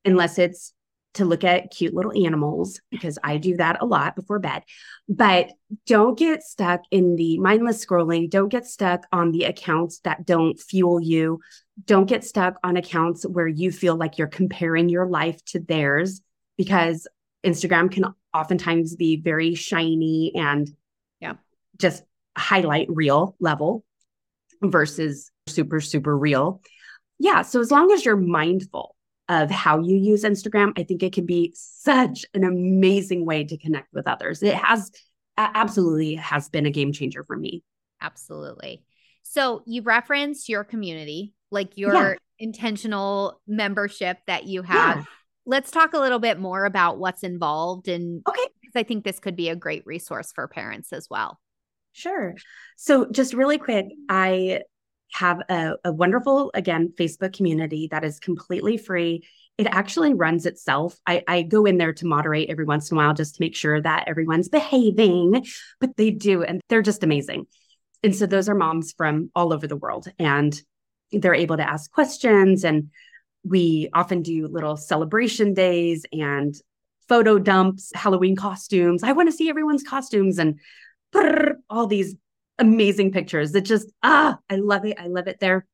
unless 0.03 0.37
it's 0.37 0.73
to 1.15 1.25
look 1.25 1.43
at 1.43 1.71
cute 1.71 1.93
little 1.93 2.13
animals, 2.25 2.79
because 2.91 3.17
I 3.23 3.37
do 3.37 3.57
that 3.57 3.81
a 3.81 3.85
lot 3.85 4.15
before 4.15 4.39
bed. 4.39 4.63
But 5.09 5.51
don't 5.85 6.17
get 6.17 6.43
stuck 6.43 6.81
in 6.91 7.15
the 7.15 7.37
mindless 7.39 7.85
scrolling. 7.85 8.29
Don't 8.29 8.49
get 8.49 8.65
stuck 8.65 9.05
on 9.11 9.31
the 9.31 9.45
accounts 9.45 9.99
that 9.99 10.25
don't 10.25 10.59
fuel 10.59 11.01
you. 11.01 11.39
Don't 11.85 12.05
get 12.05 12.23
stuck 12.23 12.57
on 12.63 12.77
accounts 12.77 13.25
where 13.25 13.47
you 13.47 13.71
feel 13.71 13.95
like 13.95 14.17
you're 14.17 14.27
comparing 14.27 14.87
your 14.87 15.07
life 15.07 15.43
to 15.45 15.59
theirs, 15.59 16.21
because 16.57 17.07
Instagram 17.45 17.91
can 17.91 18.05
oftentimes 18.33 18.95
be 18.95 19.17
very 19.17 19.55
shiny 19.55 20.31
and 20.35 20.69
yeah, 21.19 21.33
just 21.77 22.03
highlight 22.37 22.87
reel 22.89 23.35
level 23.39 23.83
versus 24.61 25.31
super, 25.47 25.79
super 25.79 26.17
real. 26.17 26.61
Yeah. 27.19 27.43
So 27.43 27.59
as 27.59 27.71
long 27.71 27.91
as 27.91 28.03
you're 28.03 28.17
mindful 28.17 28.94
of 29.29 29.49
how 29.49 29.79
you 29.79 29.95
use 29.95 30.23
Instagram, 30.23 30.77
I 30.77 30.83
think 30.83 31.01
it 31.03 31.13
can 31.13 31.25
be 31.25 31.53
such 31.55 32.25
an 32.33 32.43
amazing 32.43 33.25
way 33.25 33.43
to 33.43 33.57
connect 33.57 33.93
with 33.93 34.07
others. 34.07 34.43
It 34.43 34.55
has 34.55 34.91
absolutely 35.37 36.15
has 36.15 36.49
been 36.49 36.65
a 36.65 36.71
game 36.71 36.93
changer 36.93 37.23
for 37.23 37.35
me. 37.35 37.63
Absolutely. 38.01 38.83
So 39.23 39.63
you 39.65 39.81
referenced 39.81 40.47
your 40.47 40.63
community, 40.63 41.33
like 41.51 41.77
your 41.77 41.93
yeah. 41.93 42.13
intentional 42.39 43.41
membership 43.47 44.19
that 44.27 44.45
you 44.45 44.61
have. 44.61 44.97
Yeah 44.97 45.03
let's 45.45 45.71
talk 45.71 45.93
a 45.93 45.99
little 45.99 46.19
bit 46.19 46.39
more 46.39 46.65
about 46.65 46.97
what's 46.97 47.23
involved 47.23 47.87
and 47.87 48.21
okay 48.27 48.47
because 48.61 48.75
i 48.75 48.83
think 48.83 49.03
this 49.03 49.19
could 49.19 49.35
be 49.35 49.49
a 49.49 49.55
great 49.55 49.85
resource 49.85 50.31
for 50.33 50.47
parents 50.47 50.91
as 50.91 51.07
well 51.09 51.39
sure 51.93 52.35
so 52.75 53.09
just 53.11 53.33
really 53.33 53.57
quick 53.57 53.85
i 54.09 54.61
have 55.15 55.41
a, 55.49 55.75
a 55.85 55.91
wonderful 55.91 56.51
again 56.53 56.91
facebook 56.99 57.33
community 57.33 57.87
that 57.89 58.03
is 58.03 58.19
completely 58.19 58.77
free. 58.77 59.25
It 59.57 59.67
actually 59.67 60.13
runs 60.13 60.45
itself. 60.45 60.99
I, 61.07 61.23
I 61.27 61.41
go 61.43 61.65
in 61.65 61.77
there 61.77 61.93
to 61.93 62.05
moderate 62.05 62.49
every 62.49 62.65
once 62.65 62.91
in 62.91 62.97
a 62.97 62.99
while 62.99 63.13
just 63.13 63.35
to 63.35 63.41
make 63.41 63.55
sure 63.55 63.79
that 63.81 64.05
everyone's 64.07 64.49
behaving 64.49 65.45
but 65.79 65.95
they 65.95 66.11
do 66.11 66.43
and 66.43 66.61
they're 66.67 66.81
just 66.81 67.03
amazing. 67.03 67.47
And 68.03 68.15
so 68.15 68.25
those 68.25 68.49
are 68.49 68.55
moms 68.55 68.93
from 68.97 69.31
all 69.33 69.53
over 69.53 69.67
the 69.67 69.77
world 69.77 70.07
and 70.19 70.61
they're 71.11 71.33
able 71.33 71.57
to 71.57 71.69
ask 71.69 71.89
questions 71.91 72.65
and 72.65 72.89
we 73.45 73.89
often 73.93 74.21
do 74.21 74.47
little 74.47 74.75
celebration 74.75 75.53
days 75.53 76.05
and 76.11 76.55
photo 77.07 77.37
dumps, 77.37 77.91
Halloween 77.95 78.35
costumes. 78.35 79.03
I 79.03 79.13
want 79.13 79.29
to 79.29 79.33
see 79.35 79.49
everyone's 79.49 79.83
costumes 79.83 80.39
and 80.39 80.59
all 81.69 81.87
these 81.87 82.15
amazing 82.59 83.11
pictures 83.11 83.51
that 83.51 83.61
just, 83.61 83.91
ah, 84.03 84.37
I 84.49 84.55
love 84.55 84.85
it. 84.85 84.99
I 84.99 85.07
love 85.07 85.27
it 85.27 85.39
there. 85.39 85.65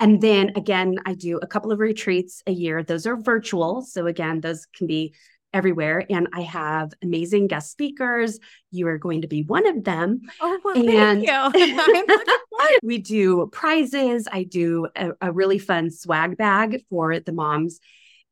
And 0.00 0.20
then 0.20 0.52
again, 0.56 0.96
I 1.06 1.14
do 1.14 1.38
a 1.38 1.46
couple 1.46 1.72
of 1.72 1.80
retreats 1.80 2.42
a 2.46 2.52
year. 2.52 2.82
Those 2.82 3.06
are 3.06 3.16
virtual. 3.16 3.82
So 3.82 4.06
again, 4.06 4.40
those 4.40 4.66
can 4.66 4.86
be 4.86 5.14
everywhere. 5.52 6.04
And 6.08 6.28
I 6.32 6.42
have 6.42 6.92
amazing 7.02 7.46
guest 7.46 7.70
speakers. 7.70 8.38
You 8.70 8.86
are 8.88 8.98
going 8.98 9.22
to 9.22 9.28
be 9.28 9.42
one 9.42 9.66
of 9.66 9.82
them. 9.82 10.20
Oh, 10.40 10.58
well, 10.64 10.76
and 10.76 11.22
we 12.82 12.98
do 12.98 13.48
prizes. 13.50 14.28
I 14.30 14.44
do 14.44 14.88
a, 14.94 15.12
a 15.20 15.32
really 15.32 15.58
fun 15.58 15.90
swag 15.90 16.36
bag 16.36 16.84
for 16.90 17.18
the 17.18 17.32
moms 17.32 17.80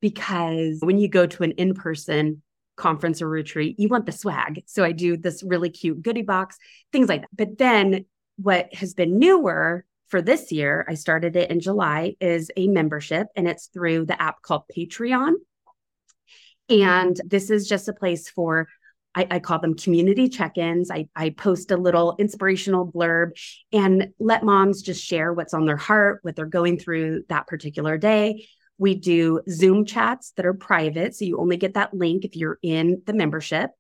because 0.01 0.79
when 0.81 0.99
you 0.99 1.09
go 1.09 1.27
to 1.27 1.43
an 1.43 1.53
in 1.53 1.75
person 1.75 2.43
conference 2.77 3.23
or 3.23 3.29
retreat, 3.29 3.79
you 3.79 3.89
want 3.89 4.07
the 4.07 4.13
swag. 4.13 4.63
So 4.67 4.85
I 4.85 4.93
do 4.93 5.17
this 5.17 5.43
really 5.43 5.71
cute 5.71 6.03
goodie 6.03 6.23
box, 6.23 6.59
things 6.93 7.09
like 7.09 7.23
that. 7.23 7.37
But 7.37 7.59
then 7.59 8.05
what 8.37 8.73
has 8.75 8.95
been 8.95 9.19
newer 9.19 9.85
for 10.09 10.23
this 10.23 10.53
year, 10.53 10.85
I 10.89 10.95
started 10.95 11.35
it 11.37 11.51
in 11.51 11.61
July, 11.61 12.15
is 12.21 12.51
a 12.57 12.69
membership 12.69 13.29
and 13.35 13.49
it's 13.49 13.67
through 13.67 14.07
the 14.07 14.21
app 14.21 14.43
called 14.43 14.63
Patreon. 14.77 15.33
And 16.69 17.21
this 17.25 17.51
is 17.51 17.69
just 17.69 17.89
a 17.89 17.93
place 17.93 18.29
for, 18.29 18.69
I, 19.15 19.27
I 19.31 19.39
call 19.39 19.61
them 19.61 19.75
community 19.75 20.29
check 20.29 20.59
ins. 20.59 20.91
I, 20.91 21.09
I 21.17 21.31
post 21.31 21.71
a 21.71 21.77
little 21.77 22.15
inspirational 22.19 22.91
blurb 22.91 23.31
and 23.73 24.09
let 24.19 24.45
moms 24.45 24.83
just 24.83 25.03
share 25.03 25.33
what's 25.33 25.55
on 25.55 25.65
their 25.65 25.77
heart, 25.77 26.21
what 26.23 26.37
they're 26.37 26.47
going 26.47 26.79
through 26.79 27.25
that 27.29 27.47
particular 27.47 27.99
day. 27.99 28.47
We 28.79 28.95
do 28.95 29.41
Zoom 29.49 29.85
chats 29.85 30.33
that 30.37 30.47
are 30.47 30.55
private. 30.55 31.15
So 31.15 31.25
you 31.25 31.39
only 31.39 31.57
get 31.57 31.75
that 31.75 31.95
link 31.95 32.25
if 32.25 32.37
you're 32.37 32.59
in 32.63 33.03
the 33.07 33.15
membership. 33.15 33.71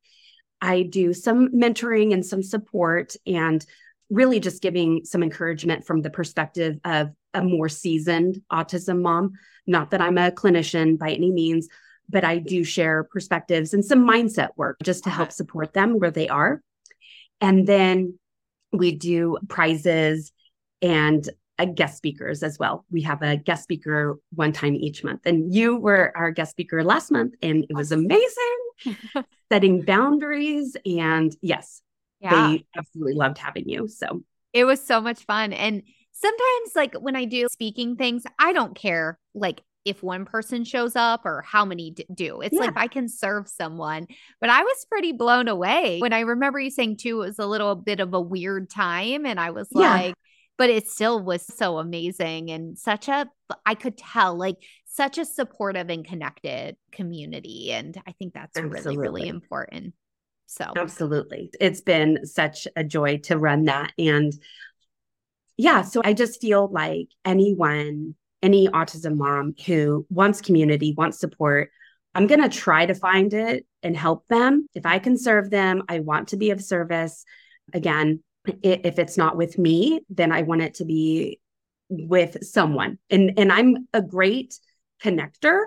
I 0.61 0.83
do 0.83 1.13
some 1.13 1.49
mentoring 1.49 2.13
and 2.13 2.25
some 2.25 2.43
support 2.43 3.15
and 3.27 3.65
really 4.09 4.41
just 4.41 4.63
giving 4.63 5.05
some 5.05 5.23
encouragement 5.23 5.87
from 5.87 6.03
the 6.03 6.11
perspective 6.11 6.79
of 6.85 7.11
a 7.35 7.43
more 7.43 7.69
seasoned 7.69 8.41
autism 8.51 9.03
mom. 9.03 9.33
Not 9.67 9.91
that 9.91 10.01
I'm 10.01 10.17
a 10.17 10.31
clinician 10.31 10.99
by 10.99 11.11
any 11.11 11.31
means, 11.31 11.69
but 12.09 12.25
I 12.25 12.39
do 12.39 12.65
share 12.65 13.05
perspectives 13.05 13.75
and 13.75 13.85
some 13.85 14.07
mindset 14.07 14.51
work 14.57 14.79
just 14.83 15.05
to 15.05 15.11
help 15.11 15.33
support 15.33 15.73
them 15.75 15.99
where 15.99 16.11
they 16.11 16.29
are. 16.29 16.63
And 17.41 17.67
then 17.67 18.19
we 18.73 18.93
do 18.93 19.39
prizes 19.49 20.33
and 20.81 21.29
uh, 21.59 21.65
guest 21.65 21.97
speakers 21.97 22.43
as 22.43 22.59
well. 22.59 22.85
We 22.91 23.03
have 23.03 23.23
a 23.23 23.37
guest 23.37 23.63
speaker 23.63 24.19
one 24.35 24.53
time 24.53 24.75
each 24.75 25.03
month. 25.03 25.23
And 25.25 25.55
you 25.55 25.77
were 25.77 26.13
our 26.17 26.31
guest 26.31 26.51
speaker 26.51 26.83
last 26.85 27.11
month, 27.11 27.35
and 27.43 27.65
it 27.69 27.75
was 27.75 27.93
amazing 27.93 28.57
setting 29.53 29.83
boundaries. 29.83 30.77
And 30.85 31.35
yes, 31.41 31.83
yeah. 32.21 32.49
they 32.49 32.67
absolutely 32.77 33.15
loved 33.15 33.39
having 33.39 33.69
you. 33.69 33.89
So 33.89 34.23
it 34.53 34.65
was 34.65 34.85
so 34.85 35.01
much 35.01 35.25
fun. 35.25 35.53
And 35.53 35.83
sometimes, 36.13 36.73
like 36.75 36.95
when 36.95 37.17
I 37.17 37.25
do 37.25 37.47
speaking 37.51 37.97
things, 37.97 38.25
I 38.39 38.53
don't 38.53 38.75
care 38.75 39.19
like 39.35 39.63
if 39.87 40.03
one 40.03 40.25
person 40.25 40.65
shows 40.65 40.97
up 40.97 41.25
or 41.25 41.43
how 41.43 41.65
many 41.65 41.93
do. 42.13 42.41
It's 42.41 42.53
yeah. 42.53 42.61
like 42.61 42.77
I 42.77 42.89
can 42.89 43.09
serve 43.09 43.49
someone. 43.49 44.09
But 44.41 44.51
I 44.51 44.63
was 44.63 44.85
pretty 44.91 45.13
blown 45.13 45.47
away 45.47 46.01
when 46.01 46.13
I 46.13 46.21
remember 46.21 46.59
you 46.59 46.71
saying 46.71 46.97
too, 46.97 47.23
it 47.23 47.27
was 47.27 47.39
a 47.39 47.47
little 47.47 47.77
bit 47.77 48.01
of 48.01 48.13
a 48.13 48.21
weird 48.21 48.69
time. 48.69 49.25
And 49.25 49.39
I 49.39 49.51
was 49.53 49.69
yeah. 49.71 49.91
like, 49.91 50.15
but 50.59 50.71
it 50.71 50.89
still 50.89 51.23
was 51.23 51.45
so 51.45 51.79
amazing 51.79 52.51
and 52.51 52.79
such 52.79 53.09
a, 53.09 53.29
I 53.65 53.75
could 53.75 53.99
tell 53.99 54.37
like 54.37 54.57
such 54.87 55.19
a 55.19 55.25
supportive 55.25 55.91
and 55.91 56.05
connected 56.05 56.77
community. 56.93 57.73
And 57.73 58.01
I 58.07 58.13
think 58.13 58.33
that's 58.35 58.57
Absolutely. 58.57 58.97
really, 58.97 58.97
really 58.97 59.29
important. 59.29 59.95
So, 60.47 60.73
Absolutely. 60.77 61.51
It's 61.61 61.81
been 61.81 62.25
such 62.25 62.67
a 62.77 62.85
joy 62.85 63.19
to 63.25 63.37
run 63.37 63.65
that. 63.65 63.93
And 63.99 64.33
yeah, 65.57 65.83
so 65.83 66.01
I 66.05 66.13
just 66.13 66.41
feel 66.41 66.69
like 66.69 67.09
anyone 67.25 68.15
any 68.43 68.69
autism 68.69 69.17
mom 69.17 69.55
who 69.67 70.07
wants 70.09 70.41
community, 70.41 70.95
wants 70.97 71.19
support, 71.19 71.71
I'm 72.15 72.27
going 72.27 72.43
to 72.43 72.49
try 72.49 72.87
to 72.87 72.95
find 72.95 73.35
it 73.35 73.67
and 73.83 73.97
help 73.97 74.27
them. 74.29 74.69
If 74.75 74.87
I 74.87 74.99
can 74.99 75.19
serve 75.19 75.51
them, 75.51 75.83
I 75.89 76.01
want 76.01 76.29
to 76.29 76.37
be 76.37 76.51
of 76.51 76.63
service. 76.63 77.25
Again, 77.75 78.23
if 78.63 78.99
it's 78.99 79.17
not 79.17 79.37
with 79.37 79.59
me, 79.59 80.01
then 80.09 80.33
I 80.33 80.43
want 80.43 80.63
it 80.63 80.75
to 80.75 80.85
be 80.85 81.41
with 81.89 82.45
someone. 82.45 82.99
And 83.11 83.39
and 83.39 83.53
I'm 83.53 83.89
a 83.93 84.03
great 84.03 84.59
connector. 85.03 85.65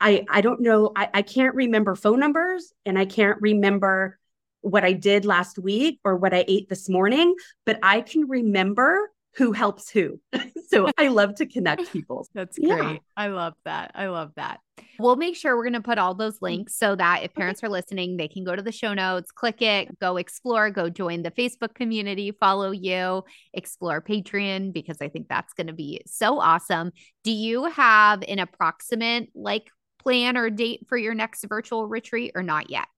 I 0.00 0.24
I 0.28 0.40
don't 0.40 0.60
know 0.60 0.92
I, 0.94 1.08
I 1.14 1.22
can't 1.22 1.54
remember 1.54 1.94
phone 1.94 2.20
numbers 2.20 2.72
and 2.86 2.98
I 2.98 3.04
can't 3.04 3.38
remember 3.40 4.18
what 4.60 4.84
I 4.84 4.92
did 4.92 5.24
last 5.24 5.58
week 5.58 6.00
or 6.04 6.16
what 6.16 6.34
I 6.34 6.44
ate 6.48 6.68
this 6.68 6.88
morning, 6.88 7.34
but 7.64 7.78
I 7.82 8.00
can 8.00 8.28
remember 8.28 9.10
who 9.38 9.52
helps 9.52 9.88
who. 9.88 10.20
so 10.68 10.90
I 10.98 11.08
love 11.08 11.36
to 11.36 11.46
connect 11.46 11.92
people. 11.92 12.26
That's 12.34 12.58
great. 12.58 12.68
Yeah. 12.68 12.96
I 13.16 13.28
love 13.28 13.54
that. 13.64 13.92
I 13.94 14.08
love 14.08 14.32
that. 14.34 14.58
We'll 14.98 15.14
make 15.14 15.36
sure 15.36 15.56
we're 15.56 15.62
going 15.62 15.74
to 15.74 15.80
put 15.80 15.98
all 15.98 16.14
those 16.14 16.38
mm. 16.38 16.42
links 16.42 16.74
so 16.74 16.96
that 16.96 17.22
if 17.22 17.34
parents 17.34 17.62
are 17.62 17.68
listening, 17.68 18.16
they 18.16 18.26
can 18.26 18.42
go 18.42 18.56
to 18.56 18.62
the 18.62 18.72
show 18.72 18.94
notes, 18.94 19.30
click 19.30 19.62
it, 19.62 19.96
go 20.00 20.16
explore, 20.16 20.70
go 20.70 20.90
join 20.90 21.22
the 21.22 21.30
Facebook 21.30 21.74
community, 21.74 22.32
follow 22.32 22.72
you, 22.72 23.22
explore 23.54 24.02
Patreon, 24.02 24.72
because 24.72 24.98
I 25.00 25.08
think 25.08 25.28
that's 25.28 25.52
going 25.52 25.68
to 25.68 25.72
be 25.72 26.02
so 26.06 26.40
awesome. 26.40 26.90
Do 27.22 27.30
you 27.30 27.66
have 27.66 28.24
an 28.26 28.40
approximate 28.40 29.30
like 29.36 29.70
plan 30.00 30.36
or 30.36 30.50
date 30.50 30.86
for 30.88 30.98
your 30.98 31.14
next 31.14 31.44
virtual 31.48 31.86
retreat 31.86 32.32
or 32.34 32.42
not 32.42 32.70
yet? 32.70 32.88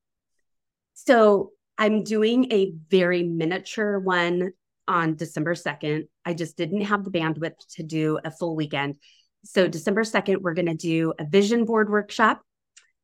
So 0.94 1.52
I'm 1.76 2.02
doing 2.02 2.50
a 2.50 2.72
very 2.88 3.24
miniature 3.24 3.98
one 3.98 4.52
on 4.90 5.14
December 5.14 5.54
2nd. 5.54 6.08
I 6.26 6.34
just 6.34 6.56
didn't 6.56 6.82
have 6.82 7.04
the 7.04 7.12
bandwidth 7.12 7.54
to 7.76 7.84
do 7.84 8.18
a 8.24 8.30
full 8.30 8.56
weekend. 8.56 8.96
So, 9.44 9.68
December 9.68 10.02
2nd, 10.02 10.38
we're 10.42 10.54
going 10.54 10.66
to 10.66 10.74
do 10.74 11.14
a 11.18 11.24
vision 11.24 11.64
board 11.64 11.88
workshop 11.88 12.42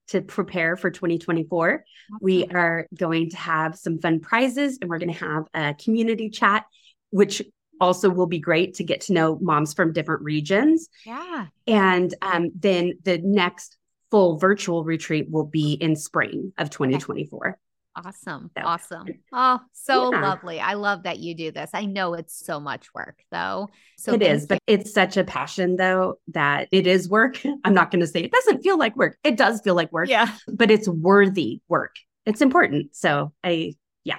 to 0.09 0.21
prepare 0.21 0.77
for 0.77 0.91
2024. 0.91 1.69
Awesome. 1.69 2.19
We 2.21 2.45
are 2.47 2.87
going 2.93 3.31
to 3.31 3.37
have 3.37 3.77
some 3.77 3.99
fun 4.01 4.21
prizes 4.21 4.79
and 4.81 4.91
we're 4.91 4.99
going 4.99 5.13
to 5.13 5.25
have 5.25 5.45
a 5.55 5.75
community 5.75 6.29
chat, 6.29 6.65
which 7.11 7.41
also 7.81 8.11
will 8.11 8.27
be 8.27 8.41
great 8.41 8.75
to 8.75 8.85
get 8.85 9.03
to 9.03 9.13
know 9.13 9.39
moms 9.41 9.73
from 9.73 9.93
different 9.93 10.23
regions. 10.23 10.89
Yeah. 11.05 11.47
And 11.69 12.13
um, 12.21 12.51
then 12.55 12.95
the 13.05 13.19
next 13.19 13.77
full 14.11 14.39
virtual 14.39 14.83
retreat 14.83 15.29
will 15.31 15.47
be 15.47 15.75
in 15.75 15.95
spring 15.95 16.53
of 16.59 16.71
2024. 16.71 17.49
Okay. 17.49 17.57
Awesome. 17.97 18.51
So, 18.57 18.65
awesome. 18.65 19.07
Oh, 19.33 19.61
so 19.73 20.13
yeah. 20.13 20.23
lovely. 20.23 20.61
I 20.61 20.75
love 20.75 21.03
that 21.05 21.19
you 21.19 21.35
do 21.35 21.51
this. 21.51 21.71
I 21.75 21.87
know 21.87 22.15
it's 22.15 22.35
so 22.45 22.61
much 22.61 22.93
work 22.95 23.23
though. 23.31 23.69
So 23.99 24.15
it 24.15 24.23
is, 24.23 24.43
you. 24.43 24.49
but 24.49 24.59
it's 24.67 24.93
such 24.93 25.17
a 25.17 25.25
passion 25.25 25.77
though 25.77 26.19
that 26.29 26.69
it 26.73 26.87
is 26.87 27.09
work. 27.09 27.41
I'm 27.65 27.75
not 27.75 27.91
going 27.91 28.01
to 28.01 28.07
say 28.07 28.21
it 28.21 28.33
doesn't 28.33 28.63
feel 28.63 28.79
like 28.79 28.97
work. 28.97 29.19
It 29.25 29.37
does 29.37 29.61
feel 29.63 29.75
like 29.75 29.93
work. 29.93 30.09
Yeah. 30.09 30.31
But 30.49 30.71
it's 30.71 30.89
worthy 30.89 31.61
work. 31.69 31.97
It's 32.25 32.41
important. 32.41 32.95
So 32.95 33.33
I, 33.43 33.75
yeah. 34.05 34.19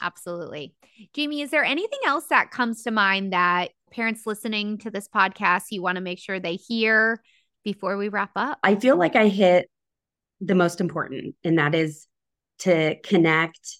Absolutely. 0.00 0.74
Jamie, 1.12 1.42
is 1.42 1.50
there 1.50 1.64
anything 1.64 2.00
else 2.06 2.26
that 2.28 2.50
comes 2.50 2.82
to 2.84 2.90
mind 2.90 3.32
that 3.32 3.70
parents 3.90 4.26
listening 4.26 4.78
to 4.78 4.90
this 4.90 5.08
podcast 5.08 5.64
you 5.70 5.82
want 5.82 5.96
to 5.96 6.02
make 6.02 6.18
sure 6.18 6.38
they 6.40 6.56
hear 6.56 7.22
before 7.64 7.96
we 7.96 8.08
wrap 8.08 8.32
up? 8.36 8.58
I 8.62 8.76
feel 8.76 8.96
like 8.96 9.16
I 9.16 9.28
hit 9.28 9.68
the 10.40 10.54
most 10.54 10.80
important, 10.80 11.34
and 11.44 11.58
that 11.58 11.74
is 11.74 12.06
to 12.64 12.96
connect 13.00 13.78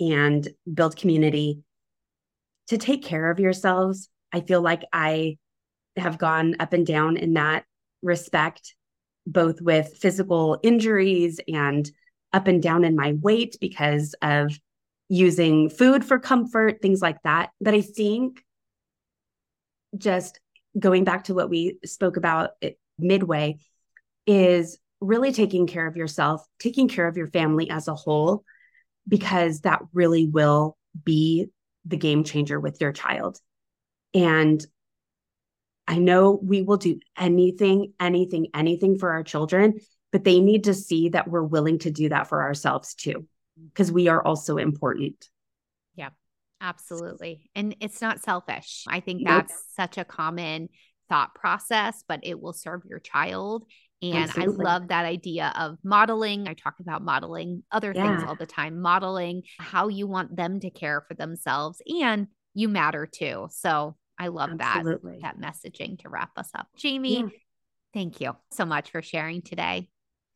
and 0.00 0.48
build 0.72 0.96
community, 0.96 1.62
to 2.68 2.78
take 2.78 3.04
care 3.04 3.30
of 3.30 3.38
yourselves. 3.38 4.08
I 4.32 4.40
feel 4.40 4.60
like 4.60 4.82
I 4.92 5.38
have 5.96 6.18
gone 6.18 6.56
up 6.58 6.72
and 6.72 6.86
down 6.86 7.16
in 7.16 7.34
that 7.34 7.64
respect, 8.02 8.74
both 9.26 9.60
with 9.60 9.98
physical 10.00 10.58
injuries 10.62 11.38
and 11.46 11.90
up 12.32 12.46
and 12.46 12.62
down 12.62 12.84
in 12.84 12.96
my 12.96 13.12
weight 13.20 13.56
because 13.60 14.14
of 14.22 14.58
using 15.08 15.68
food 15.68 16.04
for 16.04 16.18
comfort, 16.18 16.80
things 16.80 17.00
like 17.00 17.22
that. 17.22 17.50
But 17.60 17.74
I 17.74 17.82
think 17.82 18.42
just 19.96 20.40
going 20.78 21.04
back 21.04 21.24
to 21.24 21.34
what 21.34 21.50
we 21.50 21.78
spoke 21.84 22.16
about 22.16 22.50
eh, 22.62 22.70
midway 22.98 23.58
is 24.26 24.78
really 25.00 25.32
taking 25.32 25.66
care 25.66 25.86
of 25.86 25.96
yourself, 25.96 26.46
taking 26.58 26.88
care 26.88 27.06
of 27.06 27.16
your 27.16 27.28
family 27.28 27.70
as 27.70 27.88
a 27.88 27.94
whole, 27.94 28.44
because 29.06 29.60
that 29.60 29.82
really 29.92 30.26
will 30.26 30.76
be 31.04 31.46
the 31.84 31.96
game 31.96 32.24
changer 32.24 32.58
with 32.58 32.80
your 32.80 32.92
child. 32.92 33.38
And 34.14 34.64
I 35.86 35.98
know 35.98 36.38
we 36.42 36.62
will 36.62 36.78
do 36.78 36.98
anything, 37.18 37.92
anything, 38.00 38.48
anything 38.54 38.98
for 38.98 39.10
our 39.10 39.22
children, 39.22 39.80
but 40.12 40.24
they 40.24 40.40
need 40.40 40.64
to 40.64 40.74
see 40.74 41.10
that 41.10 41.28
we're 41.28 41.42
willing 41.42 41.80
to 41.80 41.90
do 41.90 42.08
that 42.08 42.28
for 42.28 42.42
ourselves 42.42 42.94
too, 42.94 43.26
because 43.68 43.92
we 43.92 44.08
are 44.08 44.24
also 44.24 44.56
important. 44.56 45.28
Yeah, 45.94 46.10
absolutely. 46.60 47.50
And 47.54 47.76
it's 47.80 48.00
not 48.00 48.22
selfish. 48.22 48.84
I 48.88 49.00
think 49.00 49.26
that's 49.26 49.52
nope. 49.52 49.60
such 49.76 49.98
a 49.98 50.04
common 50.04 50.70
thought 51.10 51.34
process, 51.34 52.02
but 52.08 52.20
it 52.22 52.40
will 52.40 52.54
serve 52.54 52.86
your 52.86 53.00
child 53.00 53.64
and 54.12 54.30
Absolutely. 54.30 54.64
I 54.64 54.68
love 54.68 54.88
that 54.88 55.04
idea 55.04 55.52
of 55.58 55.78
modeling. 55.82 56.48
I 56.48 56.54
talk 56.54 56.74
about 56.80 57.02
modeling 57.02 57.62
other 57.72 57.92
yeah. 57.94 58.16
things 58.16 58.28
all 58.28 58.36
the 58.36 58.46
time, 58.46 58.80
modeling 58.80 59.42
how 59.58 59.88
you 59.88 60.06
want 60.06 60.36
them 60.36 60.60
to 60.60 60.70
care 60.70 61.04
for 61.08 61.14
themselves 61.14 61.80
and 61.86 62.28
you 62.54 62.68
matter 62.68 63.06
too. 63.06 63.48
So 63.50 63.96
I 64.18 64.28
love 64.28 64.50
Absolutely. 64.60 65.18
that 65.22 65.36
that 65.40 65.40
messaging 65.40 65.98
to 66.00 66.08
wrap 66.08 66.30
us 66.36 66.50
up. 66.54 66.68
Jamie, 66.76 67.20
yeah. 67.20 67.28
thank 67.92 68.20
you 68.20 68.36
so 68.52 68.64
much 68.64 68.90
for 68.90 69.02
sharing 69.02 69.42
today. 69.42 69.88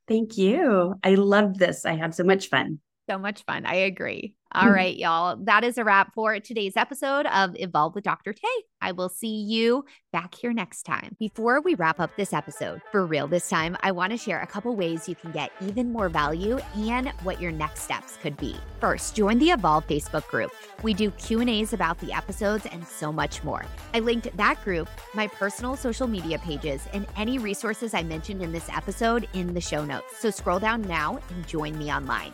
Thank 0.08 0.38
you. 0.38 0.94
I 1.04 1.14
love 1.14 1.58
this. 1.58 1.84
I 1.84 1.94
had 1.94 2.14
so 2.14 2.24
much 2.24 2.48
fun. 2.48 2.80
So 3.08 3.18
much 3.18 3.44
fun. 3.44 3.66
I 3.66 3.74
agree. 3.74 4.34
All 4.52 4.68
mm. 4.68 4.98
y'all. 4.98 5.36
That 5.36 5.62
is 5.62 5.76
a 5.76 5.84
wrap 5.84 6.14
for 6.14 6.40
today's 6.40 6.76
episode 6.76 7.26
of 7.26 7.54
Evolve 7.56 7.94
with 7.94 8.04
Dr. 8.04 8.32
Tay. 8.32 8.64
I 8.80 8.92
will 8.92 9.10
see 9.10 9.42
you 9.42 9.84
back 10.10 10.34
here 10.34 10.54
next 10.54 10.84
time. 10.84 11.16
Before 11.18 11.60
we 11.60 11.74
wrap 11.74 12.00
up 12.00 12.16
this 12.16 12.32
episode, 12.32 12.80
for 12.90 13.04
real 13.04 13.26
this 13.28 13.48
time, 13.48 13.76
I 13.82 13.92
want 13.92 14.12
to 14.12 14.16
share 14.16 14.40
a 14.40 14.46
couple 14.46 14.74
ways 14.74 15.06
you 15.06 15.14
can 15.14 15.32
get 15.32 15.50
even 15.60 15.92
more 15.92 16.08
value 16.08 16.58
and 16.76 17.08
what 17.24 17.42
your 17.42 17.52
next 17.52 17.82
steps 17.82 18.16
could 18.22 18.38
be. 18.38 18.56
First, 18.80 19.14
join 19.14 19.38
the 19.38 19.50
Evolve 19.50 19.86
Facebook 19.86 20.26
group. 20.28 20.50
We 20.82 20.94
do 20.94 21.10
Q&As 21.10 21.74
about 21.74 21.98
the 21.98 22.12
episodes 22.12 22.64
and 22.66 22.86
so 22.86 23.12
much 23.12 23.44
more. 23.44 23.66
I 23.92 23.98
linked 23.98 24.34
that 24.34 24.64
group, 24.64 24.88
my 25.12 25.26
personal 25.26 25.76
social 25.76 26.06
media 26.06 26.38
pages, 26.38 26.88
and 26.94 27.06
any 27.18 27.38
resources 27.38 27.92
I 27.92 28.02
mentioned 28.02 28.42
in 28.42 28.52
this 28.52 28.70
episode 28.70 29.28
in 29.34 29.52
the 29.52 29.60
show 29.60 29.84
notes. 29.84 30.18
So 30.20 30.30
scroll 30.30 30.58
down 30.58 30.80
now 30.82 31.20
and 31.28 31.46
join 31.46 31.76
me 31.76 31.92
online. 31.92 32.32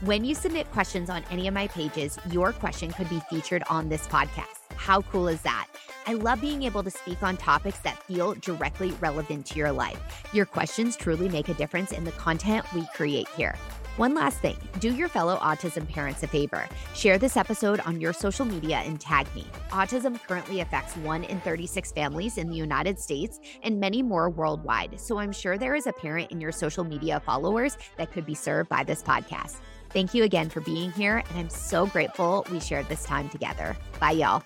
When 0.00 0.24
you 0.24 0.34
submit 0.34 0.70
questions 0.70 1.10
on 1.10 1.24
any 1.30 1.46
of 1.46 1.52
my 1.52 1.66
pages, 1.66 2.18
your 2.30 2.52
question 2.52 2.90
could 2.90 3.10
be 3.10 3.20
featured 3.28 3.62
on 3.68 3.90
this 3.90 4.06
podcast. 4.06 4.46
How 4.76 5.02
cool 5.02 5.28
is 5.28 5.42
that? 5.42 5.68
I 6.06 6.14
love 6.14 6.40
being 6.40 6.62
able 6.62 6.82
to 6.82 6.90
speak 6.90 7.22
on 7.22 7.36
topics 7.36 7.80
that 7.80 8.02
feel 8.04 8.32
directly 8.34 8.92
relevant 8.92 9.44
to 9.46 9.58
your 9.58 9.72
life. 9.72 10.00
Your 10.32 10.46
questions 10.46 10.96
truly 10.96 11.28
make 11.28 11.50
a 11.50 11.54
difference 11.54 11.92
in 11.92 12.04
the 12.04 12.12
content 12.12 12.64
we 12.72 12.86
create 12.94 13.28
here. 13.36 13.54
One 13.96 14.14
last 14.14 14.38
thing 14.38 14.56
do 14.78 14.94
your 14.94 15.08
fellow 15.08 15.36
autism 15.36 15.86
parents 15.86 16.22
a 16.22 16.26
favor. 16.26 16.66
Share 16.94 17.18
this 17.18 17.36
episode 17.36 17.80
on 17.80 18.00
your 18.00 18.14
social 18.14 18.46
media 18.46 18.78
and 18.78 18.98
tag 18.98 19.26
me. 19.34 19.44
Autism 19.68 20.18
currently 20.26 20.60
affects 20.60 20.96
1 20.96 21.24
in 21.24 21.38
36 21.42 21.92
families 21.92 22.38
in 22.38 22.48
the 22.48 22.56
United 22.56 22.98
States 22.98 23.38
and 23.62 23.78
many 23.78 24.02
more 24.02 24.30
worldwide. 24.30 24.98
So 24.98 25.18
I'm 25.18 25.32
sure 25.32 25.58
there 25.58 25.74
is 25.74 25.86
a 25.86 25.92
parent 25.92 26.30
in 26.30 26.40
your 26.40 26.52
social 26.52 26.84
media 26.84 27.20
followers 27.20 27.76
that 27.98 28.10
could 28.10 28.24
be 28.24 28.34
served 28.34 28.70
by 28.70 28.84
this 28.84 29.02
podcast. 29.02 29.56
Thank 29.92 30.14
you 30.14 30.22
again 30.22 30.50
for 30.50 30.60
being 30.60 30.92
here, 30.92 31.18
and 31.28 31.38
I'm 31.38 31.50
so 31.50 31.86
grateful 31.86 32.46
we 32.50 32.60
shared 32.60 32.88
this 32.88 33.04
time 33.04 33.28
together. 33.28 33.76
Bye, 33.98 34.12
y'all. 34.12 34.44